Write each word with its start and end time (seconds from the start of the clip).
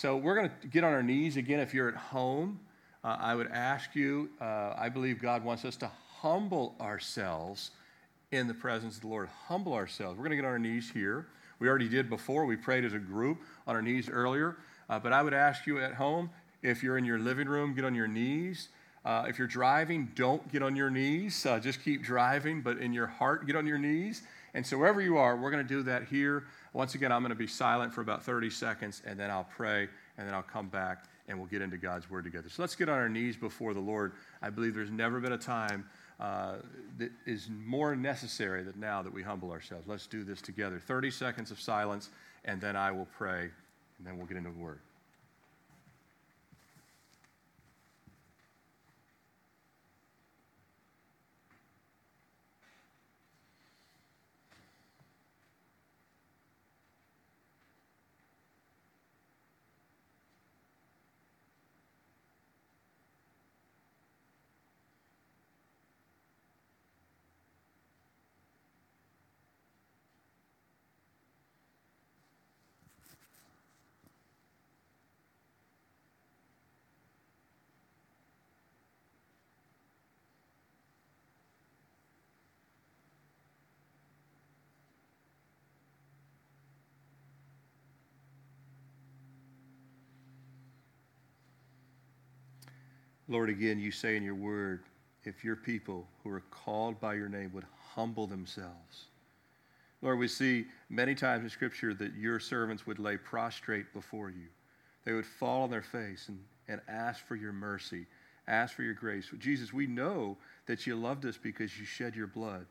So 0.00 0.16
we're 0.16 0.34
going 0.34 0.48
to 0.48 0.66
get 0.68 0.82
on 0.82 0.94
our 0.94 1.02
knees 1.02 1.36
again. 1.36 1.60
If 1.60 1.74
you're 1.74 1.90
at 1.90 1.94
home, 1.94 2.58
uh, 3.04 3.18
I 3.20 3.34
would 3.34 3.48
ask 3.48 3.94
you, 3.94 4.30
uh, 4.40 4.72
I 4.74 4.88
believe 4.88 5.20
God 5.20 5.44
wants 5.44 5.66
us 5.66 5.76
to 5.76 5.90
humble 6.22 6.74
ourselves 6.80 7.72
in 8.32 8.48
the 8.48 8.54
presence 8.54 8.96
of 8.96 9.02
the 9.02 9.08
Lord. 9.08 9.28
Humble 9.46 9.74
ourselves. 9.74 10.16
We're 10.16 10.24
going 10.24 10.30
to 10.30 10.36
get 10.36 10.46
on 10.46 10.52
our 10.52 10.58
knees 10.58 10.90
here. 10.90 11.26
We 11.58 11.68
already 11.68 11.86
did 11.86 12.08
before. 12.08 12.46
We 12.46 12.56
prayed 12.56 12.86
as 12.86 12.94
a 12.94 12.98
group 12.98 13.42
on 13.66 13.76
our 13.76 13.82
knees 13.82 14.08
earlier. 14.08 14.56
Uh, 14.88 14.98
but 14.98 15.12
I 15.12 15.22
would 15.22 15.34
ask 15.34 15.66
you 15.66 15.78
at 15.80 15.92
home, 15.92 16.30
if 16.62 16.82
you're 16.82 16.96
in 16.96 17.04
your 17.04 17.18
living 17.18 17.46
room, 17.46 17.74
get 17.74 17.84
on 17.84 17.94
your 17.94 18.08
knees. 18.08 18.70
Uh, 19.04 19.24
if 19.28 19.38
you're 19.38 19.48
driving, 19.48 20.10
don't 20.14 20.50
get 20.52 20.62
on 20.62 20.76
your 20.76 20.90
knees. 20.90 21.46
Uh, 21.46 21.58
just 21.58 21.82
keep 21.82 22.02
driving, 22.02 22.60
but 22.60 22.78
in 22.78 22.92
your 22.92 23.06
heart, 23.06 23.46
get 23.46 23.56
on 23.56 23.66
your 23.66 23.78
knees. 23.78 24.22
And 24.52 24.66
so, 24.66 24.76
wherever 24.76 25.00
you 25.00 25.16
are, 25.16 25.36
we're 25.36 25.50
going 25.50 25.66
to 25.66 25.74
do 25.74 25.82
that 25.84 26.04
here. 26.04 26.44
Once 26.72 26.94
again, 26.94 27.10
I'm 27.10 27.22
going 27.22 27.30
to 27.30 27.36
be 27.36 27.46
silent 27.46 27.94
for 27.94 28.02
about 28.02 28.22
30 28.22 28.50
seconds, 28.50 29.00
and 29.06 29.18
then 29.18 29.30
I'll 29.30 29.48
pray, 29.56 29.88
and 30.18 30.26
then 30.26 30.34
I'll 30.34 30.42
come 30.42 30.68
back, 30.68 31.04
and 31.28 31.38
we'll 31.38 31.48
get 31.48 31.62
into 31.62 31.78
God's 31.78 32.10
Word 32.10 32.24
together. 32.24 32.48
So, 32.50 32.62
let's 32.62 32.74
get 32.74 32.88
on 32.88 32.98
our 32.98 33.08
knees 33.08 33.36
before 33.36 33.72
the 33.72 33.80
Lord. 33.80 34.12
I 34.42 34.50
believe 34.50 34.74
there's 34.74 34.90
never 34.90 35.18
been 35.18 35.32
a 35.32 35.38
time 35.38 35.88
uh, 36.18 36.56
that 36.98 37.10
is 37.24 37.48
more 37.64 37.96
necessary 37.96 38.62
than 38.64 38.78
now 38.78 39.02
that 39.02 39.12
we 39.12 39.22
humble 39.22 39.50
ourselves. 39.50 39.86
Let's 39.86 40.06
do 40.06 40.24
this 40.24 40.42
together. 40.42 40.78
30 40.78 41.10
seconds 41.10 41.50
of 41.50 41.58
silence, 41.58 42.10
and 42.44 42.60
then 42.60 42.76
I 42.76 42.90
will 42.90 43.08
pray, 43.16 43.48
and 43.98 44.06
then 44.06 44.18
we'll 44.18 44.26
get 44.26 44.36
into 44.36 44.50
the 44.50 44.58
Word. 44.58 44.80
Lord, 93.30 93.48
again, 93.48 93.78
you 93.78 93.92
say 93.92 94.16
in 94.16 94.24
your 94.24 94.34
word, 94.34 94.80
if 95.22 95.44
your 95.44 95.54
people 95.54 96.08
who 96.24 96.30
are 96.30 96.42
called 96.50 97.00
by 97.00 97.14
your 97.14 97.28
name 97.28 97.52
would 97.54 97.66
humble 97.94 98.26
themselves. 98.26 99.06
Lord, 100.02 100.18
we 100.18 100.26
see 100.26 100.64
many 100.88 101.14
times 101.14 101.44
in 101.44 101.50
Scripture 101.50 101.94
that 101.94 102.14
your 102.14 102.40
servants 102.40 102.86
would 102.86 102.98
lay 102.98 103.16
prostrate 103.16 103.92
before 103.94 104.30
you. 104.30 104.48
They 105.04 105.12
would 105.12 105.26
fall 105.26 105.62
on 105.62 105.70
their 105.70 105.80
face 105.82 106.28
and, 106.28 106.40
and 106.66 106.80
ask 106.88 107.24
for 107.24 107.36
your 107.36 107.52
mercy, 107.52 108.06
ask 108.48 108.74
for 108.74 108.82
your 108.82 108.94
grace. 108.94 109.28
Jesus, 109.38 109.72
we 109.72 109.86
know 109.86 110.36
that 110.66 110.84
you 110.86 110.96
loved 110.96 111.24
us 111.24 111.38
because 111.40 111.78
you 111.78 111.84
shed 111.84 112.16
your 112.16 112.26
blood, 112.26 112.66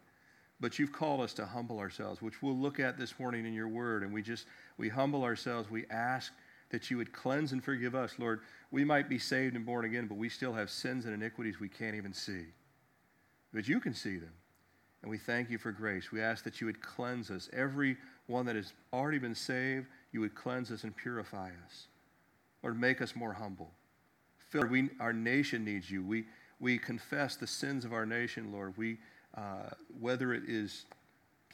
but 0.60 0.78
you've 0.78 0.92
called 0.92 1.22
us 1.22 1.34
to 1.36 1.46
humble 1.46 1.80
ourselves, 1.80 2.22
which 2.22 2.42
we'll 2.42 2.58
look 2.58 2.82
at 2.82 2.98
this 2.98 3.18
morning 3.18 3.46
in 3.46 3.54
your 3.54 3.70
word. 3.70 4.04
And 4.04 4.12
we 4.12 4.22
just, 4.22 4.46
we 4.78 4.90
humble 4.90 5.24
ourselves. 5.24 5.70
We 5.70 5.86
ask 5.90 6.34
that 6.70 6.92
you 6.92 6.98
would 6.98 7.12
cleanse 7.12 7.52
and 7.52 7.64
forgive 7.64 7.96
us. 7.96 8.16
Lord, 8.20 8.42
we 8.72 8.84
might 8.84 9.10
be 9.10 9.20
saved 9.20 9.56
and 9.56 9.66
born 9.66 9.86
again, 9.86 10.08
but 10.08 10.18
we 10.18 10.30
still 10.30 10.54
have 10.54 10.70
sins 10.70 11.06
and 11.06 11.14
iniquities 11.14 11.60
we 11.60 11.70
can't 11.70 11.96
even 11.96 12.14
see. 12.14 12.46
But 13.54 13.68
you 13.68 13.80
can 13.80 13.94
see 13.94 14.18
them. 14.18 14.34
And 15.02 15.10
we 15.10 15.18
thank 15.18 15.50
you 15.50 15.58
for 15.58 15.72
grace. 15.72 16.12
We 16.12 16.22
ask 16.22 16.44
that 16.44 16.60
you 16.60 16.68
would 16.68 16.82
cleanse 16.82 17.32
us. 17.32 17.50
Every 17.54 17.98
one 18.28 18.46
that 18.46 18.56
has 18.56 18.74
already 18.94 19.18
been 19.18 19.36
saved, 19.36 19.88
you 20.12 20.20
would 20.22 20.36
cleanse 20.36 20.72
us 20.72 20.84
and 20.84 20.96
purify 20.96 21.50
us. 21.66 21.88
Lord, 22.62 22.80
make 22.80 23.02
us 23.02 23.16
more 23.16 23.34
humble. 23.34 23.72
Lord, 24.54 24.70
we, 24.70 24.90
our 25.00 25.14
nation 25.14 25.64
needs 25.64 25.90
you. 25.90 26.04
We, 26.04 26.26
we 26.60 26.78
confess 26.78 27.36
the 27.36 27.48
sins 27.48 27.86
of 27.86 27.94
our 27.94 28.06
nation, 28.06 28.52
Lord. 28.52 28.78
We, 28.78 28.98
uh, 29.36 29.70
whether 30.00 30.34
it 30.34 30.44
is 30.48 30.86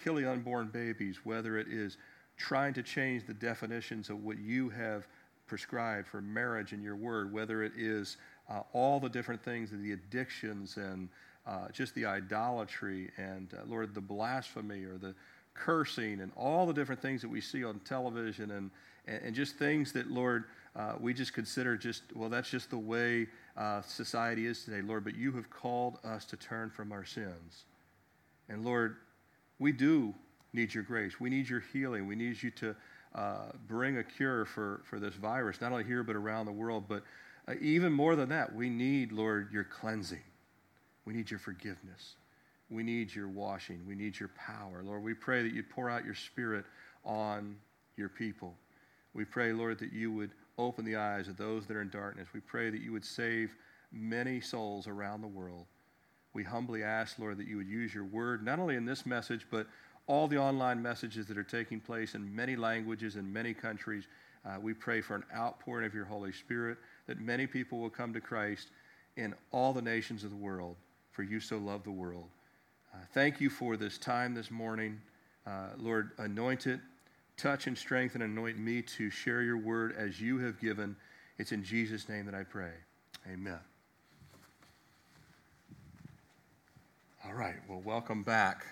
killing 0.04 0.26
unborn 0.26 0.70
babies, 0.70 1.20
whether 1.24 1.58
it 1.58 1.68
is 1.70 1.98
trying 2.38 2.74
to 2.74 2.84
change 2.84 3.26
the 3.26 3.34
definitions 3.34 4.10
of 4.10 4.24
what 4.24 4.38
you 4.38 4.70
have 4.70 5.08
prescribed 5.48 6.08
for 6.08 6.22
marriage 6.22 6.74
in 6.74 6.82
your 6.82 6.96
word, 6.96 7.32
whether 7.32 7.64
it 7.64 7.74
is 7.78 8.18
uh, 8.50 8.62
all 8.74 9.00
the 9.00 9.10
different 9.10 9.44
things, 9.44 9.70
the 9.72 9.92
addictions 9.92 10.78
and 10.78 11.10
uh, 11.46 11.68
just 11.72 11.94
the 11.96 12.06
idolatry 12.06 13.12
and, 13.18 13.54
uh, 13.54 13.62
Lord, 13.68 13.94
the 13.94 14.02
blasphemy 14.02 14.84
or 14.84 14.98
the 14.98 15.14
cursing 15.54 16.22
and 16.22 16.32
all 16.36 16.66
the 16.66 16.74
different 16.74 17.02
things 17.02 17.22
that 17.22 17.30
we 17.30 17.40
see 17.40 17.64
on 17.64 17.80
television 17.80 18.52
and, 18.52 18.72
and, 19.08 19.22
and 19.24 19.36
just 19.36 19.56
things 19.58 19.94
that, 19.94 20.10
Lord, 20.10 20.46
uh, 20.76 20.94
we 21.00 21.14
just 21.14 21.34
consider 21.34 21.78
just, 21.78 22.04
well, 22.16 22.30
that's 22.30 22.50
just 22.50 22.70
the 22.70 22.78
way 22.78 23.28
uh, 23.56 23.82
society 23.84 24.48
is 24.48 24.66
today, 24.66 24.82
Lord, 24.82 25.04
but 25.04 25.16
you 25.16 25.32
have 25.34 25.50
called 25.50 26.00
us 26.04 26.26
to 26.26 26.38
turn 26.38 26.70
from 26.70 26.92
our 26.92 27.06
sins. 27.06 27.66
And, 28.50 28.66
Lord, 28.66 28.98
we 29.60 29.72
do 29.72 30.14
need 30.56 30.74
your 30.74 30.84
grace. 30.84 31.20
We 31.20 31.30
need 31.30 31.48
your 31.48 31.64
healing. 31.72 32.08
We 32.08 32.16
need 32.16 32.42
you 32.42 32.52
to 32.52 32.76
uh, 33.14 33.52
bring 33.68 33.98
a 33.98 34.04
cure 34.04 34.46
for, 34.46 34.82
for 34.86 35.00
this 35.00 35.14
virus, 35.14 35.62
not 35.62 35.72
only 35.72 35.84
here, 35.84 36.04
but 36.04 36.16
around 36.16 36.48
the 36.48 36.52
world. 36.52 36.86
But 36.88 37.04
uh, 37.48 37.54
even 37.62 37.94
more 37.94 38.16
than 38.16 38.30
that, 38.30 38.54
we 38.54 38.70
need, 38.70 39.12
Lord, 39.12 39.52
your 39.52 39.64
cleansing. 39.64 40.24
We 41.06 41.14
need 41.14 41.30
your 41.30 41.40
forgiveness. 41.40 42.16
We 42.70 42.82
need 42.82 43.14
your 43.14 43.28
washing. 43.28 43.86
We 43.88 43.96
need 43.96 44.20
your 44.20 44.30
power. 44.30 44.82
Lord, 44.84 45.04
we 45.04 45.14
pray 45.14 45.44
that 45.44 45.54
you'd 45.54 45.70
pour 45.70 45.90
out 45.90 46.04
your 46.04 46.16
spirit 46.16 46.66
on 47.04 47.56
your 47.96 48.10
people. 48.10 48.56
We 49.14 49.24
pray, 49.24 49.54
Lord, 49.54 49.80
that 49.80 49.94
you 49.94 50.12
would 50.12 50.32
open 50.58 50.84
the 50.84 50.96
eyes 50.96 51.28
of 51.28 51.38
those 51.38 51.66
that 51.68 51.78
are 51.78 51.82
in 51.82 51.90
darkness. 51.90 52.28
We 52.34 52.40
pray 52.40 52.70
that 52.70 52.82
you 52.82 52.92
would 52.92 53.06
save 53.06 53.56
many 53.92 54.42
souls 54.42 54.88
around 54.88 55.22
the 55.22 55.28
world. 55.28 55.66
We 56.34 56.44
humbly 56.44 56.84
ask, 56.84 57.18
Lord, 57.18 57.38
that 57.38 57.48
you 57.48 57.58
would 57.58 57.68
use 57.68 57.94
your 57.94 58.04
word, 58.04 58.44
not 58.44 58.60
only 58.60 58.76
in 58.76 58.86
this 58.86 59.06
message, 59.06 59.46
but 59.50 59.68
all 60.08 60.28
the 60.28 60.38
online 60.38 60.82
messages 60.82 61.26
that 61.28 61.38
are 61.38 61.44
taking 61.44 61.80
place 61.80 62.16
in 62.16 62.36
many 62.36 62.56
languages 62.56 63.16
in 63.16 63.32
many 63.32 63.54
countries. 63.54 64.06
Uh, 64.46 64.58
we 64.62 64.74
pray 64.74 65.02
for 65.02 65.16
an 65.16 65.24
outpouring 65.36 65.86
of 65.86 65.94
your 65.94 66.06
Holy 66.06 66.32
Spirit, 66.32 66.78
that 67.08 67.20
many 67.20 67.48
people 67.48 67.80
will 67.80 67.90
come 67.90 68.14
to 68.14 68.22
Christ 68.22 68.70
in 69.18 69.34
all 69.52 69.74
the 69.74 69.82
nations 69.82 70.24
of 70.24 70.30
the 70.30 70.36
world, 70.36 70.76
for 71.12 71.24
you 71.24 71.40
so 71.40 71.58
love 71.58 71.84
the 71.84 71.92
world. 71.92 72.28
Uh, 72.94 72.98
thank 73.14 73.42
you 73.42 73.50
for 73.50 73.78
this 73.78 73.98
time 73.98 74.34
this 74.34 74.52
morning. 74.52 75.02
Uh, 75.48 75.70
Lord, 75.78 76.12
anoint 76.18 76.68
it, 76.68 76.80
touch 77.38 77.68
and 77.68 77.78
strengthen, 77.78 78.22
anoint 78.22 78.60
me 78.60 78.82
to 78.82 79.10
share 79.10 79.42
your 79.42 79.58
word 79.58 79.96
as 79.98 80.22
you 80.22 80.38
have 80.40 80.60
given. 80.60 80.96
It's 81.38 81.52
in 81.52 81.64
Jesus' 81.64 82.08
name 82.08 82.26
that 82.26 82.36
I 82.36 82.44
pray. 82.44 82.72
Amen. 83.32 83.60
All 87.26 87.34
right, 87.34 87.56
well, 87.68 87.82
welcome 87.84 88.22
back. 88.22 88.66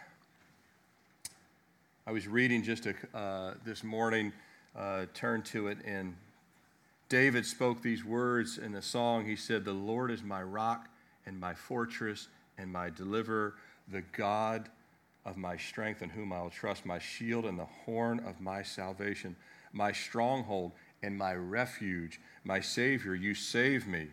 I 2.06 2.12
was 2.12 2.28
reading 2.28 2.64
just 2.64 2.86
a, 2.86 3.18
uh, 3.18 3.54
this 3.64 3.82
morning, 3.82 4.34
uh, 4.76 5.06
turned 5.14 5.46
to 5.46 5.68
it, 5.68 5.78
and 5.86 6.18
David 7.08 7.46
spoke 7.46 7.82
these 7.82 8.04
words 8.04 8.58
in 8.58 8.76
a 8.76 8.82
song. 8.82 9.26
He 9.26 9.38
said, 9.38 9.64
The 9.64 9.72
Lord 9.72 10.12
is 10.12 10.22
my 10.22 10.44
rock 10.44 10.90
and 11.26 11.40
my 11.40 11.54
fortress 11.54 12.28
and 12.58 12.70
my 12.70 12.90
deliverer, 12.90 13.54
the 13.88 14.02
God 14.12 14.68
of 15.24 15.38
my 15.38 15.56
strength 15.56 16.02
in 16.02 16.10
whom 16.10 16.34
I 16.34 16.42
will 16.42 16.50
trust, 16.50 16.86
my 16.86 17.00
shield 17.00 17.46
and 17.46 17.58
the 17.58 17.70
horn 17.86 18.20
of 18.28 18.42
my 18.42 18.64
salvation, 18.64 19.38
my 19.72 19.94
stronghold 19.94 20.74
and 21.04 21.18
my 21.18 21.34
refuge, 21.36 22.20
my 22.44 22.60
Savior, 22.60 23.16
you 23.16 23.34
save 23.34 23.88
me. 23.88 24.10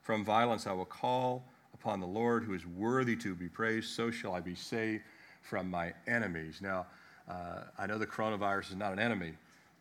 From 0.00 0.24
violence 0.24 0.66
I 0.66 0.72
will 0.72 0.86
call 0.86 1.44
upon 1.74 2.00
the 2.00 2.06
Lord 2.06 2.44
who 2.44 2.54
is 2.54 2.66
worthy 2.66 3.16
to 3.16 3.34
be 3.34 3.48
praised, 3.48 3.90
so 3.90 4.10
shall 4.10 4.32
I 4.32 4.40
be 4.40 4.54
saved 4.54 5.02
from 5.42 5.68
my 5.70 5.92
enemies. 6.06 6.60
Now, 6.62 6.86
uh, 7.28 7.60
I 7.78 7.86
know 7.86 7.98
the 7.98 8.06
coronavirus 8.06 8.70
is 8.70 8.76
not 8.76 8.92
an 8.92 8.98
enemy, 8.98 9.32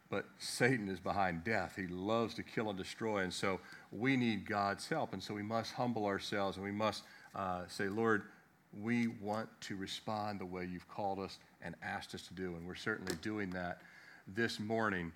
but 0.09 0.25
Satan 0.37 0.87
is 0.89 0.99
behind 0.99 1.43
death. 1.43 1.73
He 1.75 1.87
loves 1.87 2.33
to 2.35 2.43
kill 2.43 2.69
and 2.69 2.77
destroy. 2.77 3.19
And 3.19 3.33
so 3.33 3.59
we 3.91 4.15
need 4.15 4.47
God's 4.47 4.87
help. 4.87 5.13
And 5.13 5.21
so 5.21 5.33
we 5.33 5.43
must 5.43 5.73
humble 5.73 6.05
ourselves 6.05 6.57
and 6.57 6.65
we 6.65 6.71
must 6.71 7.03
uh, 7.35 7.63
say, 7.67 7.87
Lord, 7.89 8.23
we 8.81 9.07
want 9.07 9.49
to 9.61 9.75
respond 9.75 10.39
the 10.39 10.45
way 10.45 10.67
you've 10.71 10.87
called 10.87 11.19
us 11.19 11.39
and 11.61 11.75
asked 11.83 12.15
us 12.15 12.27
to 12.27 12.33
do. 12.33 12.55
And 12.55 12.67
we're 12.67 12.75
certainly 12.75 13.15
doing 13.21 13.49
that 13.51 13.81
this 14.27 14.59
morning. 14.59 15.11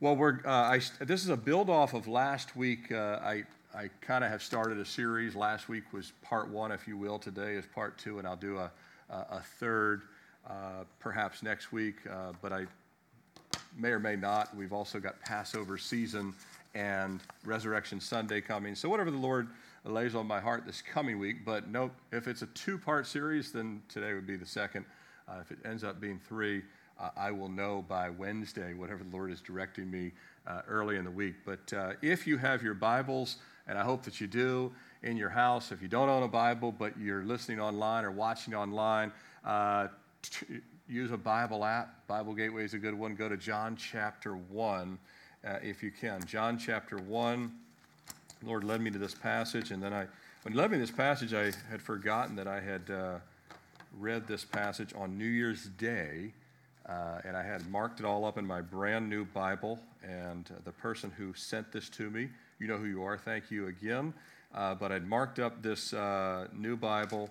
Well, 0.00 0.16
we're, 0.16 0.40
uh, 0.44 0.50
I, 0.50 0.80
this 1.00 1.22
is 1.22 1.28
a 1.28 1.36
build 1.36 1.70
off 1.70 1.94
of 1.94 2.06
last 2.08 2.56
week. 2.56 2.92
Uh, 2.92 3.18
I, 3.22 3.44
I 3.74 3.90
kind 4.00 4.24
of 4.24 4.30
have 4.30 4.42
started 4.42 4.78
a 4.78 4.84
series. 4.84 5.34
Last 5.34 5.68
week 5.68 5.92
was 5.92 6.12
part 6.22 6.48
one, 6.48 6.72
if 6.72 6.86
you 6.88 6.96
will. 6.96 7.18
Today 7.18 7.54
is 7.54 7.64
part 7.66 7.98
two, 7.98 8.18
and 8.18 8.26
I'll 8.26 8.36
do 8.36 8.58
a, 8.58 8.70
a, 9.10 9.14
a 9.14 9.42
third 9.58 10.02
perhaps 11.00 11.42
next 11.42 11.72
week, 11.72 11.96
uh, 12.10 12.32
but 12.42 12.52
I 12.52 12.66
may 13.76 13.90
or 13.90 13.98
may 13.98 14.16
not. 14.16 14.56
We've 14.56 14.72
also 14.72 14.98
got 15.00 15.20
Passover 15.20 15.78
season, 15.78 16.34
and 16.76 17.22
Resurrection 17.44 18.00
Sunday 18.00 18.40
coming. 18.40 18.74
So, 18.74 18.88
whatever 18.88 19.10
the 19.10 19.16
Lord 19.16 19.48
lays 19.84 20.14
on 20.14 20.26
my 20.26 20.40
heart 20.40 20.66
this 20.66 20.82
coming 20.82 21.18
week, 21.18 21.44
but 21.44 21.68
note, 21.68 21.90
if 22.12 22.28
it's 22.28 22.42
a 22.42 22.46
two 22.48 22.76
part 22.76 23.06
series, 23.06 23.50
then 23.50 23.82
today 23.88 24.12
would 24.12 24.26
be 24.26 24.36
the 24.36 24.46
second. 24.46 24.84
Uh, 25.26 25.38
if 25.40 25.50
it 25.50 25.58
ends 25.64 25.84
up 25.84 26.00
being 26.00 26.20
three, 26.28 26.62
uh, 27.00 27.10
I 27.16 27.30
will 27.30 27.48
know 27.48 27.84
by 27.88 28.10
Wednesday, 28.10 28.74
whatever 28.74 29.02
the 29.04 29.10
Lord 29.10 29.32
is 29.32 29.40
directing 29.40 29.90
me 29.90 30.12
uh, 30.46 30.62
early 30.68 30.96
in 30.96 31.04
the 31.04 31.10
week. 31.10 31.36
But 31.44 31.72
uh, 31.72 31.92
if 32.02 32.26
you 32.26 32.36
have 32.36 32.62
your 32.62 32.74
Bibles, 32.74 33.36
and 33.66 33.78
I 33.78 33.82
hope 33.82 34.02
that 34.04 34.20
you 34.20 34.26
do 34.26 34.72
in 35.02 35.16
your 35.16 35.30
house, 35.30 35.72
if 35.72 35.82
you 35.82 35.88
don't 35.88 36.08
own 36.08 36.22
a 36.22 36.28
Bible, 36.28 36.72
but 36.72 36.96
you're 36.98 37.24
listening 37.24 37.58
online 37.58 38.04
or 38.04 38.10
watching 38.10 38.54
online, 38.54 39.12
uh, 39.44 39.88
use 40.88 41.10
a 41.10 41.16
Bible 41.16 41.64
app. 41.64 42.06
Bible 42.06 42.34
Gateway 42.34 42.64
is 42.64 42.74
a 42.74 42.78
good 42.78 42.94
one. 42.94 43.14
Go 43.14 43.28
to 43.28 43.36
John 43.36 43.76
chapter 43.76 44.36
1 44.36 44.98
uh, 45.44 45.58
if 45.62 45.82
you 45.82 45.90
can. 45.90 46.24
John 46.26 46.58
chapter 46.58 46.96
1. 46.96 47.52
Lord 48.42 48.64
led 48.64 48.80
me 48.80 48.90
to 48.90 48.98
this 48.98 49.14
passage, 49.14 49.70
and 49.70 49.82
then 49.82 49.92
I, 49.92 50.06
when 50.42 50.52
he 50.52 50.58
led 50.58 50.70
me 50.70 50.76
to 50.76 50.80
this 50.80 50.90
passage, 50.90 51.32
I 51.32 51.52
had 51.70 51.80
forgotten 51.80 52.36
that 52.36 52.46
I 52.46 52.60
had 52.60 52.90
uh, 52.90 53.18
read 53.98 54.26
this 54.26 54.44
passage 54.44 54.92
on 54.94 55.16
New 55.16 55.24
Year's 55.24 55.64
Day, 55.78 56.32
uh, 56.86 57.20
and 57.24 57.36
I 57.36 57.42
had 57.42 57.68
marked 57.70 58.00
it 58.00 58.06
all 58.06 58.24
up 58.24 58.38
in 58.38 58.46
my 58.46 58.60
brand 58.60 59.08
new 59.08 59.24
Bible. 59.24 59.80
And 60.04 60.48
uh, 60.50 60.60
the 60.64 60.72
person 60.72 61.10
who 61.16 61.32
sent 61.34 61.72
this 61.72 61.88
to 61.90 62.10
me, 62.10 62.28
you 62.58 62.68
know 62.68 62.76
who 62.76 62.86
you 62.86 63.02
are, 63.02 63.16
thank 63.16 63.50
you 63.50 63.68
again. 63.68 64.12
Uh, 64.54 64.74
but 64.74 64.92
I'd 64.92 65.06
marked 65.06 65.38
up 65.38 65.62
this 65.62 65.92
uh, 65.92 66.46
new 66.54 66.76
Bible. 66.76 67.30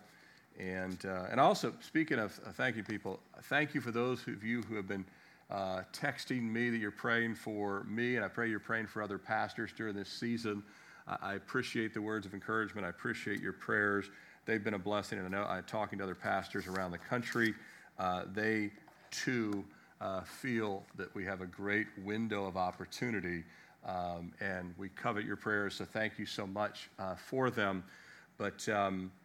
And, 0.59 1.05
uh, 1.05 1.25
and 1.29 1.39
also, 1.39 1.73
speaking 1.81 2.17
of 2.17 2.31
thank 2.53 2.77
you, 2.77 2.83
people, 2.83 3.19
thank 3.43 3.73
you 3.75 3.81
for 3.81 3.91
those 3.91 4.25
of 4.27 4.43
you 4.43 4.61
who 4.63 4.75
have 4.75 4.87
been 4.87 5.05
uh, 5.51 5.81
texting 5.93 6.43
me 6.43 6.69
that 6.69 6.77
you're 6.77 6.91
praying 6.91 7.35
for 7.35 7.83
me, 7.83 8.15
and 8.15 8.25
I 8.25 8.27
pray 8.29 8.49
you're 8.49 8.59
praying 8.59 8.87
for 8.87 9.01
other 9.01 9.17
pastors 9.17 9.71
during 9.75 9.95
this 9.95 10.09
season. 10.09 10.63
I, 11.07 11.17
I 11.21 11.33
appreciate 11.35 11.93
the 11.93 12.01
words 12.01 12.25
of 12.25 12.33
encouragement. 12.33 12.85
I 12.85 12.89
appreciate 12.89 13.41
your 13.41 13.53
prayers. 13.53 14.09
They've 14.45 14.63
been 14.63 14.75
a 14.75 14.79
blessing, 14.79 15.19
and 15.19 15.27
I 15.27 15.29
know 15.29 15.45
I'm 15.45 15.63
talking 15.63 15.97
to 15.99 16.03
other 16.03 16.15
pastors 16.15 16.67
around 16.67 16.91
the 16.91 16.99
country. 16.99 17.53
Uh, 17.99 18.23
they 18.33 18.71
too 19.11 19.65
uh, 20.01 20.21
feel 20.21 20.83
that 20.97 21.13
we 21.15 21.25
have 21.25 21.41
a 21.41 21.47
great 21.47 21.87
window 22.03 22.45
of 22.45 22.57
opportunity, 22.57 23.43
um, 23.85 24.31
and 24.39 24.73
we 24.77 24.89
covet 24.89 25.25
your 25.25 25.35
prayers. 25.35 25.75
So 25.75 25.85
thank 25.85 26.17
you 26.17 26.25
so 26.25 26.47
much 26.47 26.89
uh, 26.97 27.15
for 27.15 27.49
them. 27.49 27.83
But 28.37 28.67
um, 28.69 29.11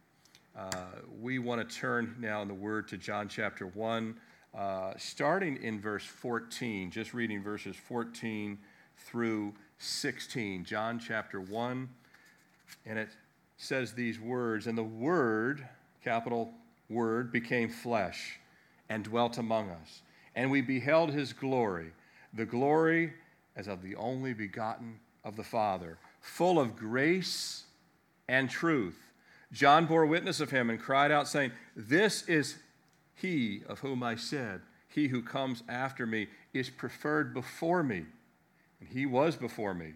we 1.21 1.39
want 1.39 1.67
to 1.67 1.75
turn 1.75 2.15
now 2.19 2.41
in 2.41 2.47
the 2.47 2.53
Word 2.53 2.87
to 2.89 2.97
John 2.97 3.27
chapter 3.27 3.67
1, 3.67 4.15
uh, 4.57 4.93
starting 4.97 5.61
in 5.61 5.79
verse 5.79 6.03
14, 6.05 6.91
just 6.91 7.13
reading 7.13 7.41
verses 7.41 7.75
14 7.75 8.57
through 8.97 9.53
16. 9.77 10.65
John 10.65 10.99
chapter 10.99 11.39
1, 11.39 11.89
and 12.85 12.99
it 12.99 13.09
says 13.57 13.93
these 13.93 14.19
words 14.19 14.67
And 14.67 14.77
the 14.77 14.83
Word, 14.83 15.67
capital 16.03 16.53
Word, 16.89 17.31
became 17.31 17.69
flesh 17.69 18.39
and 18.89 19.03
dwelt 19.03 19.37
among 19.37 19.69
us. 19.69 20.01
And 20.35 20.51
we 20.51 20.61
beheld 20.61 21.11
his 21.11 21.33
glory, 21.33 21.91
the 22.33 22.45
glory 22.45 23.13
as 23.55 23.67
of 23.67 23.81
the 23.81 23.95
only 23.95 24.33
begotten 24.33 24.99
of 25.23 25.35
the 25.35 25.43
Father, 25.43 25.97
full 26.19 26.59
of 26.59 26.75
grace 26.75 27.63
and 28.27 28.49
truth. 28.49 29.10
John 29.51 29.85
bore 29.85 30.05
witness 30.05 30.39
of 30.39 30.49
him 30.49 30.69
and 30.69 30.79
cried 30.79 31.11
out, 31.11 31.27
saying, 31.27 31.51
This 31.75 32.27
is 32.27 32.57
he 33.15 33.61
of 33.67 33.79
whom 33.79 34.01
I 34.01 34.15
said, 34.15 34.61
He 34.87 35.07
who 35.07 35.21
comes 35.21 35.63
after 35.67 36.05
me 36.05 36.27
is 36.53 36.69
preferred 36.69 37.33
before 37.33 37.83
me. 37.83 38.05
And 38.79 38.89
he 38.89 39.05
was 39.05 39.35
before 39.35 39.73
me. 39.73 39.93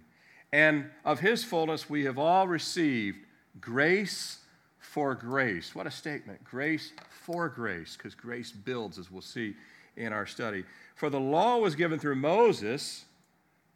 And 0.52 0.90
of 1.04 1.20
his 1.20 1.44
fullness 1.44 1.90
we 1.90 2.06
have 2.06 2.20
all 2.20 2.48
received 2.48 3.18
grace 3.60 4.40
for 4.80 5.16
grace. 5.16 5.74
What 5.74 5.88
a 5.88 5.92
statement! 5.92 6.44
Grace 6.44 6.92
for 7.10 7.50
grace, 7.50 7.98
because 7.98 8.16
grace 8.16 8.52
builds, 8.52 9.00
as 9.00 9.10
we'll 9.10 9.22
see 9.22 9.56
in 9.98 10.14
our 10.14 10.26
study. 10.26 10.64
For 10.96 11.10
the 11.10 11.20
law 11.20 11.58
was 11.58 11.76
given 11.76 12.00
through 12.00 12.16
Moses, 12.16 13.06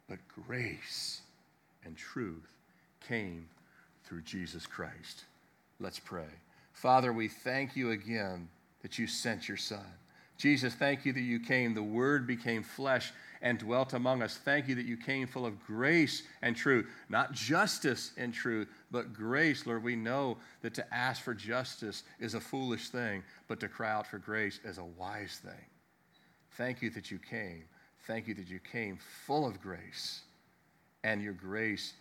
but 0.08 0.18
grace 0.46 1.22
and 1.84 1.96
truth 1.96 2.48
came 3.06 3.48
through 4.04 4.22
Jesus 4.22 4.66
Christ. 4.66 5.24
Let's 5.80 5.98
pray. 5.98 6.28
Father, 6.72 7.12
we 7.12 7.28
thank 7.28 7.74
you 7.74 7.90
again 7.90 8.48
that 8.82 8.98
you 8.98 9.06
sent 9.06 9.48
your 9.48 9.56
Son. 9.56 9.84
Jesus, 10.36 10.74
thank 10.74 11.04
you 11.04 11.12
that 11.12 11.20
you 11.20 11.40
came. 11.40 11.74
The 11.74 11.82
Word 11.82 12.26
became 12.26 12.62
flesh 12.62 13.12
and 13.42 13.58
dwelt 13.58 13.94
among 13.94 14.22
us. 14.22 14.36
Thank 14.36 14.68
you 14.68 14.74
that 14.74 14.84
you 14.84 14.96
came 14.96 15.26
full 15.26 15.46
of 15.46 15.64
grace 15.66 16.22
and 16.42 16.54
truth, 16.54 16.86
not 17.08 17.32
justice 17.32 18.12
and 18.16 18.32
truth, 18.32 18.68
but 18.90 19.14
grace. 19.14 19.66
Lord, 19.66 19.82
we 19.82 19.96
know 19.96 20.36
that 20.62 20.74
to 20.74 20.94
ask 20.94 21.22
for 21.22 21.34
justice 21.34 22.02
is 22.18 22.34
a 22.34 22.40
foolish 22.40 22.88
thing, 22.88 23.22
but 23.48 23.60
to 23.60 23.68
cry 23.68 23.90
out 23.90 24.06
for 24.06 24.18
grace 24.18 24.60
is 24.64 24.78
a 24.78 24.84
wise 24.84 25.40
thing. 25.42 25.66
Thank 26.52 26.82
you 26.82 26.90
that 26.90 27.10
you 27.10 27.18
came. 27.18 27.64
Thank 28.06 28.26
you 28.26 28.34
that 28.34 28.48
you 28.48 28.60
came 28.60 28.98
full 29.26 29.46
of 29.46 29.60
grace, 29.60 30.20
and 31.04 31.22
your 31.22 31.32
grace 31.32 31.94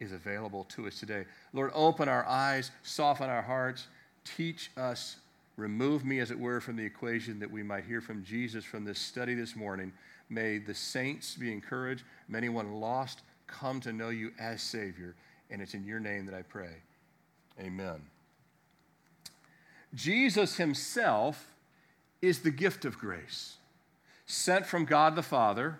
is 0.00 0.12
available 0.12 0.64
to 0.64 0.86
us 0.86 0.98
today. 0.98 1.24
Lord, 1.52 1.70
open 1.74 2.08
our 2.08 2.26
eyes, 2.26 2.70
soften 2.82 3.28
our 3.28 3.42
hearts, 3.42 3.86
teach 4.24 4.70
us, 4.76 5.16
remove 5.56 6.04
me, 6.04 6.20
as 6.20 6.30
it 6.30 6.38
were, 6.38 6.60
from 6.60 6.76
the 6.76 6.84
equation 6.84 7.38
that 7.38 7.50
we 7.50 7.62
might 7.62 7.84
hear 7.84 8.00
from 8.00 8.24
Jesus 8.24 8.64
from 8.64 8.84
this 8.84 8.98
study 8.98 9.34
this 9.34 9.54
morning. 9.54 9.92
May 10.30 10.58
the 10.58 10.74
saints 10.74 11.34
be 11.34 11.52
encouraged. 11.52 12.02
May 12.28 12.38
anyone 12.38 12.80
lost 12.80 13.20
come 13.46 13.80
to 13.80 13.92
know 13.92 14.08
you 14.08 14.32
as 14.38 14.62
Savior. 14.62 15.14
And 15.50 15.60
it's 15.60 15.74
in 15.74 15.84
your 15.84 16.00
name 16.00 16.26
that 16.26 16.34
I 16.34 16.42
pray. 16.42 16.76
Amen. 17.60 18.00
Jesus 19.94 20.56
himself 20.56 21.52
is 22.22 22.40
the 22.40 22.50
gift 22.50 22.84
of 22.84 22.96
grace, 22.96 23.56
sent 24.26 24.64
from 24.64 24.84
God 24.84 25.16
the 25.16 25.22
Father 25.22 25.78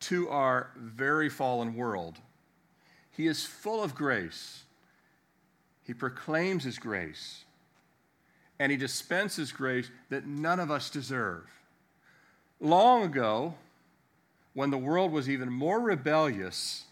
to 0.00 0.28
our 0.28 0.70
very 0.76 1.28
fallen 1.28 1.74
world. 1.74 2.18
He 3.20 3.26
is 3.26 3.44
full 3.44 3.82
of 3.82 3.94
grace. 3.94 4.62
He 5.82 5.92
proclaims 5.92 6.64
His 6.64 6.78
grace. 6.78 7.44
And 8.58 8.72
He 8.72 8.78
dispenses 8.78 9.52
grace 9.52 9.90
that 10.08 10.26
none 10.26 10.58
of 10.58 10.70
us 10.70 10.88
deserve. 10.88 11.44
Long 12.60 13.02
ago, 13.02 13.56
when 14.54 14.70
the 14.70 14.78
world 14.78 15.12
was 15.12 15.28
even 15.28 15.52
more 15.52 15.80
rebellious 15.80 16.84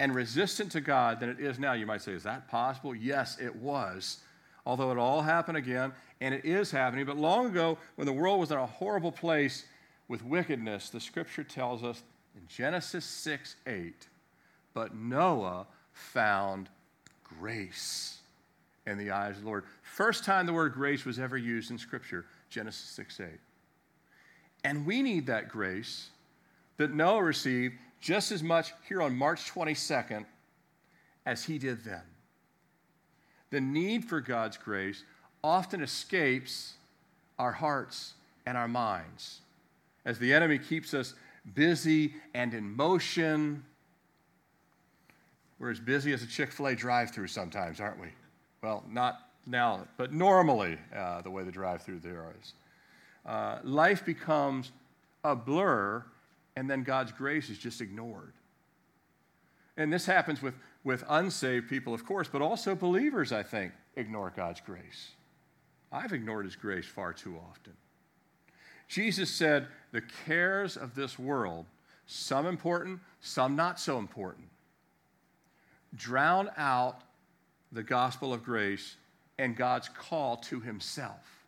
and 0.00 0.12
resistant 0.12 0.72
to 0.72 0.80
God 0.80 1.20
than 1.20 1.28
it 1.28 1.38
is 1.38 1.56
now, 1.56 1.74
you 1.74 1.86
might 1.86 2.02
say, 2.02 2.14
is 2.14 2.24
that 2.24 2.48
possible? 2.48 2.92
Yes, 2.92 3.38
it 3.38 3.54
was. 3.54 4.18
Although 4.66 4.90
it 4.90 4.98
all 4.98 5.22
happened 5.22 5.56
again, 5.56 5.92
and 6.20 6.34
it 6.34 6.44
is 6.44 6.72
happening. 6.72 7.06
But 7.06 7.16
long 7.16 7.46
ago, 7.46 7.78
when 7.94 8.06
the 8.06 8.12
world 8.12 8.40
was 8.40 8.50
in 8.50 8.58
a 8.58 8.66
horrible 8.66 9.12
place 9.12 9.66
with 10.08 10.24
wickedness, 10.24 10.90
the 10.90 10.98
scripture 10.98 11.44
tells 11.44 11.84
us 11.84 12.02
in 12.34 12.42
Genesis 12.48 13.04
6 13.04 13.54
8, 13.68 14.08
but 14.74 14.94
Noah 14.94 15.66
found 15.92 16.68
grace 17.38 18.18
in 18.86 18.98
the 18.98 19.10
eyes 19.10 19.36
of 19.36 19.42
the 19.42 19.48
Lord. 19.48 19.64
First 19.82 20.24
time 20.24 20.46
the 20.46 20.52
word 20.52 20.72
grace 20.72 21.04
was 21.04 21.18
ever 21.18 21.36
used 21.36 21.70
in 21.70 21.78
Scripture, 21.78 22.24
Genesis 22.50 22.88
6 22.90 23.20
8. 23.20 23.26
And 24.64 24.86
we 24.86 25.02
need 25.02 25.26
that 25.26 25.48
grace 25.48 26.08
that 26.76 26.92
Noah 26.92 27.22
received 27.22 27.74
just 28.00 28.32
as 28.32 28.42
much 28.42 28.72
here 28.88 29.02
on 29.02 29.16
March 29.16 29.52
22nd 29.52 30.24
as 31.24 31.44
he 31.44 31.58
did 31.58 31.84
then. 31.84 32.02
The 33.50 33.60
need 33.60 34.04
for 34.04 34.20
God's 34.20 34.56
grace 34.56 35.04
often 35.44 35.82
escapes 35.82 36.74
our 37.38 37.52
hearts 37.52 38.14
and 38.46 38.56
our 38.56 38.68
minds 38.68 39.40
as 40.04 40.18
the 40.18 40.32
enemy 40.32 40.58
keeps 40.58 40.94
us 40.94 41.14
busy 41.54 42.14
and 42.34 42.54
in 42.54 42.74
motion 42.74 43.64
we're 45.62 45.70
as 45.70 45.78
busy 45.78 46.12
as 46.12 46.24
a 46.24 46.26
Chick 46.26 46.50
fil 46.50 46.66
A 46.66 46.74
drive 46.74 47.12
through 47.12 47.28
sometimes, 47.28 47.78
aren't 47.78 48.00
we? 48.00 48.08
Well, 48.64 48.82
not 48.90 49.28
now, 49.46 49.86
but 49.96 50.12
normally, 50.12 50.76
uh, 50.94 51.22
the 51.22 51.30
way 51.30 51.44
the 51.44 51.52
drive 51.52 51.82
through 51.82 52.00
there 52.00 52.26
is. 52.40 52.54
Uh, 53.24 53.60
life 53.62 54.04
becomes 54.04 54.72
a 55.22 55.36
blur, 55.36 56.04
and 56.56 56.68
then 56.68 56.82
God's 56.82 57.12
grace 57.12 57.48
is 57.48 57.58
just 57.58 57.80
ignored. 57.80 58.32
And 59.76 59.92
this 59.92 60.04
happens 60.04 60.42
with, 60.42 60.54
with 60.82 61.04
unsaved 61.08 61.68
people, 61.68 61.94
of 61.94 62.04
course, 62.04 62.26
but 62.26 62.42
also 62.42 62.74
believers, 62.74 63.30
I 63.30 63.44
think, 63.44 63.72
ignore 63.94 64.32
God's 64.34 64.60
grace. 64.60 65.12
I've 65.92 66.12
ignored 66.12 66.44
his 66.44 66.56
grace 66.56 66.86
far 66.86 67.12
too 67.12 67.36
often. 67.48 67.74
Jesus 68.88 69.30
said, 69.30 69.68
The 69.92 70.02
cares 70.26 70.76
of 70.76 70.96
this 70.96 71.20
world, 71.20 71.66
some 72.08 72.46
important, 72.46 72.98
some 73.20 73.54
not 73.54 73.78
so 73.78 74.00
important, 74.00 74.48
drown 75.94 76.50
out 76.56 77.02
the 77.70 77.82
gospel 77.82 78.32
of 78.32 78.44
grace 78.44 78.96
and 79.38 79.56
God's 79.56 79.88
call 79.88 80.36
to 80.36 80.60
himself. 80.60 81.44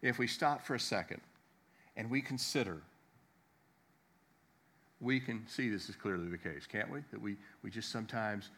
If 0.00 0.18
we 0.18 0.26
stop 0.26 0.64
for 0.66 0.74
a 0.74 0.80
second 0.80 1.20
and 1.96 2.10
we 2.10 2.20
consider 2.20 2.82
we 5.02 5.18
can 5.18 5.44
see 5.48 5.68
this 5.68 5.88
is 5.88 5.96
clearly 5.96 6.28
the 6.28 6.38
case, 6.38 6.64
can't 6.66 6.88
we? 6.88 7.00
That 7.10 7.20
we, 7.20 7.36
we 7.62 7.70
just 7.70 7.90
sometimes, 7.90 8.50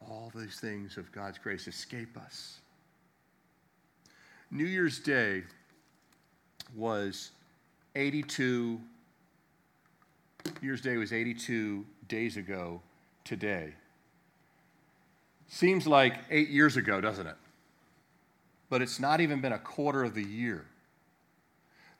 all 0.00 0.32
these 0.34 0.58
things 0.58 0.96
of 0.96 1.12
God's 1.12 1.38
grace 1.38 1.68
escape 1.68 2.16
us. 2.16 2.58
New 4.50 4.64
Year's 4.64 4.98
Day 4.98 5.44
was 6.74 7.30
82, 7.94 8.80
New 10.44 10.52
Year's 10.62 10.80
Day 10.80 10.96
was 10.96 11.12
82 11.12 11.84
days 12.12 12.36
ago 12.36 12.82
today. 13.24 13.72
Seems 15.48 15.86
like 15.86 16.14
eight 16.30 16.50
years 16.50 16.76
ago, 16.76 17.00
doesn't 17.00 17.26
it? 17.26 17.36
But 18.68 18.82
it's 18.82 19.00
not 19.00 19.22
even 19.22 19.40
been 19.40 19.54
a 19.54 19.58
quarter 19.58 20.04
of 20.04 20.14
the 20.14 20.22
year. 20.22 20.66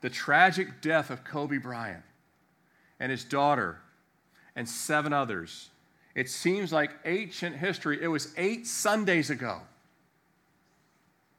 The 0.01 0.11
tragic 0.11 0.81
death 0.81 1.09
of 1.09 1.23
Kobe 1.23 1.57
Bryant 1.57 2.03
and 2.99 3.11
his 3.11 3.23
daughter 3.23 3.79
and 4.55 4.69
seven 4.69 5.13
others. 5.13 5.69
It 6.13 6.29
seems 6.29 6.71
like 6.71 6.91
ancient 7.05 7.55
history. 7.55 7.97
It 7.99 8.07
was 8.07 8.35
eight 8.37 8.67
Sundays 8.67 9.31
ago 9.31 9.61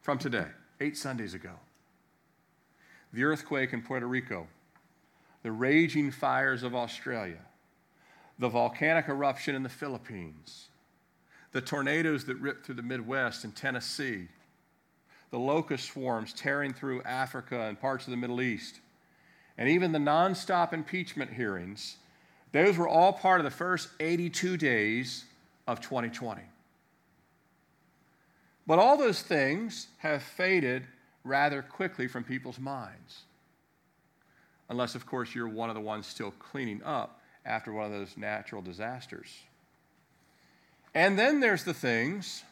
from 0.00 0.18
today, 0.18 0.48
eight 0.80 0.96
Sundays 0.96 1.34
ago. 1.34 1.60
The 3.12 3.22
earthquake 3.22 3.72
in 3.72 3.82
Puerto 3.82 4.08
Rico, 4.08 4.48
the 5.44 5.52
raging 5.52 6.10
fires 6.10 6.64
of 6.64 6.74
Australia, 6.74 7.38
the 8.38 8.48
volcanic 8.48 9.08
eruption 9.08 9.54
in 9.54 9.62
the 9.62 9.68
Philippines, 9.68 10.68
the 11.52 11.60
tornadoes 11.60 12.24
that 12.24 12.36
ripped 12.36 12.66
through 12.66 12.74
the 12.74 12.82
Midwest 12.82 13.44
and 13.44 13.54
Tennessee, 13.54 14.28
the 15.30 15.38
locust 15.38 15.88
swarms 15.88 16.32
tearing 16.32 16.72
through 16.72 17.02
Africa 17.02 17.62
and 17.62 17.80
parts 17.80 18.06
of 18.06 18.10
the 18.10 18.16
Middle 18.16 18.42
East, 18.42 18.80
and 19.56 19.68
even 19.68 19.92
the 19.92 19.98
nonstop 19.98 20.72
impeachment 20.72 21.32
hearings, 21.32 21.96
those 22.52 22.76
were 22.76 22.88
all 22.88 23.12
part 23.12 23.40
of 23.40 23.44
the 23.44 23.50
first 23.50 23.88
82 24.00 24.56
days 24.56 25.24
of 25.66 25.80
2020. 25.80 26.42
But 28.66 28.78
all 28.78 28.96
those 28.96 29.22
things 29.22 29.88
have 29.98 30.22
faded 30.22 30.84
rather 31.22 31.62
quickly 31.62 32.06
from 32.06 32.24
people's 32.24 32.58
minds. 32.58 33.22
Unless, 34.68 34.94
of 34.94 35.06
course, 35.06 35.34
you're 35.34 35.48
one 35.48 35.68
of 35.68 35.74
the 35.74 35.80
ones 35.80 36.06
still 36.06 36.30
cleaning 36.32 36.82
up 36.84 37.20
after 37.44 37.72
one 37.72 37.86
of 37.86 37.92
those 37.92 38.16
natural 38.16 38.62
disasters. 38.62 39.28
And 40.94 41.18
then 41.18 41.40
there's 41.40 41.64
the 41.64 41.74
things 41.74 42.42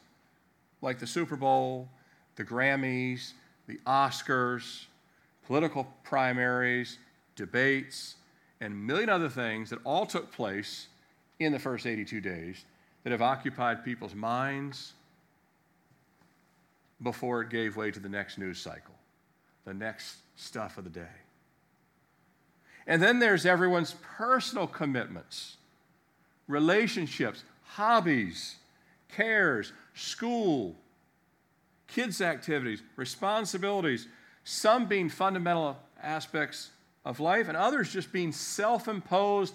like 0.80 0.98
the 0.98 1.06
Super 1.06 1.36
Bowl, 1.36 1.88
the 2.36 2.44
Grammys, 2.44 3.32
the 3.66 3.78
Oscars, 3.86 4.86
political 5.46 5.86
primaries, 6.02 6.98
debates, 7.36 8.16
and 8.60 8.72
a 8.72 8.76
million 8.76 9.08
other 9.08 9.28
things 9.28 9.70
that 9.70 9.78
all 9.84 10.06
took 10.06 10.32
place 10.32 10.88
in 11.38 11.52
the 11.52 11.58
first 11.58 11.86
82 11.86 12.20
days 12.20 12.64
that 13.04 13.10
have 13.10 13.22
occupied 13.22 13.84
people's 13.84 14.14
minds 14.14 14.92
before 17.02 17.42
it 17.42 17.50
gave 17.50 17.76
way 17.76 17.90
to 17.90 17.98
the 17.98 18.08
next 18.08 18.38
news 18.38 18.60
cycle, 18.60 18.94
the 19.64 19.74
next 19.74 20.18
stuff 20.36 20.78
of 20.78 20.84
the 20.84 20.90
day. 20.90 21.21
And 22.86 23.02
then 23.02 23.18
there's 23.18 23.46
everyone's 23.46 23.94
personal 24.16 24.66
commitments, 24.66 25.56
relationships, 26.48 27.44
hobbies, 27.62 28.56
cares, 29.08 29.72
school, 29.94 30.74
kids' 31.86 32.20
activities, 32.20 32.82
responsibilities, 32.96 34.08
some 34.44 34.86
being 34.86 35.08
fundamental 35.08 35.78
aspects 36.02 36.70
of 37.04 37.20
life, 37.20 37.48
and 37.48 37.56
others 37.56 37.92
just 37.92 38.12
being 38.12 38.32
self 38.32 38.88
imposed 38.88 39.54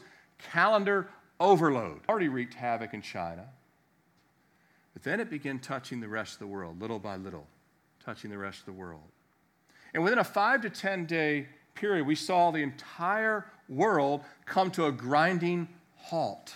calendar 0.51 1.07
overload. 1.39 2.01
Already 2.07 2.29
wreaked 2.29 2.53
havoc 2.53 2.93
in 2.93 3.01
China. 3.01 3.46
But 4.93 5.03
then 5.03 5.19
it 5.19 5.29
began 5.29 5.60
touching 5.60 6.00
the 6.00 6.07
rest 6.07 6.34
of 6.34 6.39
the 6.39 6.48
world, 6.48 6.81
little 6.81 7.00
by 7.00 7.17
little, 7.17 7.46
touching 8.03 8.31
the 8.31 8.38
rest 8.38 8.60
of 8.60 8.65
the 8.65 8.74
world. 8.74 9.01
And 9.93 10.03
within 10.03 10.19
a 10.19 10.24
five 10.24 10.62
to 10.62 10.69
10 10.69 11.05
day 11.05 11.48
period, 11.77 12.05
we 12.05 12.15
saw 12.15 12.51
the 12.51 12.62
entire 12.62 13.46
world 13.69 14.24
come 14.46 14.72
to 14.72 14.86
a 14.86 14.91
grinding 14.91 15.67
halt. 15.96 16.53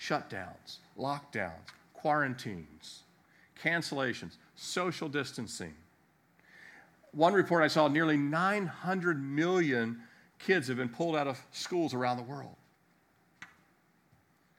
Shutdowns, 0.00 0.78
lockdowns, 0.98 1.52
quarantines, 1.92 3.02
cancellations, 3.62 4.36
social 4.54 5.08
distancing. 5.08 5.74
One 7.12 7.32
report 7.32 7.62
I 7.62 7.68
saw 7.68 7.88
nearly 7.88 8.16
900 8.16 9.20
million 9.22 10.02
kids 10.38 10.68
have 10.68 10.76
been 10.76 10.88
pulled 10.88 11.16
out 11.16 11.26
of 11.26 11.40
schools 11.50 11.94
around 11.94 12.18
the 12.18 12.22
world. 12.22 12.54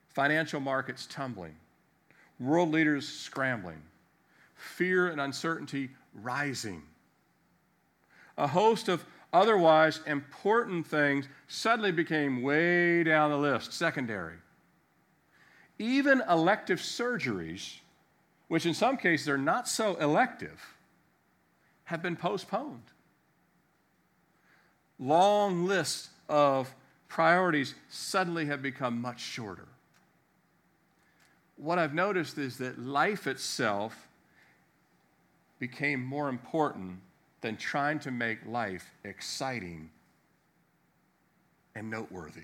Financial 0.09 0.59
markets 0.59 1.05
tumbling, 1.05 1.55
world 2.39 2.71
leaders 2.71 3.07
scrambling, 3.07 3.81
fear 4.55 5.07
and 5.07 5.21
uncertainty 5.21 5.91
rising. 6.15 6.81
A 8.37 8.47
host 8.47 8.87
of 8.87 9.05
otherwise 9.33 10.01
important 10.05 10.85
things 10.85 11.27
suddenly 11.47 11.91
became 11.91 12.41
way 12.41 13.03
down 13.03 13.31
the 13.31 13.37
list, 13.37 13.73
secondary. 13.73 14.37
Even 15.79 16.21
elective 16.29 16.79
surgeries, 16.79 17.79
which 18.47 18.65
in 18.65 18.73
some 18.73 18.97
cases 18.97 19.27
are 19.27 19.37
not 19.37 19.67
so 19.67 19.95
elective, 19.95 20.75
have 21.85 22.01
been 22.01 22.15
postponed. 22.15 22.83
Long 24.99 25.65
lists 25.65 26.09
of 26.27 26.73
priorities 27.07 27.75
suddenly 27.89 28.45
have 28.45 28.61
become 28.61 28.99
much 29.01 29.19
shorter. 29.19 29.67
What 31.55 31.79
I've 31.79 31.93
noticed 31.93 32.37
is 32.37 32.57
that 32.57 32.79
life 32.79 33.25
itself 33.27 34.07
became 35.59 36.03
more 36.03 36.29
important 36.29 36.99
than 37.41 37.57
trying 37.57 37.99
to 37.99 38.11
make 38.11 38.39
life 38.45 38.91
exciting 39.03 39.89
and 41.75 41.89
noteworthy. 41.89 42.41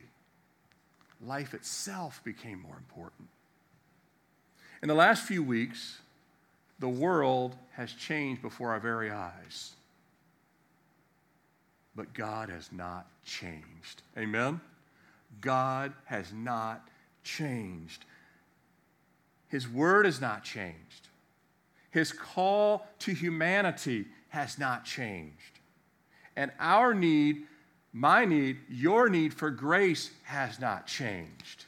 Life 1.25 1.53
itself 1.53 2.21
became 2.23 2.61
more 2.61 2.77
important. 2.77 3.27
In 4.81 4.87
the 4.87 4.93
last 4.93 5.23
few 5.23 5.41
weeks, 5.41 5.99
the 6.79 6.89
world 6.89 7.55
has 7.71 7.93
changed 7.93 8.41
before 8.41 8.71
our 8.71 8.79
very 8.79 9.09
eyes. 9.09 9.71
But 11.95 12.13
God 12.13 12.49
has 12.49 12.71
not 12.71 13.07
changed. 13.23 14.01
Amen? 14.17 14.59
God 15.41 15.93
has 16.05 16.33
not 16.33 16.87
changed. 17.23 18.05
His 19.47 19.67
word 19.67 20.05
has 20.05 20.19
not 20.19 20.43
changed. 20.43 21.07
His 21.91 22.11
call 22.11 22.87
to 22.99 23.13
humanity 23.13 24.07
has 24.33 24.57
not 24.57 24.83
changed. 24.83 25.59
And 26.35 26.49
our 26.59 26.95
need, 26.95 27.43
my 27.93 28.25
need, 28.25 28.57
your 28.67 29.07
need 29.07 29.31
for 29.31 29.51
grace 29.51 30.09
has 30.23 30.59
not 30.59 30.87
changed. 30.87 31.65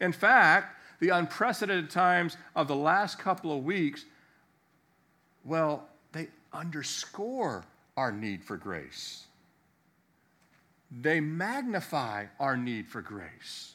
In 0.00 0.10
fact, 0.10 0.74
the 1.00 1.10
unprecedented 1.10 1.90
times 1.90 2.38
of 2.54 2.66
the 2.66 2.74
last 2.74 3.18
couple 3.18 3.54
of 3.54 3.62
weeks, 3.62 4.06
well, 5.44 5.86
they 6.12 6.28
underscore 6.54 7.66
our 7.98 8.10
need 8.10 8.42
for 8.42 8.56
grace. 8.56 9.26
They 10.90 11.20
magnify 11.20 12.24
our 12.40 12.56
need 12.56 12.88
for 12.88 13.02
grace. 13.02 13.74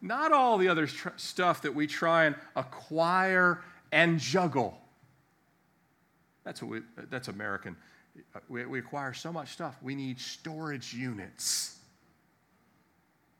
Not 0.00 0.32
all 0.32 0.58
the 0.58 0.66
other 0.66 0.88
tr- 0.88 1.10
stuff 1.14 1.62
that 1.62 1.72
we 1.72 1.86
try 1.86 2.24
and 2.24 2.34
acquire 2.56 3.62
and 3.92 4.18
juggle. 4.18 4.81
That's, 6.44 6.62
what 6.62 6.70
we, 6.70 6.80
that's 7.10 7.28
American. 7.28 7.76
We, 8.48 8.64
we 8.66 8.78
acquire 8.78 9.14
so 9.14 9.32
much 9.32 9.52
stuff, 9.52 9.76
we 9.82 9.94
need 9.94 10.20
storage 10.20 10.92
units 10.92 11.78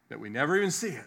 that 0.08 0.20
we 0.20 0.28
never 0.28 0.56
even 0.56 0.70
see 0.70 0.88
it. 0.88 1.06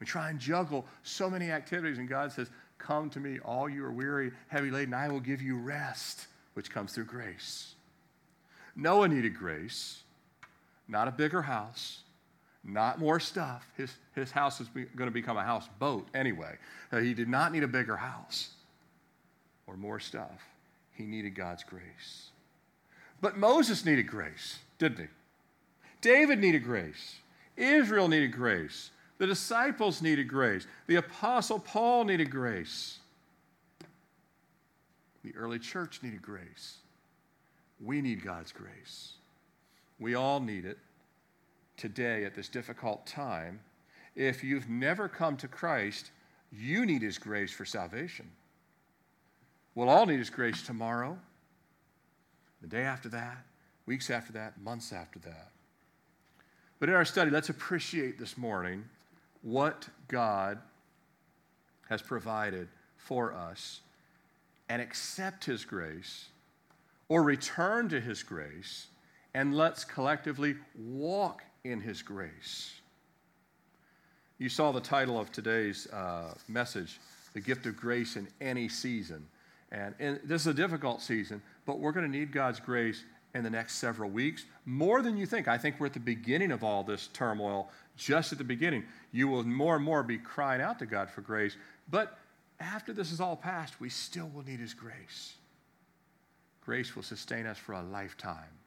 We 0.00 0.06
try 0.06 0.30
and 0.30 0.38
juggle 0.38 0.86
so 1.02 1.28
many 1.28 1.50
activities, 1.50 1.98
and 1.98 2.08
God 2.08 2.30
says, 2.30 2.48
Come 2.78 3.10
to 3.10 3.20
me, 3.20 3.40
all 3.44 3.68
you 3.68 3.84
are 3.84 3.90
weary, 3.90 4.30
heavy 4.46 4.70
laden, 4.70 4.94
I 4.94 5.08
will 5.08 5.18
give 5.18 5.42
you 5.42 5.56
rest, 5.56 6.28
which 6.54 6.70
comes 6.70 6.92
through 6.92 7.06
grace. 7.06 7.74
Noah 8.76 9.08
needed 9.08 9.36
grace, 9.36 10.02
not 10.86 11.08
a 11.08 11.10
bigger 11.10 11.42
house, 11.42 12.02
not 12.62 13.00
more 13.00 13.18
stuff. 13.18 13.68
His, 13.76 13.92
his 14.14 14.30
house 14.30 14.60
is 14.60 14.68
going 14.68 15.08
to 15.08 15.10
become 15.10 15.36
a 15.36 15.42
houseboat 15.42 16.06
anyway. 16.14 16.56
Uh, 16.92 16.98
he 16.98 17.14
did 17.14 17.28
not 17.28 17.50
need 17.50 17.64
a 17.64 17.68
bigger 17.68 17.96
house 17.96 18.50
or 19.66 19.76
more 19.76 19.98
stuff. 19.98 20.44
He 20.98 21.04
needed 21.04 21.36
God's 21.36 21.62
grace. 21.62 22.30
But 23.20 23.38
Moses 23.38 23.84
needed 23.84 24.08
grace, 24.08 24.58
didn't 24.78 24.98
he? 24.98 25.06
David 26.00 26.40
needed 26.40 26.64
grace. 26.64 27.14
Israel 27.56 28.08
needed 28.08 28.32
grace. 28.32 28.90
The 29.18 29.26
disciples 29.26 30.02
needed 30.02 30.26
grace. 30.26 30.66
The 30.88 30.96
apostle 30.96 31.60
Paul 31.60 32.04
needed 32.04 32.32
grace. 32.32 32.98
The 35.22 35.34
early 35.36 35.60
church 35.60 36.00
needed 36.02 36.20
grace. 36.20 36.78
We 37.80 38.00
need 38.00 38.24
God's 38.24 38.50
grace. 38.50 39.12
We 40.00 40.16
all 40.16 40.40
need 40.40 40.64
it 40.64 40.78
today 41.76 42.24
at 42.24 42.34
this 42.34 42.48
difficult 42.48 43.06
time. 43.06 43.60
If 44.16 44.42
you've 44.42 44.68
never 44.68 45.08
come 45.08 45.36
to 45.36 45.46
Christ, 45.46 46.10
you 46.50 46.84
need 46.84 47.02
His 47.02 47.18
grace 47.18 47.52
for 47.52 47.64
salvation. 47.64 48.28
We'll 49.78 49.90
all 49.90 50.06
need 50.06 50.18
His 50.18 50.28
grace 50.28 50.62
tomorrow, 50.62 51.16
the 52.60 52.66
day 52.66 52.82
after 52.82 53.08
that, 53.10 53.44
weeks 53.86 54.10
after 54.10 54.32
that, 54.32 54.60
months 54.60 54.92
after 54.92 55.20
that. 55.20 55.52
But 56.80 56.88
in 56.88 56.96
our 56.96 57.04
study, 57.04 57.30
let's 57.30 57.48
appreciate 57.48 58.18
this 58.18 58.36
morning 58.36 58.84
what 59.42 59.88
God 60.08 60.58
has 61.88 62.02
provided 62.02 62.66
for 62.96 63.32
us 63.32 63.82
and 64.68 64.82
accept 64.82 65.44
His 65.44 65.64
grace 65.64 66.26
or 67.08 67.22
return 67.22 67.88
to 67.90 68.00
His 68.00 68.24
grace 68.24 68.88
and 69.32 69.54
let's 69.54 69.84
collectively 69.84 70.56
walk 70.76 71.44
in 71.62 71.80
His 71.80 72.02
grace. 72.02 72.72
You 74.38 74.48
saw 74.48 74.72
the 74.72 74.80
title 74.80 75.20
of 75.20 75.30
today's 75.30 75.86
uh, 75.92 76.34
message, 76.48 76.98
The 77.32 77.40
Gift 77.40 77.64
of 77.66 77.76
Grace 77.76 78.16
in 78.16 78.26
Any 78.40 78.68
Season. 78.68 79.24
And, 79.70 79.94
and 79.98 80.20
this 80.24 80.42
is 80.42 80.46
a 80.46 80.54
difficult 80.54 81.02
season, 81.02 81.42
but 81.66 81.78
we're 81.78 81.92
going 81.92 82.10
to 82.10 82.18
need 82.18 82.32
God's 82.32 82.60
grace 82.60 83.04
in 83.34 83.44
the 83.44 83.50
next 83.50 83.74
several 83.74 84.08
weeks, 84.08 84.46
more 84.64 85.02
than 85.02 85.16
you 85.16 85.26
think. 85.26 85.48
I 85.48 85.58
think 85.58 85.78
we're 85.78 85.86
at 85.86 85.92
the 85.92 86.00
beginning 86.00 86.50
of 86.50 86.64
all 86.64 86.82
this 86.82 87.08
turmoil, 87.08 87.70
just 87.96 88.32
at 88.32 88.38
the 88.38 88.44
beginning. 88.44 88.84
You 89.12 89.28
will 89.28 89.44
more 89.44 89.76
and 89.76 89.84
more 89.84 90.02
be 90.02 90.18
crying 90.18 90.62
out 90.62 90.78
to 90.78 90.86
God 90.86 91.10
for 91.10 91.20
grace. 91.20 91.56
But 91.90 92.16
after 92.58 92.92
this 92.92 93.12
is 93.12 93.20
all 93.20 93.36
past, 93.36 93.80
we 93.80 93.90
still 93.90 94.30
will 94.34 94.44
need 94.44 94.60
His 94.60 94.72
grace. 94.72 95.34
Grace 96.64 96.96
will 96.96 97.02
sustain 97.02 97.46
us 97.46 97.58
for 97.58 97.74
a 97.74 97.82
lifetime. 97.82 98.58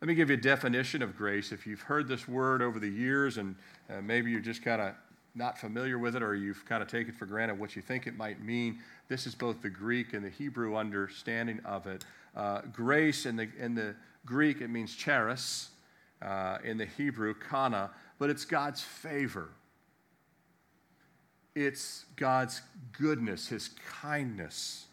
Let 0.00 0.08
me 0.08 0.14
give 0.14 0.30
you 0.30 0.34
a 0.34 0.40
definition 0.40 1.00
of 1.00 1.16
grace. 1.16 1.52
If 1.52 1.66
you've 1.66 1.82
heard 1.82 2.08
this 2.08 2.26
word 2.26 2.60
over 2.60 2.80
the 2.80 2.88
years 2.88 3.38
and 3.38 3.54
uh, 3.88 4.00
maybe 4.00 4.32
you're 4.32 4.40
just 4.40 4.64
kind 4.64 4.82
of 4.82 4.94
not 5.34 5.58
familiar 5.58 5.98
with 5.98 6.14
it 6.16 6.22
or 6.22 6.34
you've 6.34 6.64
kind 6.66 6.82
of 6.82 6.88
taken 6.88 7.12
for 7.12 7.26
granted 7.26 7.58
what 7.58 7.74
you 7.74 7.82
think 7.82 8.06
it 8.06 8.16
might 8.16 8.42
mean, 8.42 8.78
this 9.08 9.26
is 9.26 9.34
both 9.34 9.62
the 9.62 9.70
Greek 9.70 10.12
and 10.12 10.24
the 10.24 10.30
Hebrew 10.30 10.76
understanding 10.76 11.60
of 11.64 11.86
it. 11.86 12.04
Uh, 12.36 12.62
grace 12.72 13.26
in 13.26 13.36
the, 13.36 13.48
in 13.58 13.74
the 13.74 13.94
Greek, 14.26 14.60
it 14.60 14.68
means 14.68 14.94
charis. 14.94 15.70
Uh, 16.22 16.58
in 16.62 16.78
the 16.78 16.86
Hebrew, 16.86 17.34
kana, 17.34 17.90
but 18.20 18.30
it's 18.30 18.44
God's 18.44 18.80
favor. 18.80 19.48
It's 21.56 22.04
God's 22.14 22.62
goodness, 22.92 23.48
His 23.48 23.70
kindness, 24.00 24.86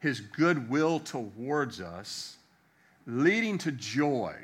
His 0.00 0.20
goodwill 0.20 1.00
towards 1.00 1.82
us, 1.82 2.38
leading 3.06 3.58
to 3.58 3.72
joy, 3.72 4.34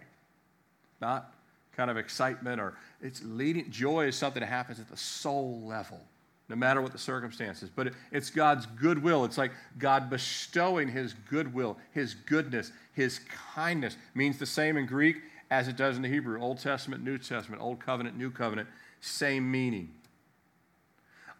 not 1.01 1.33
kind 1.75 1.91
of 1.91 1.97
excitement 1.97 2.61
or 2.61 2.77
it's 3.05 3.23
leading. 3.23 3.71
Joy 3.71 4.07
is 4.07 4.17
something 4.17 4.41
that 4.41 4.49
happens 4.49 4.81
at 4.81 4.89
the 4.89 4.97
soul 4.97 5.63
level 5.65 6.01
no 6.49 6.57
matter 6.57 6.83
what 6.83 6.93
the 6.93 6.99
circumstances. 6.99 7.71
But 7.75 7.93
it's 8.13 8.31
God's 8.31 8.67
goodwill. 8.67 9.25
It's 9.25 9.39
like 9.39 9.53
God 9.79 10.11
bestowing 10.11 10.89
His 10.89 11.15
goodwill, 11.15 11.79
His 11.93 12.15
goodness, 12.15 12.73
His 12.93 13.21
kindness. 13.55 13.95
It 13.95 14.17
means 14.17 14.39
the 14.39 14.47
same 14.47 14.77
in 14.77 14.87
Greek 14.87 15.23
as 15.51 15.69
it 15.69 15.77
does 15.77 15.97
in 15.97 16.03
the 16.03 16.09
Hebrew 16.09 16.41
Old 16.41 16.59
Testament, 16.59 17.03
New 17.03 17.19
Testament, 17.19 17.63
Old 17.63 17.81
Covenant, 17.81 18.19
New 18.19 18.31
Covenant, 18.31 18.69
same 19.01 19.51
meaning. 19.51 19.91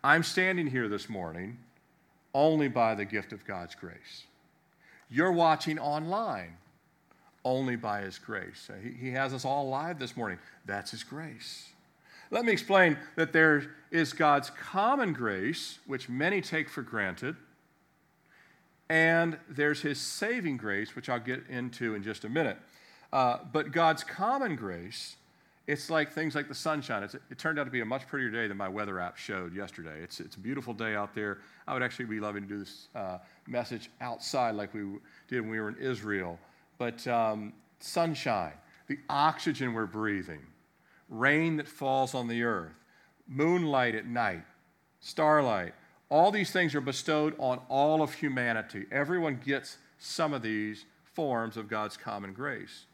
I'm 0.03 0.23
standing 0.23 0.67
here 0.67 0.89
this 0.89 1.09
morning 1.09 1.59
only 2.35 2.69
by 2.69 2.95
the 2.95 3.05
gift 3.05 3.33
of 3.33 3.47
God's 3.47 3.75
grace. 3.75 4.25
You're 5.11 5.33
watching 5.33 5.79
online 5.79 6.57
only 7.45 7.77
by 7.77 8.03
His 8.03 8.19
grace. 8.19 8.71
He, 8.83 8.91
he 8.91 9.11
has 9.11 9.35
us 9.35 9.45
all 9.45 9.67
alive 9.67 9.99
this 9.99 10.17
morning. 10.17 10.39
That's 10.65 10.91
His 10.91 11.05
grace. 11.05 11.69
Let 12.31 12.45
me 12.45 12.53
explain 12.53 12.99
that 13.17 13.33
there 13.33 13.71
is 13.91 14.13
God's 14.13 14.51
common 14.51 15.13
grace, 15.13 15.79
which 15.87 16.09
many 16.09 16.41
take 16.41 16.69
for 16.69 16.83
granted, 16.83 17.37
and 18.89 19.39
there's 19.49 19.83
His 19.83 20.01
saving 20.01 20.57
grace, 20.57 20.97
which 20.97 21.09
I'll 21.09 21.21
get 21.21 21.45
into 21.49 21.95
in 21.95 22.03
just 22.03 22.25
a 22.25 22.29
minute. 22.29 22.59
Uh, 23.13 23.39
but 23.53 23.71
God's 23.71 24.03
common 24.03 24.57
grace, 24.57 25.17
it's 25.69 25.89
like 25.89 26.13
things 26.13 26.35
like 26.35 26.49
the 26.49 26.55
sunshine. 26.55 27.05
It's, 27.05 27.15
it 27.15 27.39
turned 27.39 27.61
out 27.61 27.65
to 27.65 27.71
be 27.71 27.81
a 27.81 27.85
much 27.85 28.09
prettier 28.09 28.31
day 28.31 28.49
than 28.49 28.57
my 28.57 28.69
weather 28.69 28.99
app 28.99 29.17
showed 29.17 29.55
yesterday. 29.55 30.03
It's, 30.03 30.19
it's 30.19 30.35
a 30.35 30.41
beautiful 30.41 30.75
day 30.75 30.97
out 30.97 31.15
there. 31.15 31.39
I 31.69 31.75
would 31.75 31.83
actually 31.83 32.07
be 32.07 32.19
loving 32.19 32.43
to 32.43 32.49
do 32.49 32.59
this 32.59 32.89
uh, 32.95 33.19
message 33.47 33.89
outside 34.01 34.57
like 34.57 34.75
we 34.75 34.81
did 35.29 35.43
when 35.43 35.51
we 35.51 35.61
were 35.61 35.69
in 35.69 35.77
Israel. 35.77 36.39
But 36.79 37.07
um, 37.07 37.53
sunshine, 37.81 38.55
the 38.87 38.99
oxygen 39.09 39.73
we're 39.73 39.87
breathing, 39.87 40.43
rain 41.09 41.57
that 41.57 41.69
falls 41.69 42.15
on 42.15 42.29
the 42.29 42.43
earth, 42.43 42.75
moonlight 43.27 43.95
at 43.95 44.07
night, 44.07 44.45
starlight. 45.01 45.75
All 46.09 46.31
these 46.31 46.51
things 46.51 46.75
are 46.75 46.81
bestowed 46.81 47.35
on 47.39 47.61
all 47.69 48.03
of 48.03 48.15
humanity. 48.15 48.87
Everyone 48.93 49.41
gets 49.45 49.79
some 49.99 50.33
of 50.33 50.43
these 50.43 50.85
forms 51.05 51.57
of 51.57 51.69
God's 51.69 51.97
common 51.97 52.33
grace. 52.33 52.87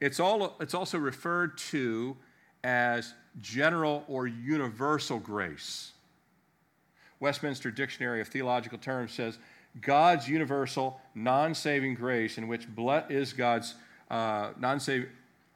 It's, 0.00 0.20
all, 0.20 0.56
it's 0.60 0.74
also 0.74 0.98
referred 0.98 1.58
to 1.58 2.16
as 2.64 3.14
general 3.40 4.04
or 4.08 4.26
universal 4.26 5.18
grace. 5.18 5.92
Westminster 7.20 7.70
Dictionary 7.70 8.20
of 8.20 8.28
Theological 8.28 8.78
Terms 8.78 9.12
says 9.12 9.38
God's 9.80 10.28
universal, 10.28 11.00
non 11.14 11.54
saving 11.54 11.94
grace, 11.94 12.38
in 12.38 12.48
which 12.48 12.68
ble- 12.68 13.04
is 13.08 13.32
God's 13.32 13.74
uh, 14.10 14.50
non 14.58 14.80
saving 14.80 15.08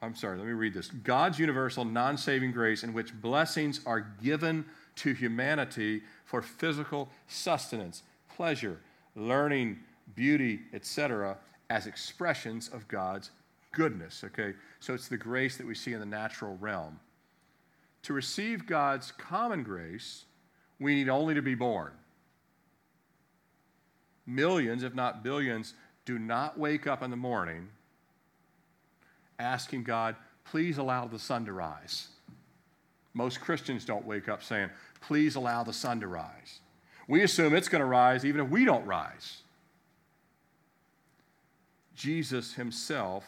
I'm 0.02 0.16
sorry, 0.16 0.36
let 0.36 0.46
me 0.46 0.52
read 0.52 0.74
this. 0.74 0.88
God's 0.88 1.38
universal, 1.38 1.84
non 1.84 2.18
saving 2.18 2.50
grace 2.50 2.82
in 2.82 2.92
which 2.92 3.14
blessings 3.14 3.80
are 3.86 4.00
given 4.00 4.64
to 4.96 5.12
humanity 5.12 6.02
for 6.24 6.42
physical 6.42 7.08
sustenance, 7.28 8.02
pleasure, 8.34 8.80
learning, 9.14 9.78
beauty, 10.16 10.62
etc., 10.74 11.38
as 11.70 11.86
expressions 11.86 12.68
of 12.68 12.86
God's 12.88 13.30
goodness. 13.70 14.24
Okay? 14.24 14.54
So 14.80 14.92
it's 14.92 15.08
the 15.08 15.16
grace 15.16 15.56
that 15.56 15.66
we 15.66 15.74
see 15.74 15.92
in 15.92 16.00
the 16.00 16.06
natural 16.06 16.58
realm. 16.60 16.98
To 18.02 18.12
receive 18.12 18.66
God's 18.66 19.12
common 19.12 19.62
grace, 19.62 20.24
we 20.80 20.96
need 20.96 21.08
only 21.08 21.34
to 21.34 21.42
be 21.42 21.54
born. 21.54 21.92
Millions, 24.26 24.82
if 24.82 24.94
not 24.94 25.22
billions, 25.22 25.74
do 26.04 26.18
not 26.18 26.58
wake 26.58 26.86
up 26.86 27.02
in 27.02 27.10
the 27.10 27.16
morning 27.16 27.68
asking 29.38 29.82
God, 29.82 30.16
please 30.44 30.78
allow 30.78 31.06
the 31.06 31.18
sun 31.18 31.44
to 31.46 31.52
rise. 31.52 32.08
Most 33.14 33.40
Christians 33.40 33.84
don't 33.84 34.06
wake 34.06 34.28
up 34.28 34.42
saying, 34.42 34.70
please 35.00 35.36
allow 35.36 35.62
the 35.64 35.72
sun 35.72 36.00
to 36.00 36.06
rise. 36.06 36.60
We 37.08 37.22
assume 37.22 37.54
it's 37.54 37.68
going 37.68 37.80
to 37.80 37.86
rise 37.86 38.24
even 38.24 38.40
if 38.40 38.50
we 38.50 38.64
don't 38.64 38.86
rise. 38.86 39.42
Jesus 41.94 42.54
himself 42.54 43.24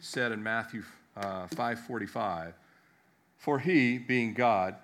said 0.00 0.32
in 0.32 0.42
Matthew 0.42 0.82
uh, 1.16 1.46
5:45, 1.48 2.52
"For 3.36 3.58
he, 3.58 3.98
being 3.98 4.34
God, 4.34 4.76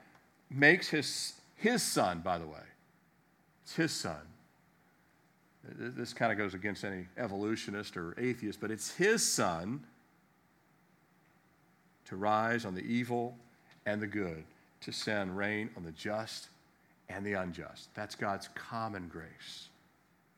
makes 0.50 0.88
his 0.88 1.34
his 1.54 1.82
son, 1.82 2.20
by 2.20 2.38
the 2.38 2.46
way, 2.46 2.64
it's 3.62 3.76
his 3.76 3.92
son. 3.92 4.20
This 5.64 6.12
kind 6.14 6.32
of 6.32 6.38
goes 6.38 6.54
against 6.54 6.84
any 6.84 7.06
evolutionist 7.18 7.96
or 7.96 8.14
atheist, 8.18 8.60
but 8.60 8.70
it's 8.70 8.90
his 8.94 9.26
son 9.26 9.84
to 12.06 12.16
rise 12.16 12.64
on 12.64 12.74
the 12.74 12.82
evil 12.82 13.36
and 13.86 14.00
the 14.00 14.06
good, 14.06 14.42
to 14.80 14.92
send 14.92 15.36
rain 15.36 15.70
on 15.76 15.84
the 15.84 15.92
just 15.92 16.48
and 17.08 17.24
the 17.24 17.34
unjust. 17.34 17.94
That's 17.94 18.14
God's 18.14 18.48
common 18.54 19.08
grace, 19.08 19.68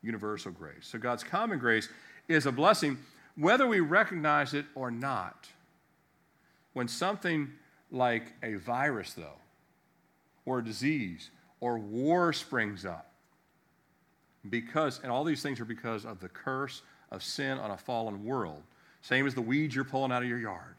universal 0.01 0.51
grace. 0.51 0.81
So 0.81 0.99
God's 0.99 1.23
common 1.23 1.57
grace 1.57 1.87
is 2.27 2.45
a 2.45 2.51
blessing 2.51 2.97
whether 3.35 3.65
we 3.67 3.79
recognize 3.79 4.53
it 4.53 4.65
or 4.75 4.91
not. 4.91 5.47
When 6.73 6.87
something 6.87 7.51
like 7.91 8.33
a 8.41 8.55
virus, 8.55 9.13
though, 9.13 9.39
or 10.45 10.59
a 10.59 10.63
disease, 10.63 11.29
or 11.59 11.77
war 11.77 12.33
springs 12.33 12.85
up, 12.85 13.12
because, 14.49 14.99
and 15.03 15.11
all 15.11 15.23
these 15.23 15.41
things 15.41 15.59
are 15.59 15.65
because 15.65 16.05
of 16.05 16.19
the 16.19 16.29
curse 16.29 16.81
of 17.11 17.23
sin 17.23 17.57
on 17.57 17.71
a 17.71 17.77
fallen 17.77 18.25
world, 18.25 18.63
same 19.01 19.27
as 19.27 19.35
the 19.35 19.41
weeds 19.41 19.75
you're 19.75 19.85
pulling 19.85 20.11
out 20.11 20.23
of 20.23 20.29
your 20.29 20.39
yard 20.39 20.75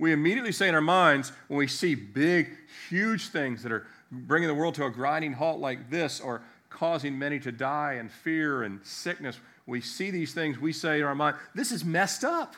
we 0.00 0.12
immediately 0.12 0.50
say 0.50 0.66
in 0.66 0.74
our 0.74 0.80
minds 0.80 1.30
when 1.46 1.58
we 1.58 1.66
see 1.66 1.94
big, 1.94 2.48
huge 2.88 3.28
things 3.28 3.62
that 3.62 3.70
are 3.70 3.86
bringing 4.10 4.48
the 4.48 4.54
world 4.54 4.74
to 4.76 4.86
a 4.86 4.90
grinding 4.90 5.34
halt 5.34 5.60
like 5.60 5.90
this 5.90 6.20
or 6.20 6.42
causing 6.70 7.18
many 7.18 7.38
to 7.38 7.52
die 7.52 7.94
and 7.94 8.10
fear 8.10 8.62
and 8.62 8.80
sickness, 8.82 9.38
we 9.66 9.82
see 9.82 10.10
these 10.10 10.32
things, 10.32 10.58
we 10.58 10.72
say 10.72 11.00
in 11.00 11.04
our 11.04 11.14
mind, 11.14 11.36
this 11.54 11.70
is 11.70 11.84
messed 11.84 12.24
up. 12.24 12.56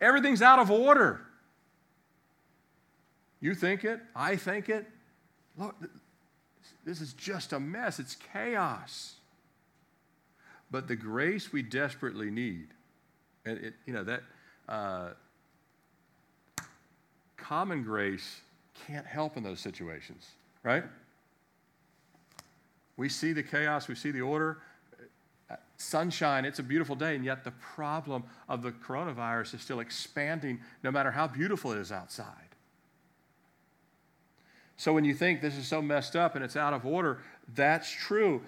Everything's 0.00 0.42
out 0.42 0.60
of 0.60 0.70
order. 0.70 1.22
You 3.40 3.54
think 3.56 3.84
it, 3.84 4.00
I 4.14 4.36
think 4.36 4.68
it. 4.68 4.86
Look, 5.58 5.74
this 6.84 7.00
is 7.00 7.12
just 7.12 7.52
a 7.52 7.60
mess, 7.60 7.98
it's 7.98 8.16
chaos. 8.32 9.14
But 10.70 10.88
the 10.88 10.96
grace 10.96 11.52
we 11.52 11.62
desperately 11.62 12.30
need 12.30 12.68
And 13.44 13.58
it, 13.58 13.74
you 13.86 13.92
know, 13.92 14.04
that 14.04 14.22
uh, 14.68 15.10
common 17.36 17.82
grace 17.82 18.40
can't 18.86 19.06
help 19.06 19.36
in 19.36 19.42
those 19.42 19.60
situations, 19.60 20.28
right? 20.62 20.84
We 22.96 23.08
see 23.08 23.32
the 23.32 23.42
chaos, 23.42 23.88
we 23.88 23.94
see 23.94 24.10
the 24.10 24.20
order, 24.20 24.58
sunshine, 25.80 26.44
it's 26.44 26.58
a 26.58 26.62
beautiful 26.62 26.94
day, 26.94 27.16
and 27.16 27.24
yet 27.24 27.44
the 27.44 27.50
problem 27.52 28.24
of 28.48 28.62
the 28.62 28.70
coronavirus 28.70 29.54
is 29.54 29.62
still 29.62 29.80
expanding 29.80 30.60
no 30.84 30.90
matter 30.90 31.10
how 31.10 31.26
beautiful 31.26 31.72
it 31.72 31.78
is 31.78 31.90
outside. 31.90 32.49
So 34.80 34.94
when 34.94 35.04
you 35.04 35.12
think 35.12 35.42
this 35.42 35.58
is 35.58 35.68
so 35.68 35.82
messed 35.82 36.16
up 36.16 36.36
and 36.36 36.42
it's 36.42 36.56
out 36.56 36.72
of 36.72 36.86
order, 36.86 37.18
that's 37.54 37.90
true. 37.90 38.40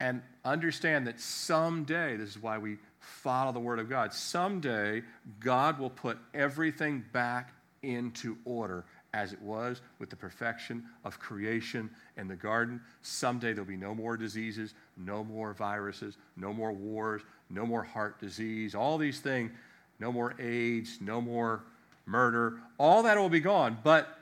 And 0.00 0.22
understand 0.42 1.06
that 1.06 1.20
someday, 1.20 2.16
this 2.16 2.30
is 2.30 2.42
why 2.42 2.56
we 2.56 2.78
follow 2.98 3.52
the 3.52 3.60
Word 3.60 3.78
of 3.78 3.90
God, 3.90 4.14
someday 4.14 5.02
God 5.40 5.78
will 5.78 5.90
put 5.90 6.16
everything 6.32 7.04
back 7.12 7.52
into 7.82 8.38
order 8.46 8.86
as 9.12 9.34
it 9.34 9.42
was 9.42 9.82
with 9.98 10.08
the 10.08 10.16
perfection 10.16 10.82
of 11.04 11.18
creation 11.18 11.90
in 12.16 12.26
the 12.26 12.36
garden. 12.36 12.80
Someday 13.02 13.52
there'll 13.52 13.68
be 13.68 13.76
no 13.76 13.94
more 13.94 14.16
diseases, 14.16 14.72
no 14.96 15.22
more 15.22 15.52
viruses, 15.52 16.16
no 16.38 16.54
more 16.54 16.72
wars, 16.72 17.20
no 17.50 17.66
more 17.66 17.82
heart 17.82 18.18
disease, 18.18 18.74
all 18.74 18.96
these 18.96 19.20
things, 19.20 19.50
no 20.00 20.10
more 20.10 20.34
AIDS, 20.40 21.02
no 21.02 21.20
more 21.20 21.64
murder. 22.06 22.60
All 22.78 23.02
that 23.02 23.18
will 23.18 23.28
be 23.28 23.40
gone, 23.40 23.76
but 23.84 24.20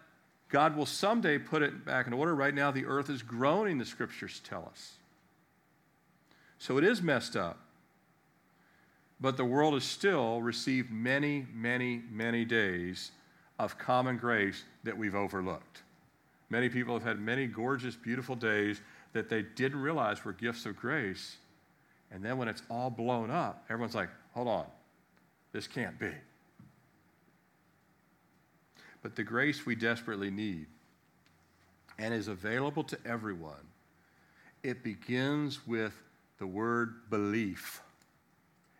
God 0.53 0.77
will 0.77 0.87
someday 0.87 1.39
put 1.39 1.63
it 1.63 1.83
back 1.83 2.07
in 2.07 2.13
order. 2.13 2.35
Right 2.35 2.55
now, 2.55 2.71
the 2.71 2.85
earth 2.85 3.09
is 3.09 3.23
groaning, 3.23 3.79
the 3.79 3.87
scriptures 3.87 4.41
tell 4.45 4.69
us. 4.71 4.93
So 6.59 6.77
it 6.77 6.85
is 6.85 7.01
messed 7.01 7.37
up. 7.37 7.59
But 9.19 9.39
the 9.39 9.47
world 9.47 9.73
has 9.73 9.85
still 9.85 10.43
received 10.43 10.91
many, 10.91 11.47
many, 11.55 12.03
many 12.11 12.45
days 12.45 13.13
of 13.59 13.79
common 13.79 14.19
grace 14.19 14.65
that 14.85 14.97
we've 14.97 15.15
overlooked. 15.15 15.83
Many 16.51 16.69
people 16.69 16.93
have 16.93 17.03
had 17.03 17.19
many 17.19 17.47
gorgeous, 17.47 17.97
beautiful 17.97 18.37
days 18.37 18.83
that 19.15 19.31
they 19.31 19.41
didn't 19.43 19.81
realize 19.81 20.23
were 20.23 20.35
gifts 20.35 20.67
of 20.67 20.77
grace. 20.77 21.37
And 22.11 22.23
then 22.23 22.37
when 22.37 22.49
it's 22.49 22.63
all 22.69 22.91
blown 22.91 23.31
up, 23.31 23.65
everyone's 23.71 23.95
like, 23.95 24.11
hold 24.35 24.49
on, 24.49 24.67
this 25.53 25.67
can't 25.67 25.99
be. 25.99 26.13
But 29.03 29.17
the 29.17 29.25
grace 29.25 29.67
we 29.67 29.75
desperately 29.75 30.31
need 30.31 30.67
and 31.99 32.15
is 32.15 32.29
available 32.29 32.85
to 32.85 32.99
everyone, 33.05 33.69
it 34.63 34.83
begins 34.83 35.67
with 35.67 35.93
the 36.39 36.47
word 36.47 37.11
belief. 37.11 37.83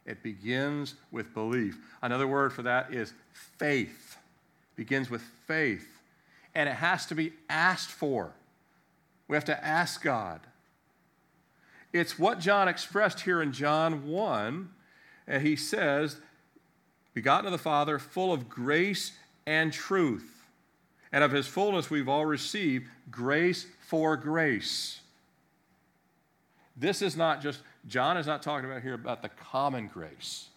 It 0.07 0.23
begins 0.23 0.95
with 1.11 1.35
belief. 1.35 1.79
Another 2.01 2.27
word 2.27 2.53
for 2.53 2.63
that 2.63 2.93
is 2.93 3.13
faith 3.59 4.17
It 4.73 4.77
begins 4.77 5.11
with 5.11 5.23
faith, 5.47 5.87
and 6.55 6.69
it 6.69 6.75
has 6.77 7.07
to 7.07 7.15
be 7.15 7.33
asked 7.49 7.91
for. 7.91 8.33
We 9.29 9.37
have 9.37 9.45
to 9.47 9.65
ask 9.65 10.03
God. 10.03 10.41
It's 11.93 12.19
what 12.19 12.41
John 12.41 12.69
expressed 12.69 13.21
here 13.21 13.43
in 13.43 13.53
John 13.53 14.09
1, 14.09 14.71
and 15.27 15.47
he 15.47 15.57
says, 15.57 16.17
Begotten 17.15 17.47
of 17.47 17.53
the 17.53 17.59
Father, 17.59 17.99
full 17.99 18.33
of 18.33 18.49
grace 18.49 19.13
and 19.47 19.73
truth. 19.73 20.49
And 21.13 21.23
of 21.23 21.33
his 21.33 21.47
fullness 21.47 21.91
we've 21.91 22.09
all 22.09 22.25
received 22.25 22.89
grace 23.11 23.67
for 23.87 24.17
grace. 24.17 25.01
This 26.77 27.03
is 27.03 27.17
not 27.17 27.43
just, 27.43 27.61
John 27.87 28.17
is 28.17 28.27
not 28.27 28.43
talking 28.43 28.71
about 28.71 28.83
here 28.83 28.95
about 28.95 29.23
the 29.23 29.29
common 29.29 29.89
grace. 29.89 30.49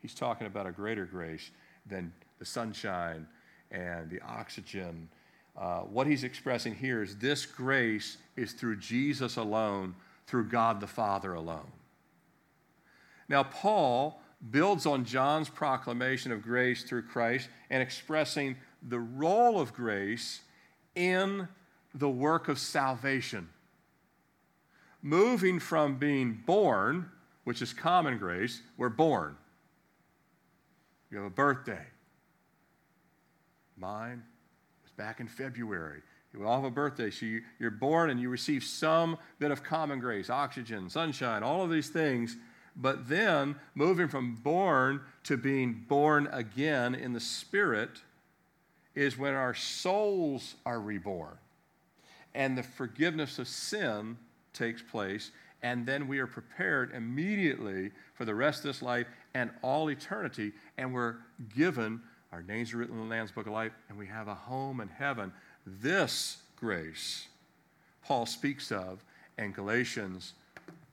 He's 0.00 0.14
talking 0.14 0.46
about 0.46 0.66
a 0.66 0.72
greater 0.72 1.04
grace 1.04 1.50
than 1.86 2.12
the 2.38 2.46
sunshine 2.46 3.26
and 3.70 4.08
the 4.08 4.20
oxygen. 4.22 5.08
Uh, 5.56 5.80
what 5.80 6.06
he's 6.06 6.24
expressing 6.24 6.74
here 6.74 7.02
is 7.02 7.16
this 7.16 7.44
grace 7.44 8.16
is 8.36 8.52
through 8.52 8.76
Jesus 8.76 9.36
alone, 9.36 9.94
through 10.26 10.48
God 10.48 10.80
the 10.80 10.86
Father 10.86 11.34
alone. 11.34 11.70
Now, 13.28 13.42
Paul 13.42 14.20
builds 14.48 14.86
on 14.86 15.04
John's 15.04 15.48
proclamation 15.48 16.32
of 16.32 16.42
grace 16.42 16.82
through 16.82 17.02
Christ 17.02 17.48
and 17.68 17.82
expressing 17.82 18.56
the 18.82 18.98
role 18.98 19.60
of 19.60 19.74
grace 19.74 20.40
in 20.94 21.48
the 21.94 22.08
work 22.08 22.48
of 22.48 22.58
salvation. 22.58 23.48
Moving 25.02 25.58
from 25.60 25.98
being 25.98 26.42
born, 26.46 27.10
which 27.44 27.62
is 27.62 27.72
common 27.72 28.18
grace, 28.18 28.62
we're 28.76 28.88
born. 28.88 29.36
You 31.10 31.18
have 31.18 31.26
a 31.26 31.30
birthday. 31.30 31.84
Mine 33.76 34.22
was 34.82 34.92
back 34.92 35.20
in 35.20 35.26
February. 35.26 36.02
You 36.32 36.46
all 36.46 36.62
have 36.62 36.64
a 36.64 36.70
birthday, 36.70 37.10
so 37.10 37.26
you, 37.26 37.42
you're 37.58 37.72
born 37.72 38.10
and 38.10 38.20
you 38.20 38.28
receive 38.28 38.62
some 38.62 39.18
bit 39.38 39.50
of 39.50 39.64
common 39.64 39.98
grace, 39.98 40.30
oxygen, 40.30 40.88
sunshine, 40.88 41.42
all 41.42 41.62
of 41.64 41.70
these 41.70 41.88
things. 41.88 42.36
But 42.76 43.08
then, 43.08 43.56
moving 43.74 44.08
from 44.08 44.36
born 44.36 45.00
to 45.24 45.36
being 45.36 45.84
born 45.88 46.28
again 46.32 46.94
in 46.94 47.12
the 47.12 47.20
Spirit 47.20 47.90
is 48.94 49.18
when 49.18 49.34
our 49.34 49.54
souls 49.54 50.54
are 50.64 50.80
reborn 50.80 51.36
and 52.34 52.56
the 52.56 52.62
forgiveness 52.62 53.38
of 53.38 53.48
sin 53.48 54.16
takes 54.52 54.82
place, 54.82 55.30
and 55.62 55.84
then 55.86 56.08
we 56.08 56.18
are 56.18 56.26
prepared 56.26 56.92
immediately 56.94 57.90
for 58.14 58.24
the 58.24 58.34
rest 58.34 58.60
of 58.60 58.64
this 58.64 58.82
life 58.82 59.06
and 59.34 59.50
all 59.62 59.90
eternity, 59.90 60.52
and 60.78 60.92
we're 60.92 61.16
given 61.54 62.00
our 62.32 62.42
names 62.42 62.72
are 62.72 62.76
written 62.76 62.94
in 62.94 63.02
the 63.02 63.10
Lamb's 63.10 63.32
Book 63.32 63.46
of 63.46 63.52
Life, 63.52 63.72
and 63.88 63.98
we 63.98 64.06
have 64.06 64.28
a 64.28 64.34
home 64.34 64.80
in 64.80 64.88
heaven. 64.88 65.32
This 65.66 66.38
grace 66.54 67.26
Paul 68.04 68.26
speaks 68.26 68.72
of 68.72 69.04
in 69.38 69.52
Galatians 69.52 70.34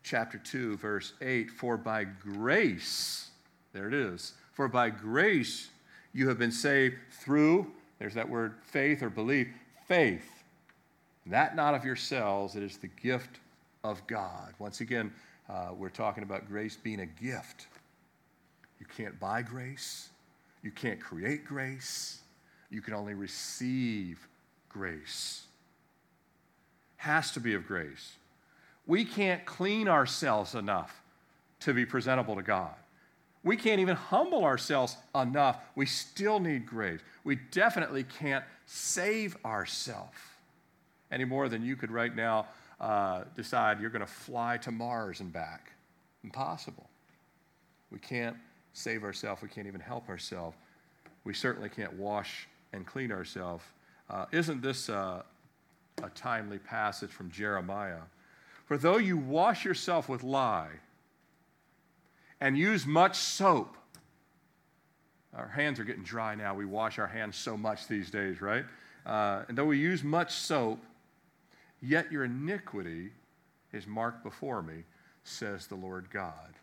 chapter 0.08 0.38
2, 0.38 0.78
verse 0.78 1.14
8 1.22 1.52
For 1.52 1.78
by 1.78 2.06
grace, 2.06 3.30
there 3.74 3.88
it 3.88 3.94
is, 3.94 4.34
for 4.54 4.68
by 4.68 4.90
grace 4.90 5.70
you 6.14 6.30
have 6.30 6.40
been 6.40 6.52
saved 6.52 6.96
through, 7.12 7.68
there's 8.00 8.14
that 8.14 8.30
word 8.30 8.56
faith 8.64 9.04
or 9.04 9.10
belief, 9.10 9.48
faith. 9.88 10.30
That 11.26 11.56
not 11.56 11.74
of 11.74 11.84
yourselves, 11.84 12.56
it 12.56 12.64
is 12.64 12.78
the 12.78 12.88
gift 12.88 13.40
of 13.84 14.06
God. 14.08 14.54
Once 14.60 14.82
again, 14.82 15.14
uh, 15.50 15.70
we're 15.78 15.90
talking 15.90 16.24
about 16.24 16.48
grace 16.48 16.76
being 16.76 17.02
a 17.02 17.06
gift. 17.06 17.68
You 18.80 18.86
can't 18.96 19.20
buy 19.20 19.42
grace. 19.42 20.10
You 20.64 20.72
can't 20.72 21.00
create 21.00 21.46
grace, 21.46 22.20
you 22.70 22.82
can 22.82 22.94
only 22.94 23.14
receive 23.14 24.28
grace. 24.68 25.46
Has 26.98 27.32
to 27.32 27.40
be 27.40 27.54
of 27.54 27.66
grace. 27.66 28.16
We 28.88 29.06
can't 29.06 29.46
clean 29.46 29.88
ourselves 29.88 30.56
enough 30.56 31.02
to 31.62 31.74
be 31.74 31.86
presentable 31.86 32.36
to 32.36 32.42
God. 32.42 32.74
We 33.44 33.56
can't 33.58 33.80
even 33.80 33.96
humble 33.96 34.44
ourselves 34.44 34.98
enough. 35.16 35.60
We 35.76 35.86
still 35.86 36.40
need 36.40 36.66
grace. 36.66 37.00
We 37.24 37.36
definitely 37.52 38.04
can't 38.04 38.44
save 38.66 39.38
ourselves 39.46 40.18
any 41.12 41.26
more 41.26 41.48
than 41.48 41.64
you 41.64 41.76
could 41.76 41.92
right 41.92 42.14
now 42.16 42.48
uh, 42.80 43.24
decide 43.36 43.80
you're 43.80 43.90
going 43.90 44.06
to 44.06 44.12
fly 44.12 44.58
to 44.58 44.72
Mars 44.72 45.20
and 45.20 45.32
back. 45.32 45.72
Impossible. 46.24 46.90
We 47.92 48.00
can't 48.00 48.36
save 48.74 49.04
ourselves. 49.04 49.42
We 49.42 49.50
can't 49.50 49.68
even 49.68 49.82
help 49.82 50.10
ourselves. 50.10 50.58
We 51.24 51.34
certainly 51.34 51.70
can't 51.70 51.94
wash 51.94 52.48
and 52.74 52.86
clean 52.86 53.12
ourselves. 53.12 53.64
Uh, 54.10 54.26
isn't 54.32 54.62
this 54.62 54.90
uh, 54.90 55.24
a 56.04 56.10
timely 56.10 56.60
passage 56.60 57.10
from 57.10 57.32
Jeremiah? 57.32 58.02
For 58.68 58.78
though 58.78 58.98
you 58.98 59.18
wash 59.18 59.64
yourself 59.64 60.10
with 60.10 60.24
lye 60.24 60.70
and 62.42 62.58
use 62.58 62.86
much 62.86 63.16
soap, 63.16 63.76
our 65.34 65.48
hands 65.48 65.80
are 65.80 65.86
getting 65.86 66.04
dry 66.04 66.36
now. 66.36 66.54
We 66.54 66.66
wash 66.66 67.00
our 67.00 67.08
hands 67.08 67.38
so 67.38 67.56
much 67.56 67.88
these 67.88 68.12
days, 68.12 68.42
right? 68.42 68.66
Uh, 69.06 69.44
and 69.48 69.58
though 69.58 69.66
we 69.66 69.80
use 69.80 70.04
much 70.04 70.34
soap, 70.34 70.84
yet 71.82 72.12
your 72.12 72.26
iniquity 72.26 73.12
is 73.72 73.88
marked 73.88 74.22
before 74.24 74.62
me, 74.62 74.84
says 75.24 75.68
the 75.68 75.76
Lord 75.76 76.10
God. 76.12 76.54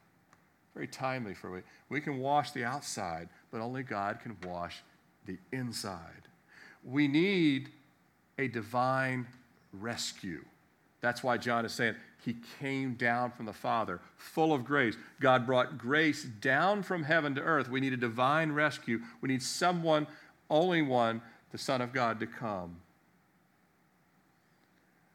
Very 0.74 0.88
timely 0.88 1.34
for 1.34 1.50
we. 1.50 1.60
We 1.88 2.00
can 2.02 2.18
wash 2.18 2.50
the 2.50 2.64
outside, 2.64 3.28
but 3.50 3.60
only 3.60 3.82
God 3.82 4.20
can 4.20 4.36
wash 4.44 4.82
the 5.24 5.38
inside. 5.52 6.28
We 6.84 7.08
need 7.08 7.70
a 8.38 8.48
divine 8.48 9.26
rescue. 9.72 10.44
That's 11.04 11.22
why 11.22 11.36
John 11.36 11.66
is 11.66 11.72
saying 11.74 11.96
he 12.24 12.36
came 12.58 12.94
down 12.94 13.30
from 13.30 13.44
the 13.44 13.52
Father, 13.52 14.00
full 14.16 14.54
of 14.54 14.64
grace. 14.64 14.96
God 15.20 15.44
brought 15.44 15.76
grace 15.76 16.24
down 16.24 16.82
from 16.82 17.02
heaven 17.02 17.34
to 17.34 17.42
earth. 17.42 17.68
We 17.68 17.80
need 17.80 17.92
a 17.92 17.98
divine 17.98 18.52
rescue. 18.52 19.00
We 19.20 19.28
need 19.28 19.42
someone, 19.42 20.06
only 20.48 20.80
one, 20.80 21.20
the 21.52 21.58
Son 21.58 21.82
of 21.82 21.92
God, 21.92 22.20
to 22.20 22.26
come. 22.26 22.76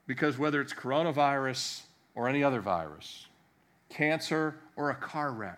Because 0.06 0.38
whether 0.38 0.62
it's 0.62 0.73
coronavirus 0.73 1.82
or 2.13 2.30
any 2.30 2.43
other 2.43 2.62
virus, 2.62 3.25
cancer 3.89 4.58
or 4.75 4.91
a 4.91 4.95
car 4.95 5.32
wreck, 5.32 5.58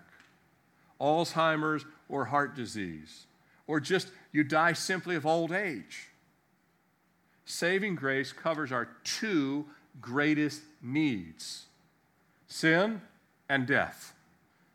Alzheimer's 1.01 1.83
or 2.07 2.23
heart 2.23 2.55
disease, 2.55 3.25
or 3.67 3.81
just 3.81 4.07
you 4.31 4.45
die 4.45 4.71
simply 4.71 5.17
of 5.17 5.25
old 5.25 5.51
age. 5.51 6.07
Saving 7.43 7.95
grace 7.95 8.31
covers 8.31 8.71
our 8.71 8.87
two 9.03 9.65
greatest 9.99 10.61
needs 10.81 11.65
sin 12.47 13.01
and 13.49 13.65
death. 13.65 14.13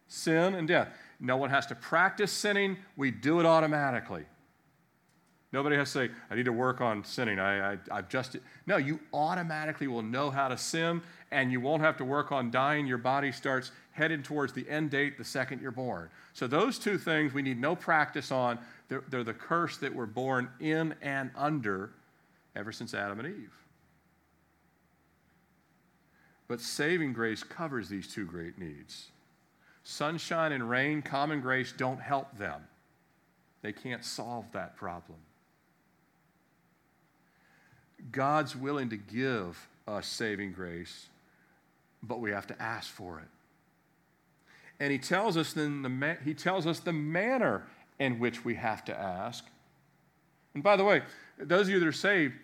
Sin 0.08 0.54
and 0.54 0.66
death. 0.66 0.88
No 1.20 1.36
one 1.36 1.50
has 1.50 1.66
to 1.66 1.74
practice 1.74 2.32
sinning, 2.32 2.76
we 2.96 3.10
do 3.10 3.40
it 3.40 3.46
automatically. 3.46 4.24
Nobody 5.52 5.76
has 5.76 5.92
to 5.92 6.08
say, 6.08 6.14
I 6.30 6.34
need 6.34 6.44
to 6.46 6.52
work 6.52 6.80
on 6.80 7.04
sinning. 7.04 7.38
I, 7.38 7.72
I, 7.72 7.78
I've 7.90 8.08
just. 8.08 8.36
No, 8.66 8.76
you 8.76 9.00
automatically 9.14 9.86
will 9.86 10.02
know 10.02 10.28
how 10.28 10.48
to 10.48 10.58
sin, 10.58 11.00
and 11.30 11.50
you 11.50 11.60
won't 11.60 11.82
have 11.82 11.96
to 11.98 12.04
work 12.04 12.32
on 12.32 12.50
dying. 12.50 12.86
Your 12.86 12.98
body 12.98 13.32
starts 13.32 13.70
heading 13.92 14.22
towards 14.22 14.52
the 14.52 14.68
end 14.68 14.90
date 14.90 15.16
the 15.16 15.24
second 15.24 15.62
you're 15.62 15.70
born. 15.70 16.10
So, 16.34 16.46
those 16.46 16.78
two 16.78 16.98
things 16.98 17.32
we 17.32 17.42
need 17.42 17.58
no 17.58 17.74
practice 17.76 18.30
on. 18.30 18.58
They're, 18.88 19.04
they're 19.08 19.24
the 19.24 19.34
curse 19.34 19.78
that 19.78 19.94
we're 19.94 20.06
born 20.06 20.48
in 20.60 20.94
and 21.00 21.30
under 21.34 21.90
ever 22.54 22.70
since 22.70 22.92
Adam 22.92 23.18
and 23.20 23.28
Eve. 23.28 23.65
But 26.48 26.60
saving 26.60 27.12
grace 27.12 27.42
covers 27.42 27.88
these 27.88 28.06
two 28.06 28.24
great 28.24 28.58
needs. 28.58 29.08
Sunshine 29.82 30.52
and 30.52 30.68
rain, 30.68 31.02
common 31.02 31.40
grace 31.40 31.72
don't 31.72 32.00
help 32.00 32.36
them. 32.38 32.60
They 33.62 33.72
can't 33.72 34.04
solve 34.04 34.44
that 34.52 34.76
problem. 34.76 35.18
God's 38.12 38.54
willing 38.54 38.90
to 38.90 38.96
give 38.96 39.68
us 39.88 40.06
saving 40.06 40.52
grace, 40.52 41.06
but 42.02 42.20
we 42.20 42.30
have 42.30 42.46
to 42.48 42.62
ask 42.62 42.90
for 42.90 43.18
it. 43.20 43.28
And 44.78 44.92
he 44.92 44.98
tells 44.98 45.36
us 45.36 45.52
then 45.52 45.82
the 45.82 46.16
he 46.22 46.34
tells 46.34 46.66
us 46.66 46.80
the 46.80 46.92
manner 46.92 47.66
in 47.98 48.18
which 48.18 48.44
we 48.44 48.54
have 48.56 48.84
to 48.84 48.98
ask. 48.98 49.44
And 50.54 50.62
by 50.62 50.76
the 50.76 50.84
way, 50.84 51.02
those 51.38 51.66
of 51.66 51.70
you 51.70 51.80
that 51.80 51.86
are 51.86 51.92
saved, 51.92 52.34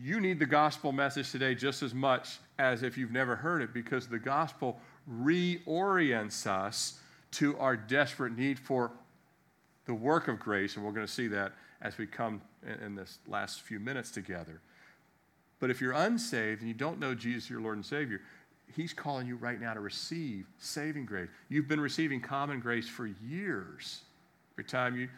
you 0.00 0.20
need 0.20 0.38
the 0.38 0.46
gospel 0.46 0.92
message 0.92 1.30
today 1.30 1.54
just 1.54 1.82
as 1.82 1.94
much 1.94 2.38
as 2.58 2.82
if 2.82 2.98
you've 2.98 3.12
never 3.12 3.36
heard 3.36 3.62
it 3.62 3.72
because 3.72 4.08
the 4.08 4.18
gospel 4.18 4.80
reorients 5.10 6.46
us 6.46 6.98
to 7.32 7.56
our 7.58 7.76
desperate 7.76 8.36
need 8.36 8.58
for 8.58 8.90
the 9.86 9.94
work 9.94 10.28
of 10.28 10.38
grace. 10.38 10.76
And 10.76 10.84
we're 10.84 10.92
going 10.92 11.06
to 11.06 11.12
see 11.12 11.28
that 11.28 11.52
as 11.80 11.98
we 11.98 12.06
come 12.06 12.42
in 12.82 12.94
this 12.94 13.18
last 13.28 13.62
few 13.62 13.78
minutes 13.78 14.10
together. 14.10 14.60
But 15.60 15.70
if 15.70 15.80
you're 15.80 15.92
unsaved 15.92 16.60
and 16.60 16.68
you 16.68 16.74
don't 16.74 16.98
know 16.98 17.14
Jesus, 17.14 17.50
your 17.50 17.60
Lord 17.60 17.76
and 17.76 17.86
Savior, 17.86 18.20
He's 18.76 18.92
calling 18.92 19.26
you 19.26 19.36
right 19.36 19.60
now 19.60 19.72
to 19.72 19.80
receive 19.80 20.46
saving 20.58 21.06
grace. 21.06 21.30
You've 21.48 21.68
been 21.68 21.80
receiving 21.80 22.20
common 22.20 22.60
grace 22.60 22.86
for 22.86 23.06
years. 23.06 24.02
Every 24.54 24.64
time 24.64 24.94
you 24.94 25.08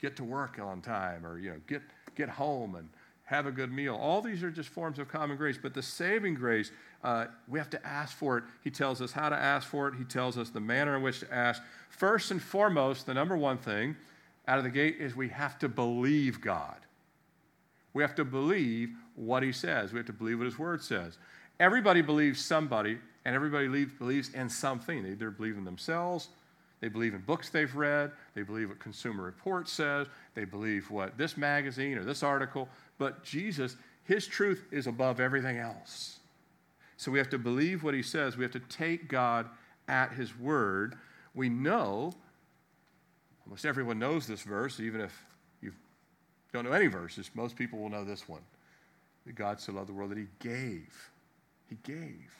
get 0.00 0.16
to 0.16 0.24
work 0.24 0.58
on 0.58 0.80
time 0.80 1.26
or 1.26 1.38
you 1.38 1.50
know 1.50 1.60
get 1.66 1.82
get 2.14 2.28
home 2.28 2.74
and 2.74 2.88
have 3.26 3.46
a 3.46 3.50
good 3.50 3.72
meal. 3.72 3.94
All 3.94 4.22
these 4.22 4.42
are 4.42 4.50
just 4.50 4.68
forms 4.68 4.98
of 4.98 5.08
common 5.08 5.36
grace, 5.36 5.58
but 5.60 5.74
the 5.74 5.82
saving 5.82 6.34
grace, 6.34 6.70
uh, 7.02 7.26
we 7.48 7.58
have 7.58 7.68
to 7.70 7.86
ask 7.86 8.16
for 8.16 8.38
it. 8.38 8.44
He 8.62 8.70
tells 8.70 9.02
us 9.02 9.12
how 9.12 9.28
to 9.28 9.36
ask 9.36 9.68
for 9.68 9.88
it, 9.88 9.94
He 9.96 10.04
tells 10.04 10.38
us 10.38 10.50
the 10.50 10.60
manner 10.60 10.96
in 10.96 11.02
which 11.02 11.20
to 11.20 11.34
ask. 11.34 11.60
First 11.90 12.30
and 12.30 12.40
foremost, 12.40 13.04
the 13.04 13.14
number 13.14 13.36
one 13.36 13.58
thing 13.58 13.96
out 14.46 14.58
of 14.58 14.64
the 14.64 14.70
gate 14.70 14.96
is 15.00 15.16
we 15.16 15.28
have 15.28 15.58
to 15.58 15.68
believe 15.68 16.40
God. 16.40 16.76
We 17.94 18.02
have 18.02 18.14
to 18.14 18.24
believe 18.24 18.90
what 19.16 19.42
He 19.42 19.52
says, 19.52 19.92
we 19.92 19.98
have 19.98 20.06
to 20.06 20.12
believe 20.12 20.38
what 20.38 20.44
His 20.44 20.58
Word 20.58 20.80
says. 20.80 21.18
Everybody 21.58 22.02
believes 22.02 22.44
somebody, 22.44 22.98
and 23.24 23.34
everybody 23.34 23.86
believes 23.86 24.32
in 24.34 24.48
something. 24.48 25.02
They 25.02 25.10
either 25.10 25.30
believe 25.30 25.56
in 25.56 25.64
themselves, 25.64 26.28
they 26.86 26.92
believe 26.92 27.14
in 27.14 27.20
books 27.22 27.48
they've 27.48 27.74
read, 27.74 28.12
they 28.36 28.42
believe 28.42 28.68
what 28.68 28.78
Consumer 28.78 29.24
Reports 29.24 29.72
says, 29.72 30.06
they 30.36 30.44
believe 30.44 30.88
what 30.88 31.18
this 31.18 31.36
magazine 31.36 31.98
or 31.98 32.04
this 32.04 32.22
article, 32.22 32.68
but 32.96 33.24
Jesus, 33.24 33.74
his 34.04 34.24
truth 34.24 34.62
is 34.70 34.86
above 34.86 35.18
everything 35.18 35.58
else. 35.58 36.20
So 36.96 37.10
we 37.10 37.18
have 37.18 37.28
to 37.30 37.38
believe 37.38 37.82
what 37.82 37.92
he 37.92 38.02
says. 38.02 38.36
We 38.36 38.44
have 38.44 38.52
to 38.52 38.60
take 38.60 39.08
God 39.08 39.48
at 39.88 40.12
his 40.12 40.38
word. 40.38 40.94
We 41.34 41.48
know, 41.48 42.12
almost 43.44 43.66
everyone 43.66 43.98
knows 43.98 44.28
this 44.28 44.42
verse, 44.42 44.78
even 44.78 45.00
if 45.00 45.24
you 45.60 45.72
don't 46.52 46.64
know 46.64 46.72
any 46.72 46.86
verses, 46.86 47.32
most 47.34 47.56
people 47.56 47.80
will 47.80 47.90
know 47.90 48.04
this 48.04 48.28
one. 48.28 48.42
That 49.26 49.34
God 49.34 49.60
so 49.60 49.72
loved 49.72 49.88
the 49.88 49.92
world 49.92 50.12
that 50.12 50.18
he 50.18 50.28
gave 50.38 51.10
he 51.68 51.76
gave 51.82 52.32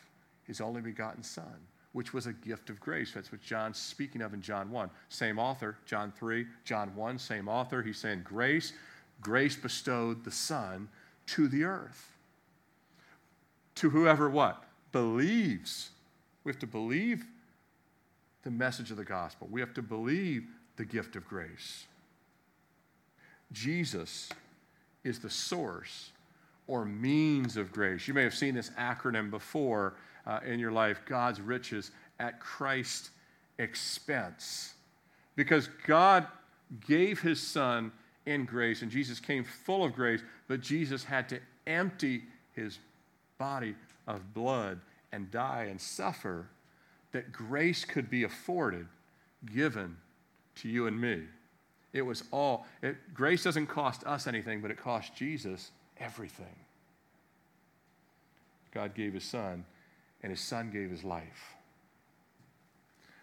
his 0.45 0.61
only 0.61 0.81
begotten 0.81 1.25
Son, 1.25 1.67
which 1.97 2.13
was 2.13 2.27
a 2.27 2.33
gift 2.35 2.69
of 2.69 2.79
grace. 2.79 3.13
That's 3.15 3.33
what 3.33 3.41
John's 3.41 3.79
speaking 3.79 4.21
of 4.21 4.35
in 4.35 4.43
John 4.43 4.71
1. 4.71 4.91
Same 5.09 5.39
author, 5.39 5.79
John 5.87 6.13
3, 6.13 6.45
John 6.63 6.95
1, 6.95 7.19
same 7.19 7.49
author. 7.49 7.83
He's 7.83 7.97
saying 7.97 8.21
grace, 8.23 8.75
grace 9.23 9.57
bestowed 9.57 10.23
the 10.23 10.31
Son 10.31 10.89
to 11.29 11.49
the 11.49 11.65
earth. 11.65 12.13
To 13.77 13.89
whoever 13.89 14.29
what? 14.29 14.63
Believes. 14.93 15.89
We 16.45 16.53
have 16.53 16.59
to 16.59 16.67
believe 16.67 17.25
the 18.43 18.51
message 18.51 18.91
of 18.91 18.99
the 18.99 19.05
gospel. 19.05 19.49
We 19.51 19.61
have 19.61 19.73
to 19.73 19.83
believe 19.83 20.45
the 20.77 20.85
gift 20.85 21.17
of 21.17 21.27
grace. 21.27 21.87
Jesus 23.53 24.29
is 25.03 25.19
the 25.19 25.31
source 25.31 26.11
or 26.67 26.85
means 26.85 27.57
of 27.57 27.73
grace. 27.73 28.07
You 28.07 28.13
may 28.13 28.23
have 28.23 28.35
seen 28.35 28.55
this 28.55 28.69
acronym 28.79 29.31
before 29.31 29.95
uh, 30.27 30.41
in 30.45 30.59
your 30.59 30.73
life 30.73 31.01
God's 31.07 31.41
riches 31.41 31.91
at 32.19 32.41
Christ's 32.41 33.11
expense. 33.59 34.75
Because 35.35 35.69
God 35.87 36.27
gave 36.87 37.21
his 37.21 37.41
son 37.41 37.93
in 38.25 38.45
grace, 38.45 38.83
and 38.83 38.91
Jesus 38.91 39.21
came 39.21 39.45
full 39.45 39.85
of 39.85 39.95
grace, 39.95 40.21
but 40.49 40.61
Jesus 40.61 41.05
had 41.05 41.29
to 41.29 41.39
empty 41.67 42.25
his 42.53 42.79
body 43.39 43.75
of 44.07 44.35
blood 44.35 44.81
and 45.13 45.31
die 45.31 45.67
and 45.71 45.81
suffer 45.81 46.49
that 47.13 47.33
grace 47.33 47.85
could 47.85 48.11
be 48.11 48.25
afforded, 48.25 48.87
given 49.55 49.97
to 50.57 50.69
you 50.69 50.87
and 50.87 51.01
me. 51.01 51.23
It 51.93 52.03
was 52.03 52.25
all, 52.31 52.67
it, 52.83 52.97
grace 53.15 53.45
doesn't 53.45 53.69
cost 53.69 54.05
us 54.05 54.27
anything, 54.27 54.61
but 54.61 54.71
it 54.71 54.77
cost 54.77 55.15
Jesus 55.15 55.71
everything. 55.99 56.55
God 58.75 58.95
gave 58.95 59.15
his 59.15 59.25
son, 59.25 59.65
and 60.23 60.31
his 60.31 60.41
son 60.41 60.71
gave 60.71 60.91
his 60.91 61.05
life. 61.05 61.55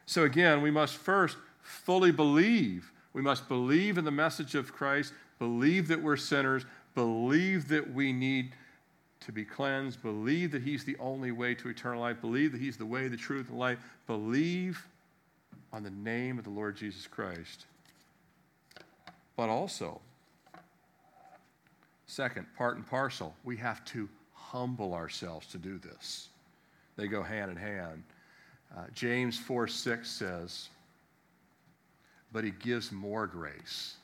So 0.06 0.24
again, 0.24 0.62
we 0.62 0.72
must 0.72 0.96
first 0.96 1.38
fully 1.62 2.12
believe. 2.12 2.92
We 3.14 3.22
must 3.22 3.48
believe 3.48 3.98
in 3.98 4.06
the 4.06 4.12
message 4.12 4.56
of 4.56 4.74
Christ, 4.74 5.14
believe 5.40 5.88
that 5.88 6.02
we're 6.02 6.18
sinners, 6.18 6.66
believe 6.96 7.68
that 7.70 7.94
we 7.94 8.12
need 8.12 8.54
to 9.22 9.32
be 9.32 9.46
cleansed, 9.46 10.02
believe 10.02 10.52
that 10.52 10.64
he's 10.64 10.84
the 10.84 10.98
only 11.00 11.32
way 11.32 11.56
to 11.56 11.70
eternal 11.70 12.02
life, 12.02 12.20
believe 12.20 12.52
that 12.52 12.62
he's 12.62 12.78
the 12.78 12.86
way, 12.86 13.08
the 13.08 13.18
truth, 13.18 13.50
and 13.50 13.58
life, 13.58 13.80
believe 14.08 14.86
on 15.72 15.84
the 15.84 15.92
name 15.92 16.38
of 16.38 16.44
the 16.44 16.50
Lord 16.50 16.76
Jesus 16.76 17.08
Christ. 17.08 17.66
But 19.36 19.50
also, 19.50 20.02
Second, 22.14 22.46
part 22.56 22.76
and 22.76 22.86
parcel, 22.86 23.36
we 23.44 23.58
have 23.58 23.84
to 23.86 24.08
humble 24.36 24.94
ourselves 24.94 25.48
to 25.48 25.58
do 25.58 25.80
this. 25.80 26.30
They 26.96 27.08
go 27.08 27.24
hand 27.24 27.52
in 27.52 27.58
hand. 27.58 28.04
Uh, 28.76 28.86
James 28.94 29.38
4 29.38 29.68
6 29.68 30.10
says, 30.10 30.70
But 32.32 32.44
he 32.44 32.52
gives 32.52 32.92
more 32.92 33.28
grace. 33.28 33.96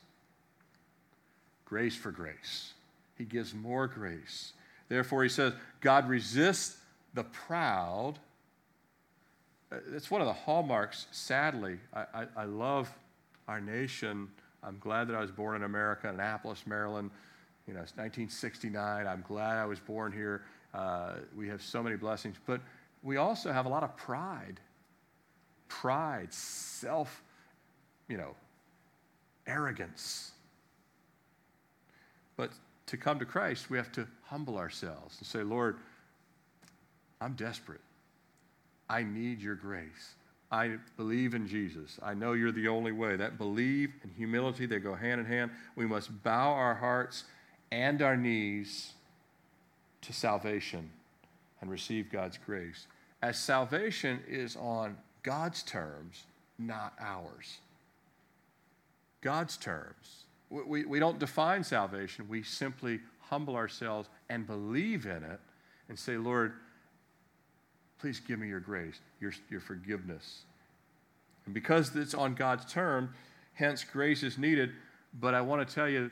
Grace 1.64 1.96
for 1.96 2.10
grace. 2.10 2.72
He 3.16 3.24
gives 3.24 3.54
more 3.54 3.86
grace. 3.86 4.52
Therefore, 4.88 5.22
he 5.22 5.28
says, 5.28 5.52
God 5.80 6.08
resists 6.08 6.78
the 7.14 7.24
proud. 7.24 8.14
Uh, 9.70 9.76
it's 9.94 10.10
one 10.10 10.20
of 10.20 10.26
the 10.26 10.32
hallmarks, 10.32 11.06
sadly. 11.12 11.78
I, 11.94 12.04
I, 12.14 12.26
I 12.38 12.44
love 12.44 12.92
our 13.46 13.60
nation. 13.60 14.28
I'm 14.62 14.78
glad 14.80 15.08
that 15.08 15.16
I 15.16 15.20
was 15.20 15.30
born 15.30 15.56
in 15.56 15.62
America, 15.62 16.08
Annapolis, 16.08 16.66
Maryland. 16.66 17.10
You 17.66 17.74
know, 17.74 17.80
it's 17.80 17.92
1969. 17.92 19.06
I'm 19.06 19.24
glad 19.26 19.58
I 19.58 19.64
was 19.64 19.78
born 19.78 20.12
here. 20.12 20.42
Uh, 20.74 21.14
we 21.36 21.48
have 21.48 21.62
so 21.62 21.82
many 21.82 21.96
blessings. 21.96 22.36
But 22.46 22.60
we 23.02 23.16
also 23.16 23.52
have 23.52 23.66
a 23.66 23.68
lot 23.68 23.82
of 23.82 23.96
pride. 23.96 24.60
Pride, 25.68 26.32
self, 26.32 27.22
you 28.08 28.16
know, 28.16 28.34
arrogance. 29.46 30.32
But 32.36 32.50
to 32.86 32.96
come 32.96 33.18
to 33.18 33.24
Christ, 33.24 33.70
we 33.70 33.76
have 33.76 33.92
to 33.92 34.06
humble 34.24 34.58
ourselves 34.58 35.16
and 35.18 35.26
say, 35.26 35.42
Lord, 35.42 35.78
I'm 37.20 37.34
desperate. 37.34 37.80
I 38.88 39.02
need 39.02 39.40
your 39.40 39.54
grace. 39.54 40.14
I 40.50 40.78
believe 40.96 41.34
in 41.34 41.46
Jesus. 41.46 41.98
I 42.02 42.14
know 42.14 42.32
you're 42.32 42.50
the 42.50 42.66
only 42.66 42.90
way. 42.90 43.14
That 43.14 43.38
believe 43.38 43.92
and 44.02 44.12
humility, 44.16 44.66
they 44.66 44.80
go 44.80 44.94
hand 44.94 45.20
in 45.20 45.26
hand. 45.26 45.52
We 45.76 45.86
must 45.86 46.22
bow 46.24 46.50
our 46.50 46.74
hearts 46.74 47.24
and 47.70 48.02
our 48.02 48.16
knees 48.16 48.94
to 50.02 50.12
salvation 50.12 50.90
and 51.60 51.70
receive 51.70 52.10
God's 52.10 52.38
grace. 52.38 52.86
As 53.22 53.38
salvation 53.38 54.20
is 54.28 54.56
on 54.56 54.96
God's 55.22 55.62
terms, 55.62 56.24
not 56.58 56.94
ours. 57.00 57.58
God's 59.20 59.56
terms. 59.56 60.24
We, 60.48 60.62
we, 60.62 60.84
we 60.84 60.98
don't 60.98 61.18
define 61.18 61.62
salvation, 61.62 62.26
we 62.28 62.42
simply 62.42 63.00
humble 63.20 63.54
ourselves 63.54 64.08
and 64.28 64.46
believe 64.46 65.06
in 65.06 65.22
it 65.22 65.40
and 65.88 65.98
say, 65.98 66.16
Lord, 66.16 66.54
please 67.98 68.18
give 68.18 68.38
me 68.38 68.48
your 68.48 68.60
grace, 68.60 69.00
your, 69.20 69.32
your 69.50 69.60
forgiveness. 69.60 70.42
And 71.44 71.54
because 71.54 71.94
it's 71.94 72.14
on 72.14 72.34
God's 72.34 72.70
term, 72.70 73.14
hence 73.54 73.84
grace 73.84 74.22
is 74.22 74.38
needed. 74.38 74.70
But 75.20 75.34
I 75.34 75.40
want 75.40 75.66
to 75.66 75.74
tell 75.74 75.88
you, 75.88 76.10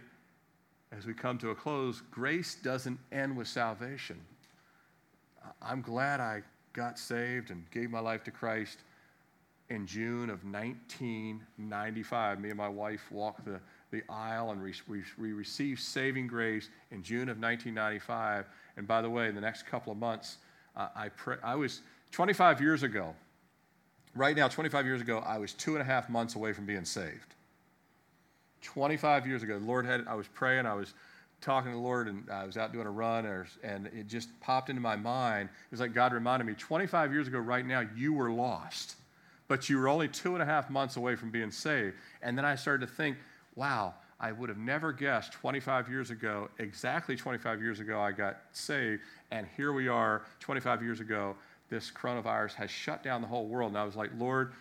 as 0.96 1.06
we 1.06 1.14
come 1.14 1.38
to 1.38 1.50
a 1.50 1.54
close, 1.54 2.02
grace 2.10 2.56
doesn't 2.56 2.98
end 3.12 3.36
with 3.36 3.48
salvation. 3.48 4.20
I'm 5.62 5.82
glad 5.82 6.20
I 6.20 6.42
got 6.72 6.98
saved 6.98 7.50
and 7.50 7.68
gave 7.70 7.90
my 7.90 8.00
life 8.00 8.24
to 8.24 8.30
Christ 8.30 8.78
in 9.70 9.86
June 9.86 10.30
of 10.30 10.44
1995. 10.44 12.40
Me 12.40 12.48
and 12.48 12.56
my 12.56 12.68
wife 12.68 13.10
walked 13.10 13.44
the, 13.44 13.60
the 13.90 14.02
aisle 14.08 14.50
and 14.50 14.62
we, 14.62 14.72
we, 15.18 15.32
received 15.32 15.80
saving 15.80 16.26
grace 16.26 16.70
in 16.90 17.02
June 17.02 17.28
of 17.28 17.38
1995. 17.38 18.46
And 18.76 18.86
by 18.86 19.02
the 19.02 19.10
way, 19.10 19.28
in 19.28 19.34
the 19.34 19.40
next 19.40 19.66
couple 19.66 19.92
of 19.92 19.98
months, 19.98 20.38
uh, 20.76 20.88
I, 20.94 21.08
pray, 21.10 21.36
I 21.42 21.54
was 21.54 21.82
25 22.12 22.60
years 22.60 22.82
ago, 22.82 23.14
right 24.14 24.36
now, 24.36 24.48
25 24.48 24.86
years 24.86 25.00
ago, 25.00 25.18
I 25.26 25.38
was 25.38 25.52
two 25.52 25.74
and 25.74 25.82
a 25.82 25.84
half 25.84 26.08
months 26.08 26.34
away 26.34 26.52
from 26.52 26.64
being 26.64 26.84
saved. 26.84 27.34
25 28.62 29.26
years 29.26 29.42
ago, 29.42 29.58
the 29.58 29.66
Lord 29.66 29.84
had, 29.86 30.06
I 30.08 30.14
was 30.14 30.26
praying, 30.28 30.66
I 30.66 30.74
was 30.74 30.94
talking 31.40 31.70
to 31.70 31.76
the 31.76 31.82
Lord, 31.82 32.08
and 32.08 32.28
I 32.30 32.44
was 32.44 32.56
out 32.56 32.72
doing 32.72 32.86
a 32.86 32.90
run, 32.90 33.26
and 33.62 33.86
it 33.86 34.06
just 34.06 34.28
popped 34.40 34.70
into 34.70 34.82
my 34.82 34.96
mind. 34.96 35.48
It 35.48 35.70
was 35.70 35.80
like 35.80 35.94
God 35.94 36.12
reminded 36.12 36.46
me 36.46 36.54
25 36.54 37.12
years 37.12 37.28
ago, 37.28 37.38
right 37.38 37.64
now, 37.64 37.86
you 37.96 38.12
were 38.12 38.30
lost, 38.30 38.96
but 39.46 39.68
you 39.68 39.78
were 39.78 39.88
only 39.88 40.08
two 40.08 40.34
and 40.34 40.42
a 40.42 40.46
half 40.46 40.70
months 40.70 40.96
away 40.96 41.16
from 41.16 41.30
being 41.30 41.50
saved. 41.50 41.94
And 42.22 42.36
then 42.36 42.44
I 42.44 42.54
started 42.54 42.86
to 42.86 42.92
think, 42.92 43.16
wow, 43.54 43.94
I 44.20 44.32
would 44.32 44.48
have 44.48 44.58
never 44.58 44.92
guessed 44.92 45.32
25 45.32 45.88
years 45.88 46.10
ago, 46.10 46.48
exactly 46.58 47.14
25 47.14 47.62
years 47.62 47.78
ago, 47.78 48.00
I 48.00 48.10
got 48.10 48.38
saved, 48.52 49.02
and 49.30 49.46
here 49.56 49.72
we 49.72 49.86
are 49.88 50.22
25 50.40 50.82
years 50.82 51.00
ago. 51.00 51.36
This 51.68 51.90
coronavirus 51.90 52.54
has 52.54 52.70
shut 52.70 53.02
down 53.02 53.20
the 53.20 53.28
whole 53.28 53.46
world. 53.46 53.72
And 53.72 53.78
I 53.78 53.84
was 53.84 53.94
like, 53.94 54.10
Lord, 54.18 54.52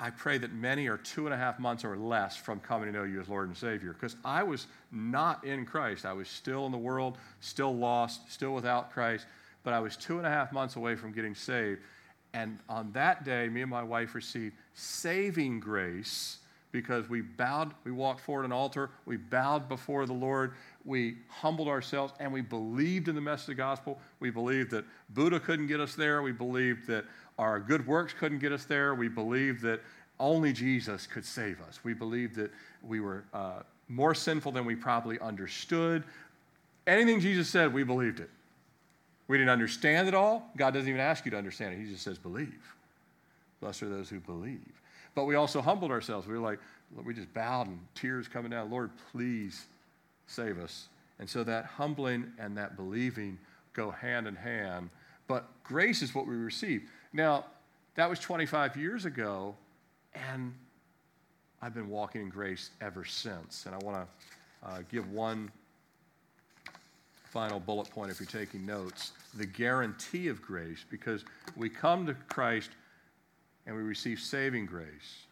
I 0.00 0.10
pray 0.10 0.38
that 0.38 0.52
many 0.52 0.86
are 0.86 0.96
two 0.96 1.26
and 1.26 1.34
a 1.34 1.36
half 1.36 1.58
months 1.58 1.84
or 1.84 1.96
less 1.96 2.36
from 2.36 2.60
coming 2.60 2.86
to 2.86 2.96
know 2.96 3.04
you 3.04 3.20
as 3.20 3.28
Lord 3.28 3.48
and 3.48 3.56
Savior. 3.56 3.92
Because 3.92 4.14
I 4.24 4.44
was 4.44 4.68
not 4.92 5.44
in 5.44 5.66
Christ. 5.66 6.06
I 6.06 6.12
was 6.12 6.28
still 6.28 6.66
in 6.66 6.72
the 6.72 6.78
world, 6.78 7.18
still 7.40 7.76
lost, 7.76 8.30
still 8.30 8.54
without 8.54 8.92
Christ. 8.92 9.26
But 9.64 9.74
I 9.74 9.80
was 9.80 9.96
two 9.96 10.18
and 10.18 10.26
a 10.26 10.30
half 10.30 10.52
months 10.52 10.76
away 10.76 10.94
from 10.94 11.12
getting 11.12 11.34
saved. 11.34 11.80
And 12.32 12.58
on 12.68 12.92
that 12.92 13.24
day, 13.24 13.48
me 13.48 13.62
and 13.62 13.70
my 13.70 13.82
wife 13.82 14.14
received 14.14 14.54
saving 14.74 15.58
grace 15.58 16.38
because 16.70 17.08
we 17.08 17.22
bowed, 17.22 17.72
we 17.84 17.90
walked 17.90 18.20
forward 18.20 18.44
an 18.44 18.52
altar, 18.52 18.90
we 19.06 19.16
bowed 19.16 19.68
before 19.68 20.06
the 20.06 20.12
Lord, 20.12 20.52
we 20.84 21.16
humbled 21.28 21.66
ourselves, 21.66 22.12
and 22.20 22.30
we 22.30 22.42
believed 22.42 23.08
in 23.08 23.14
the 23.14 23.20
message 23.20 23.44
of 23.44 23.46
the 23.48 23.54
gospel. 23.54 23.98
We 24.20 24.30
believed 24.30 24.70
that 24.72 24.84
Buddha 25.10 25.40
couldn't 25.40 25.66
get 25.66 25.80
us 25.80 25.94
there. 25.94 26.22
We 26.22 26.32
believed 26.32 26.86
that 26.88 27.06
our 27.38 27.60
good 27.60 27.86
works 27.86 28.12
couldn't 28.18 28.38
get 28.38 28.52
us 28.52 28.64
there. 28.64 28.94
We 28.94 29.08
believed 29.08 29.62
that 29.62 29.80
only 30.20 30.52
Jesus 30.52 31.06
could 31.06 31.24
save 31.24 31.60
us. 31.60 31.80
We 31.84 31.94
believed 31.94 32.34
that 32.36 32.50
we 32.82 33.00
were 33.00 33.24
uh, 33.32 33.60
more 33.88 34.14
sinful 34.14 34.52
than 34.52 34.64
we 34.64 34.74
probably 34.74 35.18
understood. 35.20 36.02
Anything 36.86 37.20
Jesus 37.20 37.48
said, 37.48 37.72
we 37.72 37.84
believed 37.84 38.20
it. 38.20 38.30
We 39.28 39.36
didn't 39.36 39.50
understand 39.50 40.08
it 40.08 40.14
all. 40.14 40.50
God 40.56 40.74
doesn't 40.74 40.88
even 40.88 41.00
ask 41.00 41.24
you 41.24 41.30
to 41.30 41.36
understand 41.36 41.74
it, 41.74 41.84
He 41.84 41.90
just 41.90 42.02
says, 42.02 42.18
believe. 42.18 42.74
Blessed 43.60 43.82
are 43.84 43.88
those 43.88 44.08
who 44.08 44.20
believe. 44.20 44.80
But 45.14 45.24
we 45.24 45.34
also 45.34 45.60
humbled 45.60 45.90
ourselves. 45.90 46.26
We 46.26 46.34
were 46.34 46.40
like, 46.40 46.60
we 47.04 47.12
just 47.12 47.32
bowed 47.34 47.66
and 47.66 47.78
tears 47.94 48.28
coming 48.28 48.50
down. 48.50 48.70
Lord, 48.70 48.90
please 49.12 49.66
save 50.26 50.58
us. 50.58 50.88
And 51.18 51.28
so 51.28 51.44
that 51.44 51.64
humbling 51.64 52.32
and 52.38 52.56
that 52.56 52.76
believing 52.76 53.38
go 53.72 53.90
hand 53.90 54.26
in 54.26 54.36
hand. 54.36 54.90
But 55.26 55.46
grace 55.64 56.02
is 56.02 56.14
what 56.14 56.26
we 56.26 56.36
receive. 56.36 56.88
Now, 57.18 57.46
that 57.96 58.08
was 58.08 58.20
25 58.20 58.76
years 58.76 59.04
ago, 59.04 59.56
and 60.14 60.54
I've 61.60 61.74
been 61.74 61.88
walking 61.88 62.22
in 62.22 62.28
grace 62.28 62.70
ever 62.80 63.04
since. 63.04 63.66
And 63.66 63.74
I 63.74 63.78
want 63.78 64.06
to 64.62 64.68
uh, 64.68 64.78
give 64.88 65.10
one 65.10 65.50
final 67.24 67.58
bullet 67.58 67.90
point 67.90 68.12
if 68.12 68.20
you're 68.20 68.28
taking 68.28 68.64
notes 68.64 69.10
the 69.34 69.44
guarantee 69.44 70.28
of 70.28 70.40
grace, 70.40 70.84
because 70.88 71.24
we 71.56 71.68
come 71.68 72.06
to 72.06 72.14
Christ 72.28 72.70
and 73.66 73.74
we 73.74 73.82
receive 73.82 74.20
saving 74.20 74.66
grace. 74.66 75.26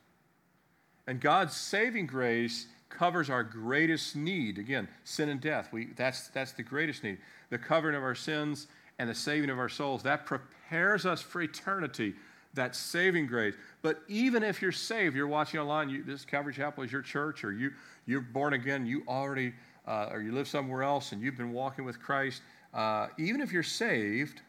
And 1.06 1.20
God's 1.20 1.54
saving 1.54 2.08
grace 2.08 2.66
covers 2.88 3.30
our 3.30 3.44
greatest 3.44 4.16
need. 4.16 4.58
Again, 4.58 4.88
sin 5.04 5.28
and 5.28 5.40
death. 5.40 5.68
We, 5.70 5.90
that's, 5.94 6.28
that's 6.28 6.50
the 6.50 6.64
greatest 6.64 7.04
need. 7.04 7.18
The 7.50 7.58
covering 7.58 7.94
of 7.94 8.02
our 8.02 8.16
sins 8.16 8.66
and 8.98 9.08
the 9.08 9.14
saving 9.14 9.50
of 9.50 9.58
our 9.58 9.68
souls. 9.68 10.02
That 10.02 10.26
prepares 10.26 11.06
us 11.06 11.20
for 11.20 11.42
eternity, 11.42 12.14
that 12.54 12.74
saving 12.74 13.26
grace. 13.26 13.54
But 13.82 14.00
even 14.08 14.42
if 14.42 14.62
you're 14.62 14.72
saved, 14.72 15.16
you're 15.16 15.26
watching 15.26 15.60
online, 15.60 15.88
you, 15.88 16.02
this 16.02 16.24
Calvary 16.24 16.54
Chapel 16.54 16.82
is 16.84 16.92
your 16.92 17.02
church, 17.02 17.44
or 17.44 17.52
you, 17.52 17.72
you're 18.06 18.20
born 18.20 18.54
again, 18.54 18.86
you 18.86 19.02
already, 19.06 19.52
uh, 19.86 20.08
or 20.10 20.20
you 20.20 20.32
live 20.32 20.48
somewhere 20.48 20.82
else 20.82 21.12
and 21.12 21.22
you've 21.22 21.36
been 21.36 21.52
walking 21.52 21.84
with 21.84 22.00
Christ, 22.00 22.42
uh, 22.74 23.08
even 23.18 23.40
if 23.40 23.52
you're 23.52 23.62
saved, 23.62 24.40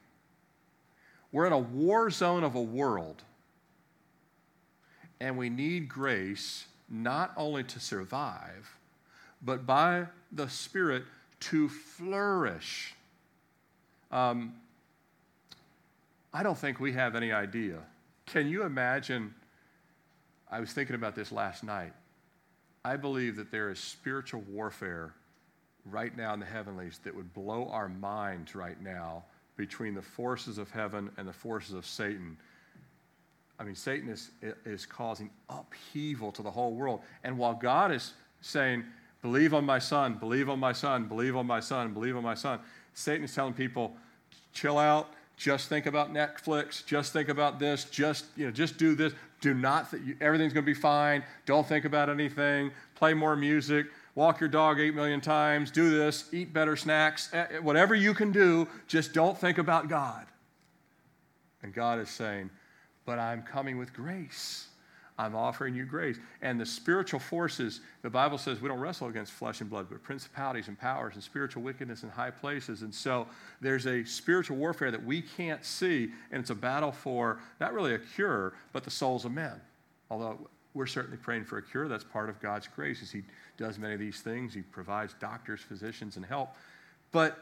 we're 1.31 1.45
in 1.45 1.53
a 1.53 1.59
war 1.59 2.09
zone 2.09 2.43
of 2.43 2.55
a 2.55 2.61
world. 2.61 3.23
And 5.19 5.37
we 5.37 5.49
need 5.49 5.89
grace 5.89 6.65
not 6.89 7.33
only 7.35 7.63
to 7.63 7.79
survive, 7.79 8.69
but 9.41 9.65
by 9.65 10.05
the 10.31 10.47
Spirit 10.47 11.03
to 11.39 11.69
flourish. 11.69 12.95
Um, 14.11 14.53
I 16.33 16.43
don't 16.43 16.57
think 16.57 16.79
we 16.79 16.93
have 16.93 17.15
any 17.15 17.31
idea. 17.31 17.79
Can 18.25 18.47
you 18.47 18.63
imagine? 18.63 19.33
I 20.49 20.59
was 20.59 20.71
thinking 20.71 20.95
about 20.95 21.15
this 21.15 21.31
last 21.31 21.63
night. 21.63 21.93
I 22.85 22.95
believe 22.95 23.35
that 23.35 23.51
there 23.51 23.69
is 23.69 23.79
spiritual 23.79 24.41
warfare 24.41 25.13
right 25.85 26.15
now 26.15 26.33
in 26.33 26.39
the 26.39 26.45
heavenlies 26.45 26.99
that 27.03 27.15
would 27.15 27.33
blow 27.33 27.69
our 27.69 27.89
minds 27.89 28.55
right 28.55 28.81
now 28.81 29.23
between 29.55 29.93
the 29.93 30.01
forces 30.01 30.57
of 30.57 30.69
heaven 30.71 31.09
and 31.17 31.27
the 31.27 31.33
forces 31.33 31.73
of 31.73 31.85
Satan. 31.85 32.37
I 33.59 33.63
mean, 33.63 33.75
Satan 33.75 34.09
is, 34.09 34.29
is 34.65 34.85
causing 34.85 35.29
upheaval 35.49 36.31
to 36.33 36.43
the 36.43 36.51
whole 36.51 36.73
world. 36.73 37.01
And 37.23 37.37
while 37.37 37.55
God 37.55 37.91
is 37.91 38.13
saying, 38.41 38.85
believe 39.21 39.53
on 39.53 39.65
my 39.65 39.79
son, 39.79 40.13
believe 40.13 40.49
on 40.49 40.59
my 40.59 40.73
son, 40.73 41.05
believe 41.05 41.35
on 41.35 41.47
my 41.47 41.59
son, 41.59 41.93
believe 41.93 42.15
on 42.15 42.23
my 42.23 42.35
son, 42.35 42.59
Satan 42.97 43.23
is 43.25 43.35
telling 43.35 43.53
people, 43.53 43.95
chill 44.53 44.79
out, 44.79 45.09
just 45.35 45.69
think 45.69 45.85
about 45.85 46.11
Netflix, 46.11 46.83
just 46.83 47.13
think 47.13 47.29
about 47.29 47.59
this, 47.59 47.85
just, 47.85 48.25
you 48.35 48.45
know, 48.45 48.51
just 48.51 48.79
do 48.79 48.95
this. 48.95 49.13
Do 49.39 49.53
not, 49.53 49.91
th- 49.91 50.01
everything's 50.19 50.51
going 50.51 50.65
to 50.65 50.73
be 50.73 50.73
fine. 50.73 51.23
Don't 51.45 51.67
think 51.67 51.85
about 51.85 52.09
anything. 52.09 52.71
Play 52.95 53.13
more 53.13 53.35
music. 53.35 53.85
Walk 54.15 54.39
your 54.39 54.49
dog 54.49 54.79
eight 54.79 54.95
million 54.95 55.21
times. 55.21 55.69
Do 55.69 55.91
this. 55.91 56.27
Eat 56.33 56.53
better 56.53 56.75
snacks. 56.75 57.29
Eh, 57.33 57.45
eh, 57.51 57.59
whatever 57.59 57.93
you 57.93 58.15
can 58.15 58.31
do, 58.31 58.67
just 58.87 59.13
don't 59.13 59.37
think 59.37 59.59
about 59.59 59.89
God. 59.89 60.25
And 61.61 61.71
God 61.71 61.99
is 61.99 62.09
saying, 62.09 62.49
But 63.05 63.19
I'm 63.19 63.43
coming 63.43 63.77
with 63.77 63.93
grace. 63.93 64.66
I'm 65.19 65.35
offering 65.35 65.73
you 65.73 65.85
grace. 65.85 66.17
And 66.41 66.59
the 66.59 66.65
spiritual 66.65 67.19
forces, 67.19 67.81
the 68.03 68.09
Bible 68.09 68.37
says 68.37 68.61
we 68.61 68.69
don't 68.69 68.79
wrestle 68.79 69.07
against 69.07 69.31
flesh 69.31 69.61
and 69.61 69.69
blood, 69.69 69.87
but 69.89 70.03
principalities 70.03 70.67
and 70.67 70.77
powers 70.77 71.15
and 71.15 71.23
spiritual 71.23 71.63
wickedness 71.63 72.03
in 72.03 72.09
high 72.09 72.29
places. 72.29 72.83
And 72.83 72.93
so 72.93 73.27
there's 73.59 73.87
a 73.87 74.03
spiritual 74.03 74.57
warfare 74.57 74.91
that 74.91 75.03
we 75.03 75.21
can't 75.21 75.65
see, 75.65 76.11
and 76.31 76.39
it's 76.39 76.51
a 76.51 76.55
battle 76.55 76.91
for 76.91 77.39
not 77.59 77.73
really 77.73 77.95
a 77.95 77.99
cure, 77.99 78.53
but 78.73 78.83
the 78.83 78.91
souls 78.91 79.25
of 79.25 79.31
men. 79.31 79.59
Although 80.11 80.47
we're 80.75 80.85
certainly 80.85 81.17
praying 81.17 81.45
for 81.45 81.57
a 81.57 81.63
cure, 81.63 81.87
that's 81.87 82.03
part 82.03 82.29
of 82.29 82.39
God's 82.39 82.67
grace 82.67 83.01
as 83.01 83.11
He 83.11 83.23
does 83.57 83.79
many 83.79 83.95
of 83.95 83.99
these 83.99 84.21
things. 84.21 84.53
He 84.53 84.61
provides 84.61 85.15
doctors, 85.19 85.61
physicians, 85.61 86.15
and 86.15 86.25
help. 86.25 86.55
But 87.11 87.39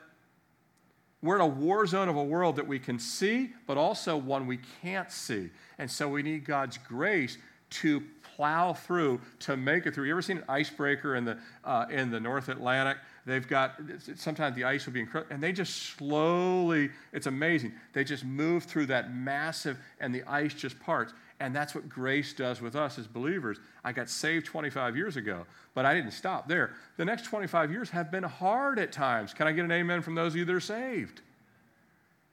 we're 1.22 1.36
in 1.36 1.42
a 1.42 1.48
war 1.48 1.86
zone 1.88 2.08
of 2.08 2.16
a 2.16 2.24
world 2.24 2.56
that 2.56 2.68
we 2.68 2.80
can 2.80 3.00
see, 3.00 3.52
but 3.68 3.78
also 3.78 4.16
one 4.16 4.48
we 4.48 4.60
can't 4.82 5.12
see. 5.12 5.50
And 5.78 5.90
so 5.90 6.08
we 6.08 6.24
need 6.24 6.46
God's 6.46 6.78
grace 6.78 7.38
to 7.70 8.04
plow 8.36 8.74
through 8.74 9.22
to 9.40 9.56
make 9.56 9.86
it 9.86 9.94
through. 9.94 10.06
You 10.06 10.12
ever 10.12 10.22
seen 10.22 10.38
an 10.38 10.44
icebreaker 10.50 11.16
in 11.16 11.26
the 11.26 11.38
uh, 11.64 11.86
in 11.90 12.12
the 12.12 12.20
North 12.20 12.50
Atlantic? 12.50 12.98
They've 13.26 13.48
got 13.48 13.80
sometimes 14.16 14.56
the 14.56 14.66
ice 14.66 14.86
will 14.86 14.94
be 14.94 15.00
incredible, 15.00 15.34
and 15.34 15.42
they 15.42 15.52
just 15.52 15.98
slowly. 15.98 16.90
It's 17.14 17.28
amazing. 17.28 17.74
They 17.94 18.04
just 18.04 18.24
move 18.24 18.64
through 18.64 18.88
that 18.88 19.14
massive, 19.14 19.78
and 20.00 20.14
the 20.14 20.24
ice 20.24 20.54
just 20.54 20.80
parts. 20.80 21.14
And 21.42 21.54
that's 21.54 21.76
what 21.76 21.90
grace 21.90 22.34
does 22.34 22.62
with 22.62 22.78
us 22.78 22.98
as 22.98 23.08
believers. 23.08 23.58
I 23.84 23.92
got 23.92 24.10
saved 24.10 24.46
25 24.46 24.96
years 24.96 25.18
ago, 25.18 25.46
but 25.74 25.86
I 25.86 25.94
didn't 25.94 26.12
stop 26.12 26.48
there. 26.48 26.72
The 26.96 27.04
next 27.04 27.24
25 27.24 27.72
years 27.72 27.90
have 27.90 28.10
been 28.10 28.24
hard 28.24 28.80
at 28.80 28.94
times. 28.94 29.34
Can 29.34 29.46
I 29.46 29.52
get 29.52 29.66
an 29.66 29.72
amen 29.72 30.02
from 30.02 30.16
those 30.16 30.32
of 30.32 30.38
you 30.38 30.46
that 30.46 30.56
are 30.56 30.62
saved? 30.62 31.22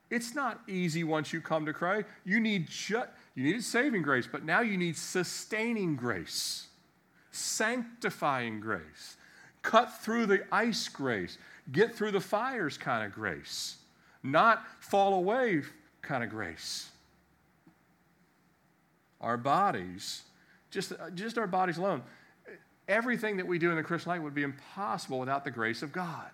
It's 0.08 0.34
not 0.34 0.60
easy 0.68 1.02
once 1.04 1.32
you 1.32 1.40
come 1.40 1.66
to 1.66 1.72
Christ. 1.72 2.06
You 2.24 2.38
need 2.38 2.68
just 2.68 3.08
you 3.34 3.44
needed 3.44 3.64
saving 3.64 4.02
grace, 4.02 4.28
but 4.30 4.44
now 4.44 4.60
you 4.60 4.76
need 4.76 4.96
sustaining 4.96 5.96
grace. 5.96 6.68
sanctifying 7.32 8.60
grace, 8.60 9.16
cut 9.62 9.92
through 10.02 10.26
the 10.26 10.44
ice 10.52 10.86
grace, 10.88 11.38
get 11.72 11.94
through 11.94 12.12
the 12.12 12.20
fires 12.20 12.78
kind 12.78 13.04
of 13.04 13.12
grace, 13.12 13.76
not 14.22 14.62
fall 14.80 15.14
away 15.14 15.62
kind 16.02 16.22
of 16.22 16.30
grace. 16.30 16.90
Our 19.20 19.36
bodies, 19.36 20.22
just, 20.70 20.92
just 21.14 21.38
our 21.38 21.46
bodies 21.46 21.78
alone, 21.78 22.02
everything 22.86 23.38
that 23.38 23.46
we 23.46 23.58
do 23.58 23.70
in 23.70 23.76
the 23.76 23.82
Christian 23.82 24.10
life 24.10 24.20
would 24.22 24.34
be 24.34 24.42
impossible 24.42 25.18
without 25.18 25.44
the 25.44 25.50
grace 25.50 25.82
of 25.82 25.92
God. 25.92 26.30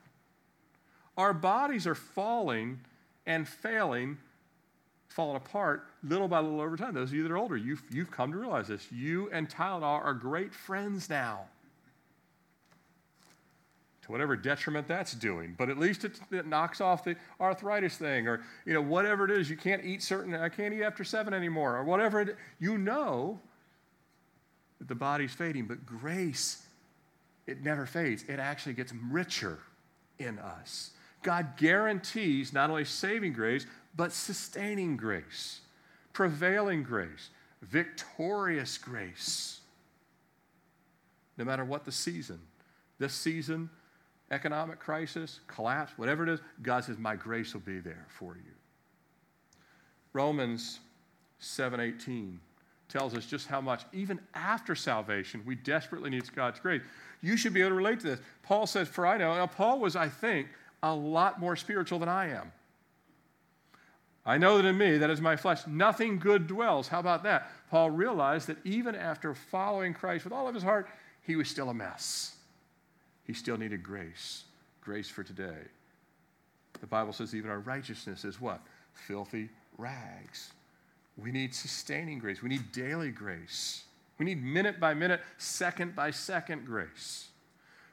Our 1.17 1.33
bodies 1.33 1.87
are 1.87 1.95
falling 1.95 2.81
and 3.27 3.47
failing, 3.47 4.19
falling 5.09 5.37
apart 5.37 5.85
little 6.03 6.29
by 6.29 6.41
little 6.41 6.61
over 6.61 6.77
time. 6.77 6.95
Those 6.95 7.09
of 7.09 7.15
you 7.15 7.23
that 7.23 7.33
are 7.33 7.39
older, 7.39 7.57
you've, 7.57 7.83
you've 7.91 8.11
come 8.11 8.33
to 8.33 8.39
realize 8.39 8.69
this. 8.69 8.87
You 8.93 9.29
and 9.33 9.49
Tylenol 9.49 10.05
are 10.05 10.15
great 10.15 10.55
friends 10.55 11.09
now. 11.09 11.47
To 14.03 14.13
whatever 14.13 14.37
detriment 14.37 14.89
that's 14.89 15.13
doing, 15.13 15.55
but 15.59 15.69
at 15.69 15.79
least 15.79 16.05
it, 16.05 16.19
it 16.31 16.47
knocks 16.47 16.81
off 16.81 17.05
the 17.05 17.15
arthritis 17.41 17.99
thing, 17.99 18.27
or 18.27 18.41
you 18.65 18.73
know 18.73 18.81
whatever 18.81 19.27
it 19.27 19.31
is. 19.31 19.51
You 19.51 19.57
can't 19.59 19.85
eat 19.85 20.03
certain. 20.03 20.35
I 20.35 20.49
can't 20.49 20.73
eat 20.73 20.83
after 20.83 21.05
seven 21.05 21.35
anymore, 21.35 21.77
or 21.77 21.85
whatever. 21.85 22.23
It, 22.23 22.37
you 22.59 22.79
know 22.79 23.39
that 24.79 24.89
the 24.89 24.95
body's 24.95 25.35
fading, 25.35 25.67
but 25.67 25.85
grace, 25.85 26.63
it 27.47 27.63
never 27.63 27.85
fades. 27.85 28.25
It 28.29 28.39
actually 28.39 28.73
gets 28.73 28.95
richer 29.11 29.59
in 30.19 30.39
us. 30.39 30.93
God 31.23 31.57
guarantees 31.57 32.53
not 32.53 32.71
only 32.71 32.85
saving 32.85 33.33
grace, 33.33 33.67
but 33.99 34.13
sustaining 34.13 34.97
grace, 34.97 35.61
prevailing 36.13 36.85
grace, 36.85 37.31
victorious 37.63 38.79
grace. 38.79 39.61
No 41.37 41.45
matter 41.45 41.65
what 41.65 41.85
the 41.85 41.91
season, 41.91 42.39
this 43.01 43.13
season, 43.13 43.69
economic 44.31 44.79
crisis, 44.79 45.41
collapse, 45.49 45.93
whatever 45.97 46.23
it 46.23 46.29
is, 46.29 46.41
God 46.63 46.85
says, 46.85 46.97
My 46.97 47.17
grace 47.17 47.53
will 47.53 47.61
be 47.61 47.81
there 47.81 48.07
for 48.09 48.37
you. 48.37 48.53
Romans 50.13 50.79
7:18 51.41 52.39
tells 52.89 53.15
us 53.17 53.27
just 53.27 53.49
how 53.49 53.61
much, 53.61 53.83
even 53.93 54.21
after 54.33 54.77
salvation, 54.77 55.43
we 55.45 55.57
desperately 55.57 56.09
need 56.09 56.33
God's 56.37 56.61
grace. 56.61 56.83
You 57.21 57.37
should 57.37 57.53
be 57.53 57.63
able 57.63 57.71
to 57.71 57.75
relate 57.75 57.99
to 58.01 58.07
this. 58.07 58.21
Paul 58.45 58.69
says, 58.69 58.87
For 58.87 59.07
I 59.07 59.19
know, 59.19 59.35
now 59.35 59.47
Paul 59.49 59.81
was, 59.81 59.97
I 59.97 60.09
think, 60.09 60.47
a 60.85 60.95
lot 60.95 61.41
more 61.41 61.57
spiritual 61.57 61.99
than 61.99 62.09
I 62.09 62.29
am. 62.29 62.53
I 64.29 64.37
know 64.37 64.59
that 64.59 64.69
in 64.69 64.77
me, 64.77 64.99
that 64.99 65.09
is 65.09 65.23
my 65.23 65.37
flesh, 65.37 65.67
nothing 65.67 66.19
good 66.19 66.47
dwells. 66.47 66.87
How 66.87 67.01
about 67.01 67.23
that? 67.23 67.51
Paul 67.71 67.91
realized 67.91 68.47
that 68.49 68.59
even 68.63 68.95
after 68.95 69.35
following 69.35 69.95
Christ 69.95 70.25
with 70.25 70.35
all 70.35 70.47
of 70.47 70.55
his 70.55 70.63
heart, 70.63 70.87
he 71.23 71.35
was 71.35 71.49
still 71.49 71.71
a 71.71 71.75
mess. 71.75 72.37
He 73.25 73.33
still 73.33 73.57
needed 73.57 73.83
grace, 73.83 74.45
grace 74.83 75.09
for 75.09 75.25
today. 75.25 75.57
The 76.79 76.87
Bible 76.87 77.15
says 77.15 77.35
even 77.35 77.51
our 77.51 77.61
righteousness 77.61 78.27
is 78.27 78.39
what? 78.39 78.61
Filthy 78.93 79.49
rags. 79.79 80.53
We 81.17 81.33
need 81.33 81.55
sustaining 81.55 82.19
grace. 82.19 82.43
We 82.43 82.51
need 82.51 82.71
daily 82.71 83.11
grace. 83.11 83.85
We 84.19 84.27
need 84.27 84.45
minute 84.45 84.79
by 84.79 84.93
minute, 84.93 85.23
second 85.39 85.97
by 85.97 86.11
second 86.11 86.67
grace. 86.67 87.29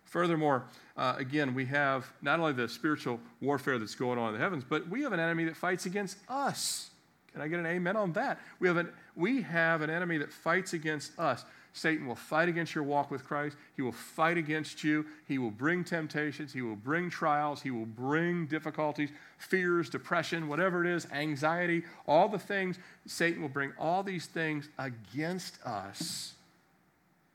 Furthermore, 0.03 0.65
uh, 0.98 1.16
again, 1.18 1.54
we 1.54 1.66
have 1.66 2.12
not 2.22 2.39
only 2.39 2.54
the 2.54 2.70
spiritual 2.70 3.20
warfare 3.41 3.78
that's 3.78 3.96
going 3.96 4.18
on 4.18 4.30
in 4.30 4.34
the 4.34 4.39
heavens, 4.39 4.64
but 4.68 4.88
we 4.88 5.02
have 5.02 5.12
an 5.12 5.20
enemy 5.20 5.46
that 5.46 5.58
fights 5.58 5.86
against 5.86 6.18
us. 6.30 6.89
Can 7.34 7.41
I 7.41 7.50
get 7.50 7.60
an 7.60 7.66
amen 7.66 7.98
on 7.98 8.14
that? 8.14 8.39
We 8.60 8.68
have 8.70 8.78
an, 8.78 8.89
we 9.16 9.41
have 9.41 9.82
an 9.82 9.89
enemy 9.89 10.18
that 10.20 10.32
fights 10.32 10.72
against 10.72 11.18
us. 11.20 11.43
Satan 11.74 12.08
will 12.08 12.16
fight 12.16 12.48
against 12.48 12.74
your 12.74 12.86
walk 12.86 13.12
with 13.12 13.26
Christ. 13.26 13.58
He 13.76 13.82
will 13.82 13.91
fight 13.91 14.38
against 14.38 14.86
you. 14.86 15.06
He 15.28 15.38
will 15.38 15.52
bring 15.52 15.84
temptations. 15.84 16.54
He 16.54 16.62
will 16.62 16.78
bring 16.78 17.10
trials. 17.10 17.62
He 17.62 17.72
will 17.72 17.86
bring 17.86 18.46
difficulties, 18.46 19.10
fears, 19.38 19.89
depression, 19.89 20.48
whatever 20.48 20.86
it 20.86 20.89
is, 20.89 21.06
anxiety, 21.12 21.84
all 22.08 22.30
the 22.30 22.39
things. 22.39 22.80
Satan 23.06 23.41
will 23.41 23.50
bring 23.50 23.74
all 23.78 24.04
these 24.04 24.28
things 24.28 24.70
against 24.80 25.62
us 25.66 26.36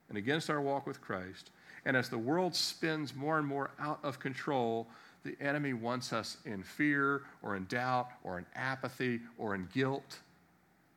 and 0.09 0.17
against 0.17 0.49
our 0.49 0.63
walk 0.63 0.87
with 0.87 1.03
Christ. 1.03 1.51
And 1.85 1.97
as 1.97 2.09
the 2.09 2.19
world 2.19 2.55
spins 2.55 3.15
more 3.15 3.39
and 3.39 3.47
more 3.47 3.71
out 3.79 4.01
of 4.03 4.19
control, 4.19 4.87
the 5.25 5.37
enemy 5.41 5.73
wants 5.73 6.13
us 6.13 6.39
in 6.45 6.63
fear 6.63 7.23
or 7.43 7.57
in 7.57 7.67
doubt 7.67 8.09
or 8.23 8.39
in 8.39 8.47
apathy 8.55 9.21
or 9.39 9.55
in 9.55 9.69
guilt. 9.73 10.19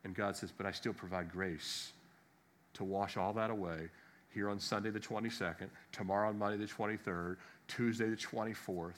And 0.04 0.14
God 0.14 0.36
says, 0.36 0.52
But 0.56 0.66
I 0.66 0.72
still 0.72 0.94
provide 0.94 1.32
grace 1.32 1.92
to 2.74 2.84
wash 2.84 3.18
all 3.18 3.34
that 3.34 3.50
away 3.50 3.90
here 4.34 4.50
on 4.50 4.60
Sunday 4.60 4.90
the 4.90 5.00
22nd, 5.00 5.70
tomorrow 5.92 6.30
on 6.30 6.38
Monday 6.38 6.58
the 6.58 6.72
23rd, 6.72 7.38
Tuesday 7.68 8.10
the 8.10 8.16
24th. 8.16 8.94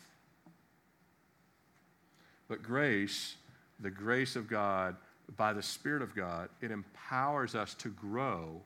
But 2.47 2.63
grace, 2.63 3.36
the 3.79 3.89
grace 3.89 4.36
of 4.36 4.47
God, 4.47 4.95
by 5.36 5.53
the 5.53 5.61
Spirit 5.61 6.01
of 6.01 6.15
God, 6.15 6.49
it 6.61 6.71
empowers 6.71 7.55
us 7.55 7.73
to 7.75 7.89
grow 7.89 8.61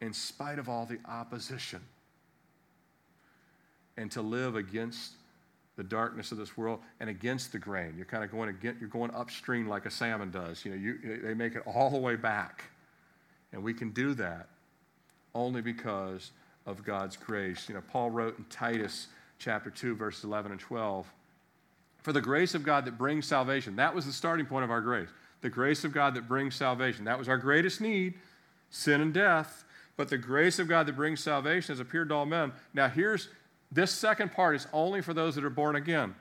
in 0.00 0.12
spite 0.12 0.58
of 0.58 0.68
all 0.68 0.84
the 0.84 0.98
opposition 1.08 1.80
and 3.96 4.10
to 4.12 4.22
live 4.22 4.56
against 4.56 5.12
the 5.76 5.84
darkness 5.84 6.32
of 6.32 6.38
this 6.38 6.56
world 6.56 6.80
and 7.00 7.10
against 7.10 7.52
the 7.52 7.58
grain. 7.58 7.94
You're 7.96 8.06
kind 8.06 8.24
of 8.24 8.30
going 8.30 8.48
against, 8.48 8.80
you're 8.80 8.88
going 8.88 9.10
upstream 9.12 9.68
like 9.68 9.86
a 9.86 9.90
salmon 9.90 10.30
does. 10.30 10.64
You 10.64 10.70
know, 10.72 10.76
you, 10.76 11.20
they 11.22 11.34
make 11.34 11.54
it 11.54 11.62
all 11.66 11.90
the 11.90 11.98
way 11.98 12.16
back. 12.16 12.64
And 13.52 13.62
we 13.62 13.74
can 13.74 13.90
do 13.90 14.14
that 14.14 14.48
only 15.34 15.60
because 15.60 16.32
of 16.64 16.82
God's 16.84 17.16
grace. 17.16 17.68
You 17.68 17.74
know, 17.74 17.82
Paul 17.92 18.10
wrote 18.10 18.38
in 18.38 18.44
Titus 18.44 19.08
chapter 19.38 19.70
2, 19.70 19.94
verses 19.94 20.24
11 20.24 20.52
and 20.52 20.60
12, 20.60 21.06
For 22.02 22.12
the 22.12 22.20
grace 22.20 22.54
of 22.54 22.64
God 22.64 22.84
that 22.86 22.98
brings 22.98 23.26
salvation, 23.26 23.76
that 23.76 23.94
was 23.94 24.06
the 24.06 24.12
starting 24.12 24.46
point 24.46 24.64
of 24.64 24.70
our 24.70 24.80
grace. 24.80 25.08
The 25.42 25.50
grace 25.50 25.84
of 25.84 25.92
God 25.92 26.14
that 26.14 26.26
brings 26.26 26.54
salvation. 26.54 27.04
That 27.04 27.18
was 27.18 27.28
our 27.28 27.36
greatest 27.36 27.80
need, 27.80 28.14
sin 28.70 29.00
and 29.00 29.12
death. 29.12 29.64
But 29.96 30.08
the 30.08 30.18
grace 30.18 30.58
of 30.58 30.68
God 30.68 30.86
that 30.86 30.96
brings 30.96 31.20
salvation 31.20 31.72
has 31.72 31.80
appeared 31.80 32.08
to 32.08 32.14
all 32.14 32.26
men. 32.26 32.52
Now, 32.74 32.88
here's 32.88 33.28
this 33.72 33.90
second 33.90 34.32
part 34.32 34.56
is 34.56 34.66
only 34.72 35.02
for 35.02 35.12
those 35.14 35.34
that 35.34 35.44
are 35.44 35.50
born 35.50 35.76
again. 35.76 36.14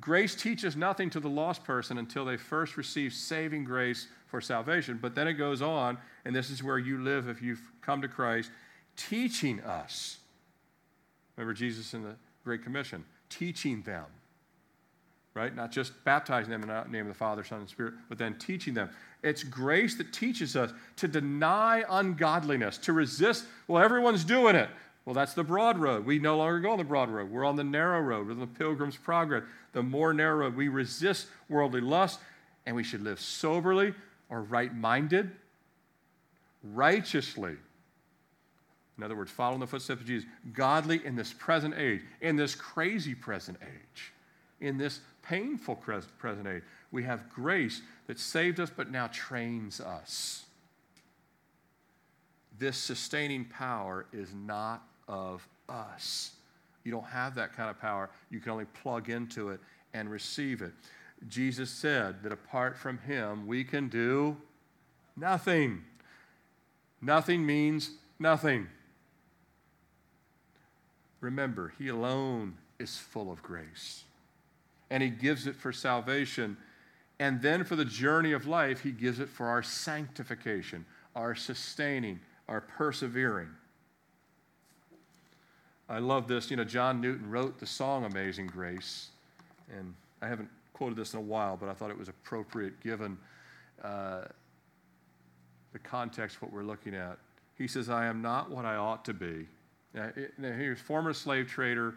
Grace 0.00 0.34
teaches 0.34 0.74
nothing 0.74 1.10
to 1.10 1.20
the 1.20 1.28
lost 1.28 1.64
person 1.64 1.98
until 1.98 2.24
they 2.24 2.36
first 2.36 2.76
receive 2.76 3.12
saving 3.12 3.64
grace 3.64 4.08
for 4.26 4.40
salvation. 4.40 4.98
But 5.00 5.14
then 5.14 5.28
it 5.28 5.34
goes 5.34 5.62
on, 5.62 5.98
and 6.24 6.34
this 6.34 6.50
is 6.50 6.62
where 6.62 6.78
you 6.78 6.98
live 6.98 7.28
if 7.28 7.42
you've 7.42 7.62
come 7.82 8.02
to 8.02 8.08
Christ, 8.08 8.50
teaching 8.96 9.60
us. 9.60 10.18
Remember 11.36 11.54
Jesus 11.54 11.94
in 11.94 12.02
the 12.02 12.16
Great 12.42 12.62
Commission, 12.62 13.04
teaching 13.28 13.82
them, 13.82 14.04
right? 15.34 15.54
Not 15.54 15.70
just 15.70 15.92
baptizing 16.04 16.50
them 16.50 16.62
in 16.62 16.68
the 16.68 16.84
name 16.84 17.02
of 17.02 17.08
the 17.08 17.14
Father, 17.14 17.44
Son, 17.44 17.60
and 17.60 17.68
Spirit, 17.68 17.94
but 18.08 18.18
then 18.18 18.34
teaching 18.38 18.74
them. 18.74 18.90
It's 19.22 19.44
grace 19.44 19.96
that 19.96 20.12
teaches 20.12 20.56
us 20.56 20.72
to 20.96 21.06
deny 21.06 21.84
ungodliness, 21.88 22.78
to 22.78 22.92
resist, 22.92 23.44
well, 23.68 23.82
everyone's 23.82 24.24
doing 24.24 24.56
it. 24.56 24.68
Well, 25.04 25.14
that's 25.14 25.34
the 25.34 25.42
broad 25.42 25.78
road. 25.78 26.06
We 26.06 26.18
no 26.18 26.36
longer 26.36 26.60
go 26.60 26.70
on 26.70 26.78
the 26.78 26.84
broad 26.84 27.10
road. 27.10 27.30
We're 27.30 27.44
on 27.44 27.56
the 27.56 27.64
narrow 27.64 28.00
road. 28.00 28.26
We're 28.26 28.34
on 28.34 28.40
the 28.40 28.46
pilgrim's 28.46 28.96
progress. 28.96 29.42
The 29.72 29.82
more 29.82 30.14
narrow 30.14 30.36
road. 30.36 30.56
We 30.56 30.68
resist 30.68 31.26
worldly 31.48 31.80
lust, 31.80 32.20
and 32.66 32.76
we 32.76 32.84
should 32.84 33.02
live 33.02 33.18
soberly 33.18 33.94
or 34.28 34.42
right 34.42 34.72
minded, 34.74 35.32
righteously. 36.62 37.56
In 38.96 39.02
other 39.02 39.16
words, 39.16 39.30
following 39.30 39.60
the 39.60 39.66
footsteps 39.66 40.02
of 40.02 40.06
Jesus, 40.06 40.28
godly 40.52 41.04
in 41.04 41.16
this 41.16 41.32
present 41.32 41.74
age, 41.76 42.02
in 42.20 42.36
this 42.36 42.54
crazy 42.54 43.14
present 43.14 43.58
age, 43.62 44.12
in 44.60 44.78
this 44.78 45.00
painful 45.22 45.76
present 45.76 46.46
age. 46.46 46.62
We 46.92 47.02
have 47.04 47.28
grace 47.30 47.80
that 48.06 48.20
saved 48.20 48.60
us 48.60 48.70
but 48.74 48.90
now 48.90 49.08
trains 49.08 49.80
us. 49.80 50.44
This 52.62 52.76
sustaining 52.76 53.46
power 53.46 54.06
is 54.12 54.32
not 54.32 54.84
of 55.08 55.48
us. 55.68 56.30
You 56.84 56.92
don't 56.92 57.06
have 57.06 57.34
that 57.34 57.56
kind 57.56 57.68
of 57.68 57.80
power. 57.80 58.08
You 58.30 58.38
can 58.38 58.52
only 58.52 58.66
plug 58.66 59.10
into 59.10 59.48
it 59.48 59.58
and 59.94 60.08
receive 60.08 60.62
it. 60.62 60.70
Jesus 61.26 61.70
said 61.70 62.22
that 62.22 62.30
apart 62.30 62.78
from 62.78 62.98
Him, 62.98 63.48
we 63.48 63.64
can 63.64 63.88
do 63.88 64.36
nothing. 65.16 65.82
Nothing 67.00 67.44
means 67.44 67.90
nothing. 68.20 68.68
Remember, 71.20 71.74
He 71.80 71.88
alone 71.88 72.58
is 72.78 72.96
full 72.96 73.32
of 73.32 73.42
grace. 73.42 74.04
And 74.88 75.02
He 75.02 75.10
gives 75.10 75.48
it 75.48 75.56
for 75.56 75.72
salvation. 75.72 76.56
And 77.18 77.42
then 77.42 77.64
for 77.64 77.74
the 77.74 77.84
journey 77.84 78.30
of 78.30 78.46
life, 78.46 78.84
He 78.84 78.92
gives 78.92 79.18
it 79.18 79.28
for 79.28 79.46
our 79.48 79.64
sanctification, 79.64 80.86
our 81.16 81.34
sustaining, 81.34 82.20
our 82.52 82.60
persevering. 82.60 83.48
I 85.88 86.00
love 86.00 86.28
this. 86.28 86.50
You 86.50 86.58
know, 86.58 86.64
John 86.64 87.00
Newton 87.00 87.30
wrote 87.30 87.58
the 87.58 87.66
song 87.66 88.04
Amazing 88.04 88.48
Grace, 88.48 89.08
and 89.74 89.94
I 90.20 90.28
haven't 90.28 90.50
quoted 90.74 90.96
this 90.96 91.14
in 91.14 91.18
a 91.18 91.22
while, 91.22 91.56
but 91.56 91.70
I 91.70 91.72
thought 91.72 91.90
it 91.90 91.98
was 91.98 92.10
appropriate 92.10 92.78
given 92.82 93.16
uh, 93.82 94.24
the 95.72 95.78
context 95.78 96.36
of 96.36 96.42
what 96.42 96.52
we're 96.52 96.62
looking 96.62 96.94
at. 96.94 97.16
He 97.56 97.66
says, 97.66 97.88
I 97.88 98.04
am 98.04 98.20
not 98.20 98.50
what 98.50 98.66
I 98.66 98.76
ought 98.76 99.02
to 99.06 99.14
be. 99.14 99.46
Now, 99.94 100.10
he 100.14 100.68
was 100.68 100.78
former 100.78 101.14
slave 101.14 101.48
trader, 101.48 101.94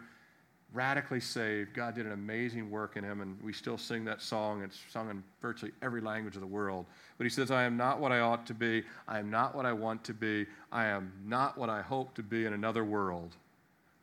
radically 0.72 1.20
saved. 1.20 1.74
God 1.74 1.94
did 1.94 2.06
an 2.06 2.12
amazing 2.12 2.70
work 2.70 2.96
in 2.96 3.04
him, 3.04 3.20
and 3.20 3.40
we 3.42 3.52
still 3.52 3.78
sing 3.78 4.04
that 4.04 4.20
song. 4.20 4.62
It's 4.62 4.78
sung 4.90 5.10
in 5.10 5.22
virtually 5.40 5.72
every 5.82 6.00
language 6.00 6.34
of 6.34 6.40
the 6.40 6.46
world. 6.46 6.86
But 7.18 7.24
he 7.24 7.30
says, 7.30 7.50
I 7.50 7.64
am 7.64 7.76
not 7.76 8.00
what 8.00 8.12
I 8.12 8.20
ought 8.20 8.46
to 8.46 8.54
be. 8.54 8.82
I 9.08 9.18
am 9.18 9.30
not 9.30 9.54
what 9.54 9.64
I 9.64 9.72
want 9.72 10.04
to 10.04 10.14
be. 10.14 10.46
I 10.72 10.86
am 10.86 11.12
not 11.24 11.56
what 11.56 11.70
I 11.70 11.82
hope 11.82 12.14
to 12.14 12.22
be 12.22 12.46
in 12.46 12.52
another 12.52 12.84
world. 12.84 13.36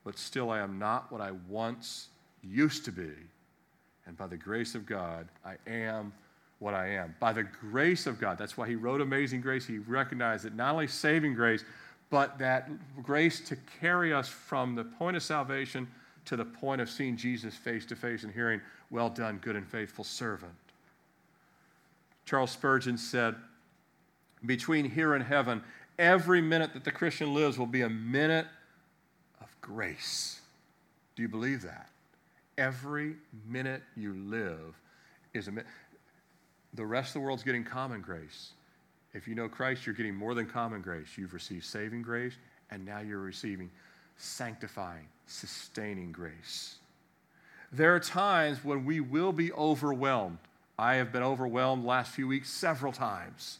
But 0.04 0.18
still, 0.18 0.50
I 0.50 0.60
am 0.60 0.80
not 0.80 1.12
what 1.12 1.22
I 1.22 1.32
once 1.48 2.08
used 2.42 2.86
to 2.86 2.92
be. 2.92 3.12
And 4.06 4.18
by 4.18 4.28
the 4.28 4.38
grace 4.38 4.76
of 4.76 4.86
God, 4.86 5.28
I 5.46 5.56
am 5.70 6.12
what 6.60 6.74
I 6.74 6.88
am. 6.88 7.16
By 7.20 7.34
the 7.34 7.44
grace 7.44 8.08
of 8.08 8.20
God. 8.20 8.38
That's 8.38 8.58
why 8.58 8.68
he 8.68 8.76
wrote 8.76 9.02
Amazing 9.02 9.42
Grace. 9.42 9.66
He 9.66 9.78
recognized 9.80 10.46
that 10.46 10.56
not 10.56 10.74
only 10.74 10.88
saving 10.88 11.36
grace, 11.36 11.64
but 12.10 12.38
that 12.40 12.70
grace 13.02 13.40
to 13.42 13.58
carry 13.80 14.14
us 14.14 14.28
from 14.28 14.76
the 14.76 14.84
point 14.84 15.18
of 15.18 15.24
salvation 15.24 15.88
to 16.26 16.36
the 16.36 16.46
point 16.46 16.82
of 16.82 16.90
seeing 16.90 17.18
Jesus 17.18 17.56
face 17.56 17.86
to 17.88 17.96
face 17.96 18.24
and 18.24 18.34
hearing, 18.34 18.62
Well 18.90 19.10
done, 19.10 19.40
good 19.42 19.56
and 19.56 19.68
faithful 19.68 20.04
servant. 20.04 20.54
Charles 22.26 22.52
Spurgeon 22.52 22.98
said, 22.98 23.36
Between 24.46 24.90
here 24.90 25.14
and 25.14 25.24
heaven, 25.24 25.64
every 26.00 26.42
minute 26.42 26.74
that 26.74 26.84
the 26.84 26.92
Christian 26.92 27.34
lives 27.34 27.58
will 27.58 27.66
be 27.66 27.82
a 27.82 27.90
minute 27.90 28.48
of 29.42 29.48
grace. 29.62 30.40
Do 31.16 31.22
you 31.22 31.30
believe 31.30 31.62
that? 31.64 31.90
Every 32.58 33.16
minute 33.48 33.82
you 33.96 34.14
live 34.14 34.80
is 35.34 35.48
a 35.48 35.52
minute. 35.52 35.68
The 36.74 36.86
rest 36.86 37.10
of 37.10 37.14
the 37.14 37.20
world's 37.22 37.44
getting 37.44 37.64
common 37.64 38.02
grace. 38.02 38.52
If 39.14 39.28
you 39.28 39.36
know 39.36 39.48
Christ, 39.48 39.86
you're 39.86 39.96
getting 39.96 40.16
more 40.16 40.34
than 40.34 40.48
common 40.48 40.82
grace. 40.82 41.18
You've 41.18 41.34
received 41.34 41.66
saving 41.66 42.02
grace, 42.02 42.34
and 42.72 42.84
now 42.84 43.00
you're 43.00 43.20
receiving 43.20 43.70
sanctifying, 44.18 45.08
sustaining 45.26 46.12
grace. 46.12 46.76
There 47.72 47.96
are 47.96 48.00
times 48.00 48.64
when 48.64 48.86
we 48.86 49.00
will 49.00 49.34
be 49.34 49.52
overwhelmed. 49.54 50.38
I 50.78 50.96
have 50.96 51.12
been 51.12 51.24
overwhelmed 51.24 51.86
last 51.86 52.12
few 52.12 52.28
weeks 52.28 52.50
several 52.50 52.92
times. 52.92 53.60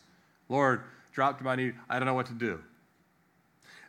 Lord, 0.50 0.82
drop 1.12 1.38
to 1.40 1.44
my 1.44 1.56
knee. 1.56 1.72
I 1.90 2.00
don't 2.00 2.08
know 2.08 2.14
what 2.14 2.28
to 2.28 2.34
do. 2.34 2.60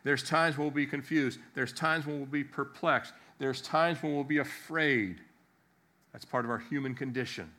There's 0.03 0.23
times 0.23 0.57
when 0.57 0.65
we'll 0.65 0.75
be 0.75 0.85
confused. 0.85 1.39
There's 1.55 1.73
times 1.73 2.05
when 2.05 2.17
we'll 2.17 2.27
be 2.27 2.43
perplexed. 2.43 3.13
There's 3.39 3.61
times 3.61 4.01
when 4.01 4.13
we'll 4.13 4.23
be 4.23 4.37
afraid. 4.37 5.19
That's 6.13 6.25
part 6.25 6.45
of 6.45 6.51
our 6.51 6.59
human 6.59 6.95
condition. 6.95 7.51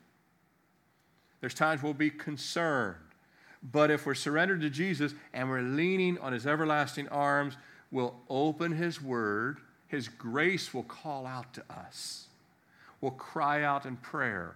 There's 1.41 1.53
times 1.53 1.83
we'll 1.83 1.93
be 1.93 2.09
concerned. 2.09 2.95
But 3.61 3.91
if 3.91 4.05
we're 4.05 4.15
surrendered 4.15 4.61
to 4.61 4.69
Jesus 4.69 5.13
and 5.33 5.49
we're 5.49 5.61
leaning 5.61 6.17
on 6.19 6.33
his 6.33 6.47
everlasting 6.47 7.07
arms, 7.09 7.57
we'll 7.91 8.15
open 8.29 8.71
his 8.71 9.01
word. 9.01 9.57
His 9.87 10.07
grace 10.07 10.73
will 10.73 10.83
call 10.83 11.25
out 11.25 11.53
to 11.53 11.63
us. 11.69 12.27
We'll 13.01 13.11
cry 13.11 13.63
out 13.63 13.85
in 13.85 13.97
prayer. 13.97 14.55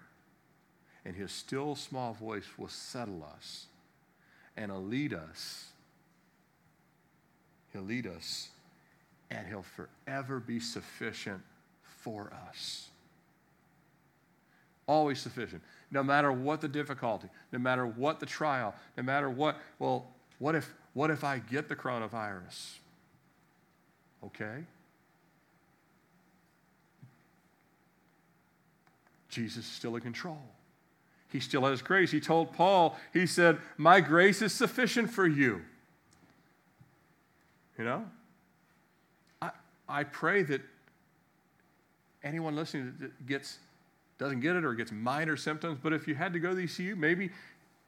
And 1.06 1.16
his 1.16 1.32
still 1.32 1.76
small 1.76 2.14
voice 2.14 2.46
will 2.58 2.68
settle 2.68 3.28
us 3.36 3.66
and 4.58 4.72
lead 4.90 5.14
us. 5.14 5.68
He'll 7.74 7.84
lead 7.84 8.06
us 8.06 8.50
and 9.32 9.48
he'll 9.48 9.64
forever 9.64 10.40
be 10.40 10.60
sufficient 10.60 11.42
for 11.84 12.32
us. 12.50 12.90
Always 14.88 15.20
sufficient 15.20 15.62
no 15.92 16.04
matter 16.04 16.32
what 16.32 16.62
the 16.62 16.68
difficulty, 16.68 17.28
no 17.52 17.60
matter 17.60 17.86
what 17.86 18.20
the 18.20 18.26
trial, 18.26 18.74
no 18.98 19.04
matter 19.04 19.30
what, 19.30 19.58
well, 19.78 20.08
what 20.40 20.56
if, 20.56 20.74
what 20.94 21.12
if 21.12 21.24
I 21.24 21.40
get 21.40 21.68
the 21.68 21.76
coronavirus? 21.76 22.78
Okay? 24.26 24.64
Jesus 29.30 29.66
is 29.66 29.72
still 29.72 29.96
in 29.96 30.02
control. 30.02 30.42
He 31.32 31.40
still 31.40 31.66
has 31.66 31.82
grace. 31.82 32.12
He 32.12 32.20
told 32.20 32.54
Paul, 32.54 32.98
he 33.14 33.26
said, 33.26 33.58
My 33.78 34.02
grace 34.02 34.42
is 34.42 34.54
sufficient 34.54 35.10
for 35.10 35.26
you. 35.26 35.62
You 37.78 37.86
know? 37.86 38.06
I, 39.42 39.52
I 39.88 40.04
pray 40.04 40.44
that 40.44 40.62
anyone 42.24 42.56
listening 42.56 42.94
that 43.00 43.26
gets 43.26 43.58
doesn't 44.18 44.42
get 44.42 44.56
it 44.56 44.64
or 44.64 44.76
gets 44.76 44.92
minor 44.92 45.36
symptoms. 45.36 45.80
But 45.82 45.94
if 45.94 46.08
you 46.08 46.14
had 46.14 46.34
to 46.34 46.40
go 46.40 46.50
to 46.50 46.56
the 46.56 46.64
ECU, 46.64 46.96
maybe 46.96 47.32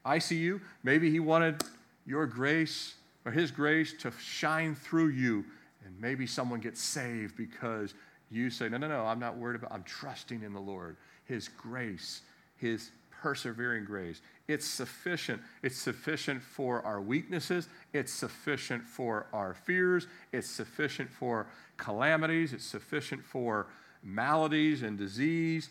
ICU, 0.05 0.59
maybe 0.81 1.11
he 1.11 1.19
wanted 1.19 1.63
your 2.07 2.25
grace 2.25 2.95
or 3.25 3.31
his 3.31 3.51
grace 3.51 3.93
to 3.99 4.11
shine 4.19 4.73
through 4.73 5.09
you. 5.09 5.45
And 5.85 5.99
maybe 5.99 6.25
someone 6.27 6.59
gets 6.59 6.81
saved 6.81 7.35
because 7.35 7.93
you 8.29 8.49
say, 8.49 8.69
No, 8.69 8.77
no, 8.77 8.87
no, 8.87 9.05
I'm 9.05 9.19
not 9.19 9.37
worried 9.37 9.55
about, 9.55 9.71
I'm 9.71 9.83
trusting 9.83 10.43
in 10.43 10.53
the 10.53 10.59
Lord. 10.59 10.97
His 11.25 11.47
grace, 11.47 12.21
his 12.57 12.91
persevering 13.21 13.85
grace. 13.85 14.21
It's 14.49 14.67
sufficient. 14.67 15.41
It's 15.61 15.77
sufficient 15.77 16.41
for 16.41 16.85
our 16.85 16.99
weaknesses. 16.99 17.69
It's 17.93 18.11
sufficient 18.11 18.83
for 18.83 19.27
our 19.31 19.53
fears. 19.53 20.07
It's 20.33 20.49
sufficient 20.49 21.09
for 21.09 21.47
calamities. 21.77 22.51
It's 22.51 22.65
sufficient 22.65 23.23
for 23.23 23.67
maladies 24.03 24.83
and 24.83 24.97
disease. 24.97 25.69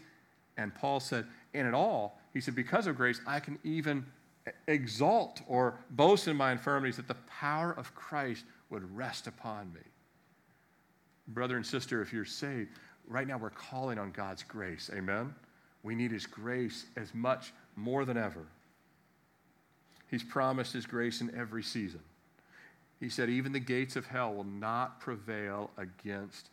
And 0.57 0.75
Paul 0.75 1.01
said, 1.01 1.27
in 1.53 1.67
it 1.67 1.75
all, 1.75 2.19
he 2.33 2.41
said, 2.41 2.55
because 2.55 2.87
of 2.87 2.97
grace, 2.97 3.21
I 3.27 3.41
can 3.41 3.59
even 3.65 4.07
exalt 4.67 5.43
or 5.47 5.75
boast 5.91 6.29
in 6.29 6.37
my 6.37 6.53
infirmities 6.53 6.97
that 6.97 7.09
the 7.09 7.17
power 7.29 7.73
of 7.73 7.95
Christ 7.95 8.45
would 8.71 8.97
rest 8.97 9.27
upon 9.27 9.73
me. 9.75 9.81
Brother 11.29 11.57
and 11.57 11.65
sister, 11.65 12.03
if 12.03 12.13
you're 12.13 12.25
saved, 12.25 12.71
right 13.07 13.27
now 13.27 13.39
we're 13.39 13.51
calling 13.51 13.99
on 13.99 14.11
God's 14.11 14.43
grace. 14.43 14.91
Amen? 14.95 15.35
We 15.83 15.95
need 15.95 16.13
His 16.13 16.27
grace 16.27 16.87
as 16.97 17.15
much 17.15 17.53
more 17.77 18.05
than 18.05 18.17
ever. 18.17 18.45
He's 20.11 20.23
promised 20.23 20.73
His 20.73 20.87
grace 20.87 21.21
in 21.21 21.35
every 21.35 21.63
season. 21.63 22.01
He 23.01 23.09
said, 23.09 23.29
even 23.31 23.53
the 23.53 23.61
gates 23.61 23.97
of 23.97 24.07
hell 24.07 24.33
will 24.35 24.45
not 24.45 25.01
prevail 25.01 25.71
against 25.77 26.51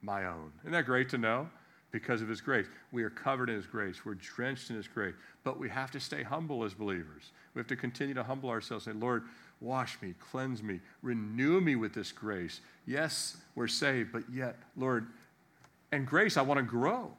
my 0.00 0.26
own. 0.26 0.52
Isn't 0.62 0.72
that 0.72 0.86
great 0.86 1.08
to 1.10 1.18
know? 1.18 1.48
because 1.92 2.22
of 2.22 2.28
His 2.28 2.40
grace. 2.40 2.66
We 2.90 3.04
are 3.04 3.10
covered 3.10 3.50
in 3.50 3.56
His 3.56 3.66
grace. 3.66 4.04
We're 4.04 4.14
drenched 4.14 4.70
in 4.70 4.76
His 4.76 4.88
grace. 4.88 5.14
But 5.44 5.60
we 5.60 5.68
have 5.68 5.90
to 5.92 6.00
stay 6.00 6.22
humble 6.22 6.64
as 6.64 6.74
believers. 6.74 7.30
We 7.54 7.60
have 7.60 7.68
to 7.68 7.76
continue 7.76 8.14
to 8.14 8.24
humble 8.24 8.48
ourselves 8.48 8.86
and 8.86 8.96
say, 8.96 9.00
Lord, 9.00 9.24
wash 9.62 9.96
me, 10.02 10.14
cleanse 10.18 10.62
me, 10.62 10.80
renew 11.02 11.60
me 11.60 11.76
with 11.76 11.94
this 11.94 12.12
grace. 12.12 12.60
Yes, 12.86 13.36
we're 13.54 13.68
saved, 13.68 14.12
but 14.12 14.24
yet, 14.32 14.56
Lord, 14.76 15.06
and 15.92 16.06
grace, 16.06 16.36
I 16.36 16.42
want 16.42 16.58
to 16.58 16.64
grow. 16.64 17.12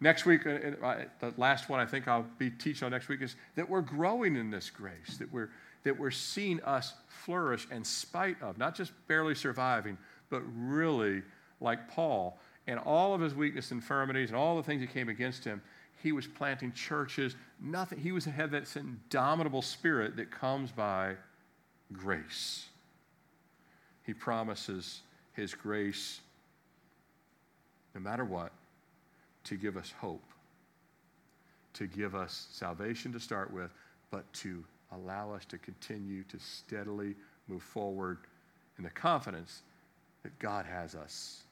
Next 0.00 0.26
week, 0.26 0.46
uh, 0.46 0.50
uh, 0.82 1.04
the 1.20 1.32
last 1.36 1.68
one 1.68 1.80
I 1.80 1.86
think 1.86 2.08
I'll 2.08 2.26
be 2.38 2.50
teaching 2.50 2.84
on 2.84 2.90
next 2.90 3.08
week 3.08 3.22
is 3.22 3.36
that 3.54 3.68
we're 3.68 3.80
growing 3.80 4.36
in 4.36 4.50
this 4.50 4.68
grace, 4.70 5.16
that 5.18 5.32
we're, 5.32 5.50
that 5.84 5.98
we're 5.98 6.10
seeing 6.10 6.60
us 6.62 6.94
flourish 7.08 7.66
in 7.70 7.84
spite 7.84 8.36
of, 8.42 8.58
not 8.58 8.74
just 8.74 8.92
barely 9.06 9.34
surviving, 9.34 9.96
but 10.30 10.42
really, 10.56 11.22
like 11.60 11.88
Paul, 11.90 12.38
and 12.66 12.78
all 12.80 13.14
of 13.14 13.20
his 13.20 13.34
weakness, 13.34 13.70
infirmities, 13.70 14.30
and 14.30 14.36
all 14.36 14.56
the 14.56 14.62
things 14.62 14.80
that 14.80 14.92
came 14.92 15.08
against 15.08 15.44
him, 15.44 15.62
he 16.02 16.12
was 16.12 16.26
planting 16.26 16.72
churches. 16.72 17.36
Nothing. 17.60 17.98
He 17.98 18.12
was 18.12 18.24
had 18.24 18.50
that 18.50 18.74
indomitable 18.76 19.62
spirit 19.62 20.16
that 20.16 20.30
comes 20.30 20.70
by 20.70 21.14
grace. 21.94 22.66
He 24.04 24.12
promises 24.12 25.00
his 25.32 25.54
grace, 25.54 26.20
no 27.94 28.00
matter 28.00 28.24
what, 28.24 28.52
to 29.44 29.56
give 29.56 29.76
us 29.76 29.92
hope, 30.00 30.24
to 31.74 31.86
give 31.86 32.14
us 32.14 32.46
salvation 32.52 33.12
to 33.12 33.20
start 33.20 33.52
with, 33.52 33.70
but 34.10 34.30
to 34.34 34.64
allow 34.92 35.32
us 35.32 35.44
to 35.46 35.58
continue 35.58 36.22
to 36.24 36.38
steadily 36.38 37.14
move 37.48 37.62
forward 37.62 38.18
in 38.78 38.84
the 38.84 38.90
confidence 38.90 39.62
that 40.22 40.38
God 40.38 40.66
has 40.66 40.94
us 40.94 41.44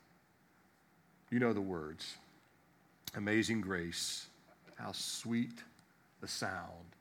you 1.33 1.39
know 1.39 1.55
the 1.55 1.61
words 1.61 2.17
Amazing 3.15 3.61
grace, 3.61 4.27
how 4.77 4.93
sweet 4.93 5.63
the 6.23 6.29
sound 6.29 6.97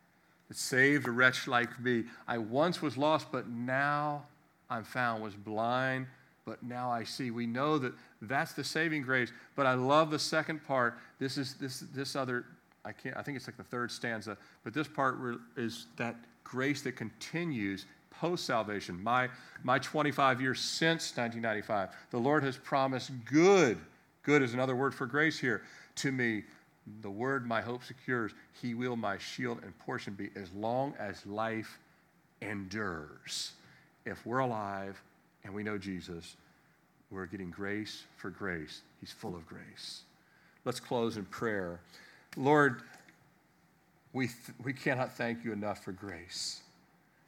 that 0.52 0.58
saved 0.58 1.08
a 1.08 1.12
wretch 1.12 1.48
like 1.48 1.80
me. 1.80 2.04
I 2.28 2.38
once 2.38 2.82
was 2.82 2.98
lost, 2.98 3.32
but 3.32 3.48
now 3.48 4.26
I'm 4.70 4.84
found, 4.84 5.24
was 5.24 5.34
blind, 5.34 6.08
but 6.44 6.62
now 6.62 6.92
I 6.92 7.06
see. 7.06 7.32
We 7.32 7.48
know 7.48 7.78
that 7.78 7.94
that's 8.22 8.52
the 8.52 8.64
saving 8.66 9.04
grace. 9.04 9.32
But 9.56 9.66
I 9.66 9.76
love 9.76 10.12
the 10.12 10.20
second 10.20 10.62
part. 10.68 10.98
This 11.20 11.38
is 11.38 11.54
this 11.54 11.86
this 11.96 12.18
other. 12.18 12.44
I 12.84 12.92
can't. 12.92 13.16
I 13.16 13.22
think 13.22 13.38
it's 13.38 13.48
like 13.48 13.56
the 13.56 13.64
third 13.64 13.92
stanza. 13.92 14.36
But 14.66 14.74
this 14.74 14.90
part 14.90 15.20
is 15.56 15.86
that 15.96 16.18
grace 16.44 16.82
that 16.82 16.98
continues 16.98 17.86
post 18.10 18.46
salvation. 18.46 19.02
My 19.02 19.30
my 19.64 19.80
25 19.80 20.42
years 20.42 20.60
since 20.60 21.16
1995, 21.16 21.96
the 22.10 22.18
Lord 22.18 22.44
has 22.44 22.58
promised 22.58 23.12
good 23.24 23.78
Good 24.24 24.44
is 24.44 24.54
another 24.54 24.76
word 24.76 24.94
for 24.94 25.06
grace 25.06 25.40
here. 25.40 25.64
To 25.96 26.12
me, 26.12 26.44
the 27.02 27.10
word 27.10 27.46
my 27.46 27.62
hope 27.62 27.84
secures, 27.84 28.32
he 28.62 28.74
will 28.74 28.96
my 28.96 29.18
shield 29.18 29.60
and 29.64 29.78
portion 29.80 30.14
be 30.14 30.30
as 30.36 30.52
long 30.54 30.94
as 31.00 31.26
life 31.26 31.80
endures. 32.42 33.54
if 34.06 34.26
we're 34.26 34.40
alive 34.40 35.00
and 35.44 35.54
we 35.54 35.62
know 35.62 35.78
Jesus, 35.78 36.36
we're 37.12 37.28
getting 37.28 37.52
grace 37.52 38.04
for 38.18 38.30
grace. 38.30 38.82
He's 39.00 39.12
full 39.12 39.36
of 39.36 39.46
grace. 39.46 40.02
Let's 40.66 40.80
close 40.80 41.18
in 41.18 41.26
prayer. 41.26 41.80
Lord, 42.36 42.82
we, 44.14 44.28
th- 44.28 44.58
we 44.64 44.74
cannot 44.74 45.14
thank 45.14 45.44
you 45.44 45.52
enough 45.52 45.84
for 45.84 45.92
grace. 45.92 46.62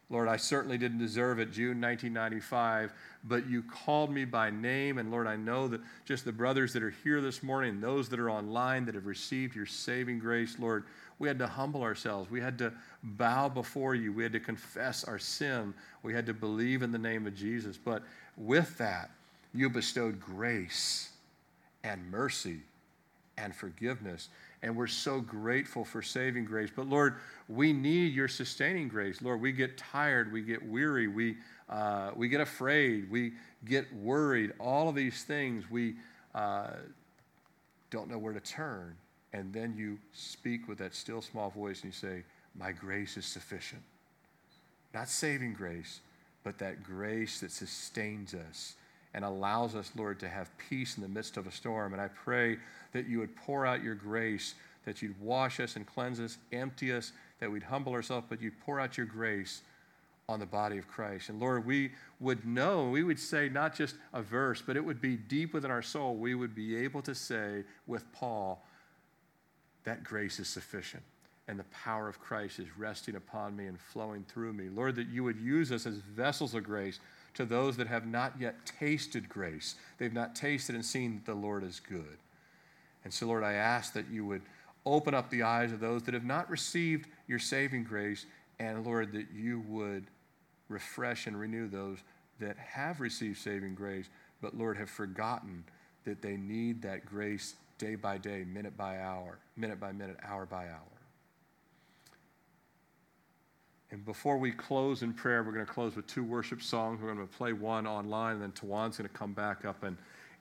Lord, 0.10 0.28
I 0.28 0.38
certainly 0.38 0.78
didn't 0.78 1.00
deserve 1.00 1.40
it 1.40 1.52
June 1.52 1.82
1995, 1.82 2.94
but 3.24 3.50
you 3.50 3.64
called 3.64 4.12
me 4.12 4.26
by 4.26 4.50
name. 4.50 4.98
And 4.98 5.10
Lord, 5.10 5.28
I 5.28 5.36
know 5.36 5.68
that 5.70 5.82
just 6.06 6.26
the 6.26 6.32
brothers 6.32 6.74
that 6.74 6.84
are 6.84 6.94
here 7.04 7.22
this 7.22 7.42
morning, 7.42 7.82
those 7.82 8.10
that 8.10 8.20
are 8.20 8.30
online 8.30 8.86
that 8.86 8.96
have 8.96 9.06
received 9.06 9.56
your 9.56 9.66
saving 9.66 10.20
grace, 10.20 10.58
Lord, 10.60 10.84
we 11.20 11.28
had 11.28 11.40
to 11.40 11.48
humble 11.48 11.82
ourselves. 11.82 12.30
We 12.30 12.42
had 12.42 12.58
to 12.60 12.74
bow 13.02 13.50
before 13.50 13.96
you. 13.96 14.12
We 14.12 14.24
had 14.24 14.34
to 14.34 14.40
confess 14.40 15.04
our 15.04 15.20
sin. 15.20 15.74
We 16.04 16.14
had 16.14 16.26
to 16.26 16.34
believe 16.34 16.84
in 16.84 16.92
the 16.92 16.98
name 16.98 17.26
of 17.26 17.36
Jesus. 17.36 17.78
But 17.78 18.04
with 18.36 18.78
that, 18.78 19.10
you 19.54 19.70
bestowed 19.70 20.20
grace 20.20 21.10
and 21.84 22.12
mercy 22.12 22.62
and 23.38 23.56
forgiveness. 23.56 24.30
And 24.62 24.76
we're 24.76 24.88
so 24.88 25.20
grateful 25.20 25.84
for 25.84 26.02
saving 26.02 26.46
grace. 26.46 26.70
But 26.74 26.88
Lord, 26.88 27.16
we 27.48 27.74
need 27.74 28.14
your 28.14 28.28
sustaining 28.28 28.88
grace. 28.88 29.22
Lord, 29.22 29.42
we 29.42 29.52
get 29.52 29.78
tired, 29.78 30.32
we 30.32 30.42
get 30.42 30.66
weary, 30.66 31.08
we, 31.08 31.38
uh, 31.70 32.12
we 32.16 32.30
get 32.30 32.42
afraid, 32.42 33.10
we 33.10 33.34
get 33.66 33.94
worried. 33.94 34.54
All 34.60 34.90
of 34.90 34.96
these 34.96 35.24
things, 35.24 35.70
we 35.70 35.96
uh, 36.34 36.72
don't 37.90 38.10
know 38.10 38.18
where 38.18 38.34
to 38.34 38.40
turn. 38.40 38.96
And 39.34 39.52
then 39.52 39.74
you 39.76 39.98
speak 40.14 40.68
with 40.68 40.78
that 40.78 40.94
still 40.94 41.22
small 41.22 41.50
voice 41.50 41.84
and 41.84 41.92
you 41.92 41.98
say, 41.98 42.24
My 42.56 42.72
grace 42.72 43.18
is 43.18 43.26
sufficient. 43.26 43.82
Not 44.94 45.10
saving 45.10 45.54
grace, 45.54 46.02
but 46.44 46.60
that 46.60 46.84
grace 46.84 47.40
that 47.40 47.52
sustains 47.52 48.36
us 48.36 48.76
and 49.14 49.24
allows 49.24 49.76
us, 49.76 49.92
Lord, 49.96 50.20
to 50.22 50.30
have 50.30 50.50
peace 50.58 50.98
in 50.98 51.04
the 51.04 51.10
midst 51.10 51.38
of 51.38 51.46
a 51.46 51.52
storm. 51.52 51.94
And 51.94 52.02
I 52.02 52.08
pray 52.08 52.58
that 52.94 53.08
you 53.08 53.20
would 53.20 53.36
pour 53.36 53.66
out 53.66 53.84
your 53.84 53.96
grace, 53.96 54.56
that 54.86 55.02
you'd 55.02 55.20
wash 55.22 55.60
us 55.60 55.76
and 55.76 55.86
cleanse 55.86 56.20
us, 56.20 56.38
empty 56.52 56.92
us, 56.92 57.12
that 57.40 57.52
we'd 57.52 57.64
humble 57.64 57.94
ourselves, 57.94 58.26
but 58.30 58.42
you'd 58.42 58.60
pour 58.62 58.80
out 58.80 58.98
your 58.98 59.06
grace 59.06 59.62
on 60.30 60.40
the 60.40 60.46
body 60.46 60.78
of 60.78 60.88
Christ. 60.88 61.30
And 61.30 61.40
Lord, 61.40 61.66
we 61.66 61.92
would 62.20 62.46
know, 62.46 62.90
we 62.90 63.04
would 63.04 63.20
say 63.20 63.50
not 63.50 63.76
just 63.76 63.96
a 64.14 64.22
verse, 64.22 64.64
but 64.66 64.78
it 64.78 64.84
would 64.84 65.02
be 65.02 65.18
deep 65.18 65.54
within 65.54 65.70
our 65.70 65.82
soul. 65.82 66.16
We 66.16 66.34
would 66.34 66.56
be 66.56 66.76
able 66.78 67.02
to 67.04 67.14
say 67.14 67.64
with 67.88 68.10
Paul, 68.14 68.66
that 69.84 70.04
grace 70.04 70.40
is 70.40 70.48
sufficient. 70.48 71.04
And 71.50 71.60
the 71.60 71.66
power 71.66 72.08
of 72.08 72.22
Christ 72.22 72.60
is 72.60 72.68
resting 72.78 73.16
upon 73.16 73.56
me 73.56 73.66
and 73.66 73.78
flowing 73.78 74.24
through 74.30 74.54
me. 74.54 74.70
Lord, 74.70 74.96
that 74.96 75.10
you 75.10 75.26
would 75.26 75.38
use 75.38 75.74
us 75.74 75.86
as 75.86 75.96
vessels 75.96 76.56
of 76.56 76.64
grace 76.64 77.02
to 77.34 77.46
those 77.46 77.78
that 77.78 77.88
have 77.88 78.06
not 78.06 78.34
yet 78.40 78.66
tasted 78.66 79.28
grace. 79.28 79.76
They've 79.98 80.14
not 80.14 80.36
tasted 80.36 80.76
and 80.76 80.86
seen 80.86 81.16
that 81.16 81.26
the 81.26 81.38
Lord 81.38 81.64
is 81.64 81.80
good. 81.80 82.18
And 83.04 83.14
so, 83.14 83.26
Lord, 83.26 83.44
I 83.44 83.54
ask 83.54 83.94
that 83.94 84.10
you 84.10 84.26
would 84.26 84.42
open 84.86 85.14
up 85.14 85.30
the 85.30 85.44
eyes 85.44 85.72
of 85.72 85.80
those 85.80 86.04
that 86.04 86.14
have 86.14 86.26
not 86.26 86.50
received 86.50 87.08
your 87.28 87.40
saving 87.40 87.84
grace, 87.84 88.26
and 88.60 88.86
Lord, 88.86 89.12
that 89.14 89.28
you 89.34 89.62
would 89.68 90.06
refresh 90.70 91.28
and 91.28 91.40
renew 91.40 91.68
those 91.68 92.00
that 92.40 92.58
have 92.58 93.00
received 93.00 93.38
saving 93.38 93.76
grace, 93.76 94.10
but 94.42 94.58
Lord, 94.58 94.78
have 94.78 94.90
forgotten 94.90 95.64
that 96.06 96.22
they 96.22 96.36
need 96.36 96.82
that 96.82 97.06
grace 97.06 97.56
day 97.78 97.96
by 97.96 98.18
day, 98.18 98.44
minute 98.44 98.76
by 98.78 99.00
hour, 99.00 99.38
minute 99.56 99.80
by 99.80 99.92
minute, 99.92 100.18
hour 100.24 100.46
by 100.46 100.66
hour. 100.66 100.93
And 103.94 104.04
before 104.04 104.40
we 104.40 104.52
close 104.52 105.04
in 105.04 105.14
prayer, 105.14 105.44
we're 105.44 105.52
going 105.52 105.68
to 105.68 105.72
close 105.72 105.96
with 105.96 106.08
two 106.08 106.24
worship 106.24 106.64
songs. 106.64 107.00
We're 107.00 107.14
going 107.14 107.28
to 107.28 107.32
play 107.32 107.54
one 107.54 107.86
online, 107.86 108.34
and 108.34 108.42
then 108.42 108.52
Tawan's 108.54 108.98
going 108.98 109.08
to 109.08 109.16
come 109.16 109.34
back 109.34 109.66
up 109.66 109.84
and, 109.84 109.98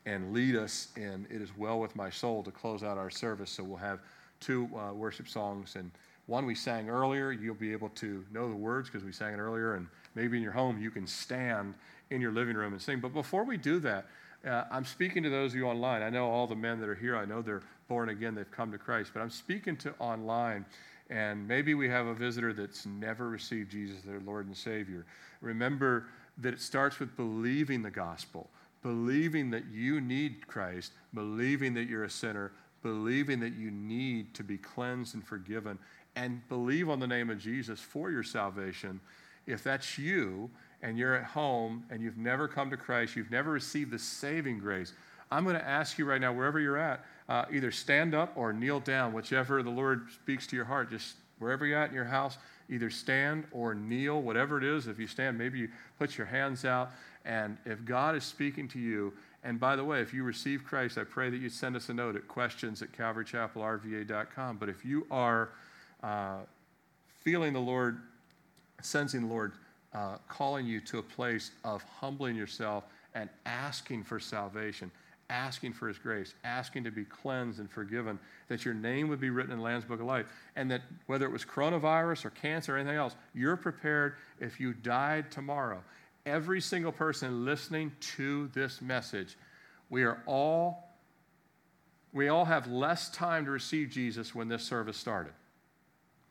and 0.07 0.32
lead 0.32 0.57
us 0.57 0.88
in 0.96 1.26
It 1.30 1.42
Is 1.42 1.50
Well 1.59 1.78
With 1.78 1.94
My 1.94 2.09
Soul 2.09 2.42
to 2.44 2.50
close 2.50 2.82
out 2.82 2.96
our 2.96 3.11
service. 3.11 3.50
So 3.50 3.62
we'll 3.62 3.76
have 3.76 3.98
two 4.40 4.70
uh, 4.74 4.94
worship 4.94 5.28
songs. 5.28 5.76
And 5.76 5.90
one 6.24 6.46
we 6.46 6.55
sang 6.55 6.88
earlier, 6.88 7.30
you'll 7.30 7.55
be 7.55 7.72
able 7.72 7.90
to 7.90 8.24
know 8.32 8.48
the 8.48 8.57
words 8.57 8.88
because 8.88 9.05
we 9.05 9.12
sang 9.12 9.34
it 9.34 9.38
earlier. 9.38 9.74
And 9.74 9.86
maybe 10.14 10.38
in 10.38 10.42
your 10.42 10.53
home, 10.53 10.80
you 10.80 10.90
can 10.90 11.07
stand 11.07 11.74
in 12.09 12.22
your 12.22 12.32
living 12.32 12.57
room 12.57 12.72
and 12.72 12.80
sing. 12.80 13.00
But 13.00 13.12
before 13.12 13.44
we 13.44 13.59
do 13.59 13.80
that, 13.80 14.07
uh, 14.48 14.64
I'm 14.70 14.86
speaking 14.86 15.22
to 15.24 15.28
those 15.28 15.53
of 15.53 15.57
you 15.57 15.66
online. 15.66 16.00
I 16.00 16.09
know 16.09 16.26
all 16.26 16.46
the 16.46 16.57
men 16.57 16.80
that 16.80 16.88
are 16.88 16.94
here, 16.94 17.18
I 17.18 17.26
know 17.26 17.42
they're 17.42 17.62
born 17.86 18.09
again, 18.09 18.34
they've 18.34 18.50
come 18.50 18.72
to 18.72 18.78
Christ, 18.78 19.11
but 19.12 19.20
I'm 19.20 19.28
speaking 19.28 19.76
to 19.76 19.92
online. 19.98 20.64
And 21.12 21.46
maybe 21.46 21.74
we 21.74 21.90
have 21.90 22.06
a 22.06 22.14
visitor 22.14 22.54
that's 22.54 22.86
never 22.86 23.28
received 23.28 23.70
Jesus 23.70 23.98
as 23.98 24.04
their 24.04 24.20
Lord 24.20 24.46
and 24.46 24.56
Savior. 24.56 25.04
Remember 25.42 26.06
that 26.38 26.54
it 26.54 26.60
starts 26.60 26.98
with 26.98 27.14
believing 27.18 27.82
the 27.82 27.90
gospel, 27.90 28.48
believing 28.82 29.50
that 29.50 29.66
you 29.70 30.00
need 30.00 30.46
Christ, 30.46 30.92
believing 31.12 31.74
that 31.74 31.84
you're 31.84 32.04
a 32.04 32.10
sinner, 32.10 32.52
believing 32.82 33.40
that 33.40 33.52
you 33.52 33.70
need 33.70 34.32
to 34.32 34.42
be 34.42 34.56
cleansed 34.56 35.14
and 35.14 35.22
forgiven, 35.22 35.78
and 36.16 36.40
believe 36.48 36.88
on 36.88 36.98
the 36.98 37.06
name 37.06 37.28
of 37.28 37.38
Jesus 37.38 37.78
for 37.78 38.10
your 38.10 38.22
salvation. 38.22 38.98
If 39.46 39.62
that's 39.62 39.98
you 39.98 40.50
and 40.80 40.96
you're 40.96 41.14
at 41.14 41.24
home 41.24 41.84
and 41.90 42.02
you've 42.02 42.16
never 42.16 42.48
come 42.48 42.70
to 42.70 42.78
Christ, 42.78 43.16
you've 43.16 43.30
never 43.30 43.50
received 43.50 43.90
the 43.90 43.98
saving 43.98 44.60
grace, 44.60 44.94
I'm 45.30 45.44
going 45.44 45.56
to 45.56 45.68
ask 45.68 45.98
you 45.98 46.06
right 46.06 46.20
now, 46.22 46.32
wherever 46.32 46.58
you're 46.58 46.78
at, 46.78 47.04
uh, 47.28 47.44
either 47.52 47.70
stand 47.70 48.14
up 48.14 48.32
or 48.36 48.52
kneel 48.52 48.80
down, 48.80 49.12
whichever 49.12 49.62
the 49.62 49.70
Lord 49.70 50.06
speaks 50.14 50.46
to 50.48 50.56
your 50.56 50.64
heart. 50.64 50.90
Just 50.90 51.16
wherever 51.38 51.66
you're 51.66 51.78
at 51.78 51.90
in 51.90 51.94
your 51.94 52.04
house, 52.04 52.38
either 52.68 52.90
stand 52.90 53.44
or 53.52 53.74
kneel, 53.74 54.22
whatever 54.22 54.58
it 54.58 54.64
is. 54.64 54.86
If 54.86 54.98
you 54.98 55.06
stand, 55.06 55.36
maybe 55.38 55.58
you 55.58 55.68
put 55.98 56.16
your 56.16 56.26
hands 56.26 56.64
out. 56.64 56.90
And 57.24 57.56
if 57.64 57.84
God 57.84 58.16
is 58.16 58.24
speaking 58.24 58.68
to 58.68 58.78
you, 58.78 59.12
and 59.44 59.58
by 59.58 59.76
the 59.76 59.84
way, 59.84 60.00
if 60.00 60.14
you 60.14 60.22
receive 60.22 60.64
Christ, 60.64 60.98
I 60.98 61.04
pray 61.04 61.30
that 61.30 61.38
you 61.38 61.48
send 61.48 61.74
us 61.74 61.88
a 61.88 61.94
note 61.94 62.14
at 62.16 62.28
questions 62.28 62.80
at 62.80 62.92
calvarychapelrva.com. 62.92 64.56
But 64.56 64.68
if 64.68 64.84
you 64.84 65.06
are 65.10 65.50
uh, 66.02 66.38
feeling 67.22 67.52
the 67.52 67.60
Lord, 67.60 67.98
sensing 68.82 69.22
the 69.22 69.34
Lord 69.34 69.52
uh, 69.94 70.16
calling 70.28 70.66
you 70.66 70.80
to 70.80 70.98
a 70.98 71.02
place 71.02 71.50
of 71.64 71.82
humbling 71.82 72.36
yourself 72.36 72.84
and 73.14 73.28
asking 73.44 74.04
for 74.04 74.20
salvation, 74.20 74.90
asking 75.32 75.72
for 75.72 75.88
his 75.88 75.98
grace, 75.98 76.34
asking 76.44 76.84
to 76.84 76.90
be 76.90 77.04
cleansed 77.04 77.58
and 77.58 77.70
forgiven, 77.70 78.18
that 78.48 78.64
your 78.66 78.74
name 78.74 79.08
would 79.08 79.20
be 79.20 79.30
written 79.30 79.50
in 79.50 79.58
the 79.58 79.64
Lamb's 79.64 79.86
Book 79.86 79.98
of 79.98 80.06
Life, 80.06 80.26
and 80.54 80.70
that 80.70 80.82
whether 81.06 81.24
it 81.24 81.32
was 81.32 81.42
coronavirus 81.42 82.26
or 82.26 82.30
cancer 82.30 82.76
or 82.76 82.78
anything 82.78 82.98
else, 82.98 83.16
you're 83.34 83.56
prepared 83.56 84.16
if 84.40 84.60
you 84.60 84.74
died 84.74 85.30
tomorrow. 85.30 85.82
Every 86.26 86.60
single 86.60 86.92
person 86.92 87.46
listening 87.46 87.92
to 88.16 88.48
this 88.48 88.82
message, 88.82 89.36
we 89.88 90.04
are 90.04 90.22
all 90.26 90.88
we 92.12 92.28
all 92.28 92.44
have 92.44 92.66
less 92.66 93.08
time 93.08 93.46
to 93.46 93.50
receive 93.50 93.88
Jesus 93.88 94.34
when 94.34 94.46
this 94.46 94.62
service 94.62 94.98
started. 94.98 95.32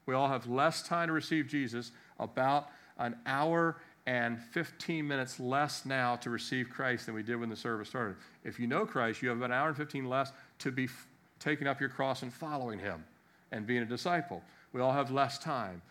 We 0.05 0.13
all 0.13 0.27
have 0.27 0.45
less 0.45 0.83
time 0.83 1.07
to 1.07 1.13
receive 1.13 1.47
Jesus, 1.47 1.91
about 2.19 2.69
an 2.99 3.15
hour 3.25 3.77
and 4.05 4.39
15 4.39 5.07
minutes 5.07 5.39
less 5.39 5.85
now 5.85 6.15
to 6.17 6.29
receive 6.29 6.69
Christ 6.69 7.05
than 7.05 7.15
we 7.15 7.23
did 7.23 7.35
when 7.35 7.49
the 7.49 7.55
service 7.55 7.89
started. 7.89 8.15
If 8.43 8.59
you 8.59 8.67
know 8.67 8.85
Christ, 8.85 9.21
you 9.21 9.29
have 9.29 9.37
about 9.37 9.51
an 9.51 9.57
hour 9.57 9.67
and 9.67 9.77
15 9.77 10.09
less 10.09 10.31
to 10.59 10.71
be 10.71 10.85
f- 10.85 11.07
taking 11.39 11.67
up 11.67 11.79
your 11.79 11.89
cross 11.89 12.23
and 12.23 12.33
following 12.33 12.79
him 12.79 13.03
and 13.51 13.67
being 13.67 13.83
a 13.83 13.85
disciple. 13.85 14.41
We 14.73 14.81
all 14.81 14.91
have 14.91 15.11
less 15.11 15.37
time. 15.37 15.81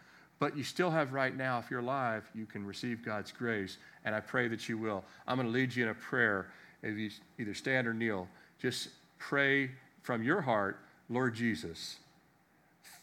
But 0.40 0.56
you 0.56 0.64
still 0.64 0.90
have 0.90 1.12
right 1.12 1.36
now, 1.36 1.58
if 1.58 1.70
you're 1.70 1.80
alive, 1.80 2.28
you 2.34 2.46
can 2.46 2.66
receive 2.66 3.04
God's 3.04 3.30
grace, 3.30 3.76
and 4.06 4.14
I 4.14 4.20
pray 4.20 4.48
that 4.48 4.68
you 4.68 4.78
will. 4.78 5.04
I'm 5.28 5.36
going 5.36 5.46
to 5.46 5.52
lead 5.52 5.74
you 5.74 5.84
in 5.84 5.90
a 5.90 5.94
prayer. 5.94 6.50
If 6.82 6.96
you 6.96 7.10
either 7.38 7.52
stand 7.52 7.86
or 7.86 7.92
kneel, 7.92 8.26
just 8.58 8.88
pray 9.18 9.70
from 10.02 10.22
your 10.22 10.40
heart, 10.40 10.78
Lord 11.10 11.34
Jesus, 11.34 11.98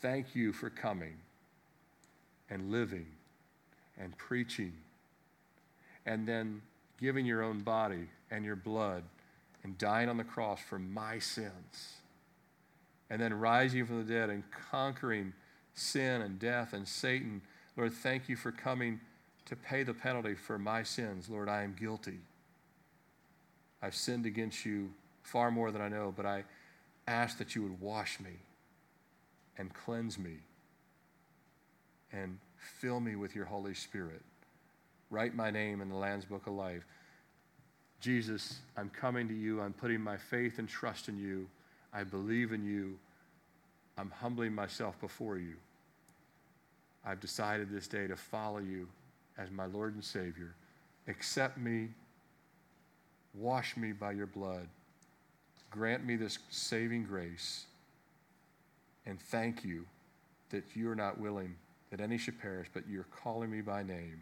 thank 0.01 0.35
you 0.35 0.51
for 0.51 0.71
coming 0.71 1.13
and 2.49 2.71
living 2.71 3.05
and 3.99 4.17
preaching 4.17 4.73
and 6.07 6.27
then 6.27 6.61
giving 6.99 7.25
your 7.25 7.43
own 7.43 7.59
body 7.59 8.07
and 8.31 8.43
your 8.43 8.55
blood 8.55 9.03
and 9.63 9.77
dying 9.77 10.09
on 10.09 10.17
the 10.17 10.23
cross 10.23 10.59
for 10.59 10.79
my 10.79 11.19
sins, 11.19 11.97
and 13.09 13.21
then 13.21 13.33
rising 13.33 13.85
from 13.85 14.05
the 14.05 14.13
dead 14.13 14.29
and 14.29 14.43
conquering 14.71 15.33
sin 15.73 16.21
and 16.21 16.39
death 16.39 16.73
and 16.73 16.87
Satan. 16.87 17.41
Lord, 17.75 17.93
thank 17.93 18.29
you 18.29 18.35
for 18.35 18.51
coming 18.51 18.99
to 19.45 19.55
pay 19.55 19.83
the 19.83 19.93
penalty 19.93 20.33
for 20.33 20.57
my 20.57 20.81
sins. 20.83 21.29
Lord, 21.29 21.49
I 21.49 21.63
am 21.63 21.75
guilty. 21.77 22.19
I've 23.81 23.95
sinned 23.95 24.25
against 24.25 24.65
you 24.65 24.89
far 25.23 25.51
more 25.51 25.71
than 25.71 25.81
I 25.81 25.89
know, 25.89 26.13
but 26.15 26.25
I 26.25 26.45
ask 27.07 27.37
that 27.37 27.55
you 27.55 27.63
would 27.63 27.79
wash 27.79 28.19
me 28.19 28.37
and 29.57 29.73
cleanse 29.73 30.17
me 30.17 30.37
and 32.11 32.39
fill 32.79 32.99
me 32.99 33.15
with 33.15 33.35
your 33.35 33.45
Holy 33.45 33.73
Spirit. 33.73 34.21
Write 35.09 35.35
my 35.35 35.51
name 35.51 35.81
in 35.81 35.89
the 35.89 35.95
Lamb's 35.95 36.25
Book 36.25 36.47
of 36.47 36.53
Life. 36.53 36.83
Jesus, 37.99 38.59
I'm 38.75 38.89
coming 38.89 39.27
to 39.27 39.33
you. 39.33 39.61
I'm 39.61 39.73
putting 39.73 40.01
my 40.01 40.17
faith 40.17 40.59
and 40.59 40.67
trust 40.67 41.09
in 41.09 41.17
you. 41.17 41.47
I 41.93 42.03
believe 42.03 42.51
in 42.51 42.63
you. 42.63 42.99
I'm 43.97 44.11
humbling 44.11 44.53
myself 44.53 44.99
before 44.99 45.37
you. 45.37 45.55
I've 47.05 47.19
decided 47.19 47.71
this 47.71 47.87
day 47.87 48.05
to 48.07 48.15
follow 48.15 48.59
you 48.59 48.87
as 49.37 49.49
my 49.49 49.65
Lord 49.65 49.93
and 49.93 50.03
Savior. 50.03 50.53
accept 51.07 51.57
me, 51.57 51.87
wash 53.33 53.77
me 53.77 53.93
by 53.93 54.11
your 54.11 54.25
blood, 54.27 54.67
grant 55.71 56.05
me 56.05 56.17
this 56.17 56.37
saving 56.49 57.05
grace, 57.05 57.65
and 59.05 59.19
thank 59.19 59.63
you 59.63 59.85
that 60.49 60.63
you 60.75 60.89
are 60.91 60.95
not 60.95 61.17
willing 61.17 61.55
that 61.91 62.01
any 62.01 62.17
should 62.17 62.39
perish, 62.39 62.67
but 62.73 62.83
you're 62.89 63.05
calling 63.23 63.49
me 63.49 63.61
by 63.61 63.83
name. 63.83 64.21